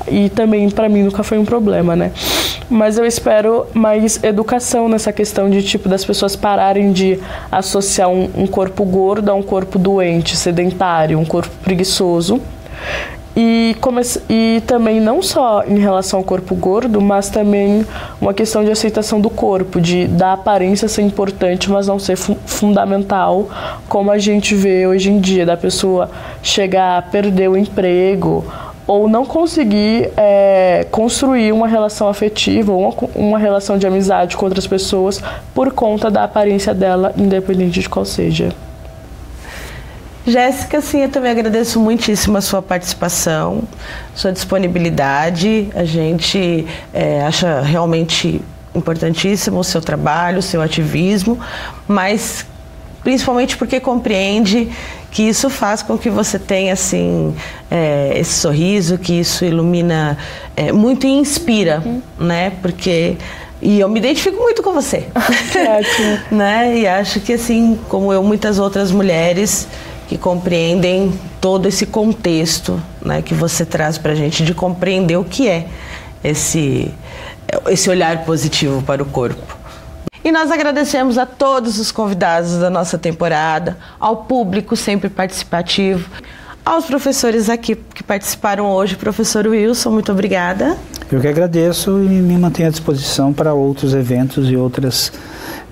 E 0.09 0.29
também 0.31 0.69
para 0.69 0.89
mim 0.89 1.05
nunca 1.05 1.23
foi 1.23 1.39
um 1.39 1.45
problema, 1.45 1.95
né? 1.95 2.11
Mas 2.69 2.99
eu 2.99 3.07
espero 3.07 3.67
mais 3.73 4.23
educação 4.25 4.89
nessa 4.89 5.13
questão 5.13 5.49
de 5.49 5.63
tipo 5.63 5.89
das 5.89 6.05
pessoas 6.05 6.35
pararem 6.35 6.93
de 6.93 7.21
associar 7.53 8.09
um, 8.09 8.29
um 8.37 8.47
corpo 8.49 8.85
gordo 8.85 9.31
a 9.31 9.35
um 9.35 9.43
corpo 9.43 9.79
doente, 9.79 10.37
sedentário, 10.37 11.21
um 11.21 11.25
corpo 11.25 11.55
preguiçoso 11.63 12.43
e, 13.37 13.77
e 14.31 14.63
também 14.67 14.99
não 14.99 15.21
só 15.21 15.63
em 15.65 15.79
relação 15.79 16.21
ao 16.21 16.25
corpo 16.25 16.55
gordo, 16.55 17.03
mas 17.03 17.29
também 17.29 17.85
uma 18.19 18.33
questão 18.33 18.65
de 18.65 18.71
aceitação 18.71 19.21
do 19.21 19.29
corpo, 19.29 19.79
de 19.79 20.07
da 20.07 20.33
aparência 20.33 20.89
ser 20.89 21.03
importante, 21.03 21.71
mas 21.71 21.87
não 21.87 21.99
ser 21.99 22.17
fu 22.17 22.35
fundamental, 22.47 23.49
como 23.89 24.11
a 24.11 24.19
gente 24.19 24.55
vê 24.55 24.87
hoje 24.87 25.11
em 25.11 25.21
dia, 25.21 25.45
da 25.45 25.57
pessoa 25.57 26.11
chegar 26.43 26.97
a 26.97 27.03
perder 27.03 27.51
o 27.51 27.57
emprego 27.57 28.43
ou 28.87 29.09
não 29.09 29.27
conseguir 29.27 30.11
é, 30.17 30.87
construir 30.91 31.53
uma 31.53 31.67
relação 31.67 32.09
afetiva 32.09 32.73
ou 32.73 32.81
uma, 32.81 32.95
uma 33.15 33.39
relação 33.39 33.77
de 33.77 33.87
amizade 33.87 34.37
com 34.37 34.47
outras 34.47 34.67
pessoas 34.67 35.21
por 35.53 35.73
conta 35.73 36.11
da 36.11 36.25
aparência 36.25 36.73
dela, 36.73 37.13
independente 37.19 37.81
de 37.81 37.89
qual 37.89 38.05
seja. 38.05 38.51
Jéssica, 40.27 40.81
sim, 40.81 41.03
eu 41.03 41.09
também 41.09 41.31
agradeço 41.31 41.79
muitíssimo 41.79 42.37
a 42.37 42.41
sua 42.41 42.61
participação, 42.61 43.63
sua 44.15 44.33
disponibilidade. 44.33 45.69
A 45.73 45.85
gente 45.85 46.67
é, 46.93 47.23
acha 47.23 47.61
realmente 47.61 48.43
importantíssimo 48.75 49.61
o 49.61 49.65
seu 49.65 49.81
trabalho, 49.81 50.41
o 50.41 50.43
seu 50.43 50.61
ativismo, 50.61 51.39
mas 51.87 52.45
principalmente 53.05 53.57
porque 53.57 53.79
compreende 53.79 54.69
que 55.13 55.23
isso 55.23 55.49
faz 55.49 55.81
com 55.81 55.97
que 55.97 56.11
você 56.11 56.41
tenha 56.41 56.73
assim 56.73 57.35
é, 57.71 58.13
esse 58.17 58.33
sorriso, 58.33 58.99
que 58.99 59.21
isso 59.21 59.45
ilumina 59.45 60.19
é, 60.57 60.73
muito 60.73 61.07
e 61.07 61.11
inspira, 61.11 61.81
uhum. 61.87 62.03
né? 62.19 62.53
Porque 62.61 63.17
e 63.63 63.81
eu 63.81 63.89
me 63.89 63.99
identifico 63.99 64.37
muito 64.37 64.63
com 64.63 64.73
você, 64.73 65.07
que 65.53 65.59
ótimo. 65.59 66.19
né? 66.37 66.79
E 66.79 66.87
acho 66.87 67.21
que 67.21 67.33
assim 67.33 67.79
como 67.89 68.13
eu, 68.13 68.23
muitas 68.23 68.59
outras 68.59 68.91
mulheres 68.91 69.67
que 70.09 70.17
compreendem 70.17 71.13
todo 71.41 71.67
esse 71.67 71.87
contexto 71.87 72.81
né, 73.05 73.23
que 73.23 73.35
você 73.35 73.65
traz 73.65 73.99
para 73.99 74.13
a 74.13 74.15
gente 74.15 74.45
de 74.45 74.55
compreender 74.55 75.17
o 75.17 75.25
que 75.25 75.49
é 75.49 75.67
esse, 76.23 76.93
esse 77.69 77.91
olhar 77.91 78.25
positivo 78.25 78.83
para 78.83 79.03
o 79.03 79.07
corpo. 79.07 79.57
E 80.25 80.33
nós 80.33 80.51
agradecemos 80.51 81.19
a 81.19 81.25
todos 81.25 81.79
os 81.79 81.93
convidados 81.93 82.59
da 82.59 82.69
nossa 82.69 82.99
temporada, 82.99 83.77
ao 84.01 84.25
público 84.25 84.75
sempre 84.75 85.09
participativo, 85.09 86.11
aos 86.65 86.85
professores 86.85 87.49
aqui 87.49 87.77
que 87.77 88.03
participaram 88.03 88.67
hoje. 88.67 88.97
Professor 88.97 89.47
Wilson, 89.47 89.91
muito 89.91 90.11
obrigada. 90.11 90.77
Eu 91.13 91.21
que 91.21 91.29
agradeço 91.29 91.91
e 92.03 92.09
me 92.09 92.37
mantenho 92.37 92.69
à 92.69 92.73
disposição 92.73 93.33
para 93.33 93.55
outros 93.55 93.95
eventos 93.95 94.51
e 94.51 94.57
outras 94.57 95.13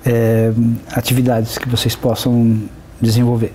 é, 0.07 0.53
atividades 0.93 1.59
que 1.59 1.69
vocês 1.69 1.97
possam 1.97 2.61
desenvolver. 3.01 3.53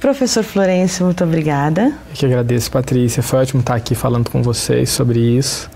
Professor 0.00 0.42
Florencio, 0.42 1.04
muito 1.04 1.22
obrigada. 1.22 1.92
Eu 2.08 2.14
que 2.14 2.24
agradeço, 2.24 2.70
Patrícia. 2.70 3.22
Foi 3.22 3.40
ótimo 3.40 3.60
estar 3.60 3.74
aqui 3.74 3.94
falando 3.94 4.30
com 4.30 4.42
vocês 4.42 4.88
sobre 4.88 5.20
isso. 5.20 5.70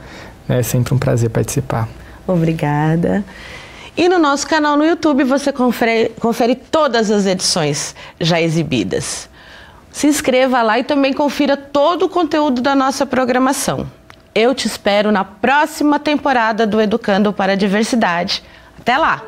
É 0.48 0.62
sempre 0.62 0.94
um 0.94 0.98
prazer 0.98 1.28
participar. 1.28 1.86
Obrigada. 2.26 3.22
E 3.94 4.08
no 4.08 4.18
nosso 4.18 4.46
canal 4.46 4.78
no 4.78 4.84
YouTube 4.84 5.24
você 5.24 5.52
confere, 5.52 6.10
confere 6.18 6.54
todas 6.56 7.10
as 7.10 7.26
edições 7.26 7.94
já 8.18 8.40
exibidas. 8.40 9.28
Se 9.92 10.06
inscreva 10.06 10.62
lá 10.62 10.78
e 10.78 10.84
também 10.84 11.12
confira 11.12 11.54
todo 11.54 12.06
o 12.06 12.08
conteúdo 12.08 12.62
da 12.62 12.74
nossa 12.74 13.04
programação. 13.04 13.86
Eu 14.34 14.54
te 14.54 14.66
espero 14.66 15.12
na 15.12 15.22
próxima 15.22 16.00
temporada 16.00 16.66
do 16.66 16.80
Educando 16.80 17.30
para 17.32 17.52
a 17.52 17.56
Diversidade. 17.56 18.42
Até 18.80 18.96
lá! 18.96 19.22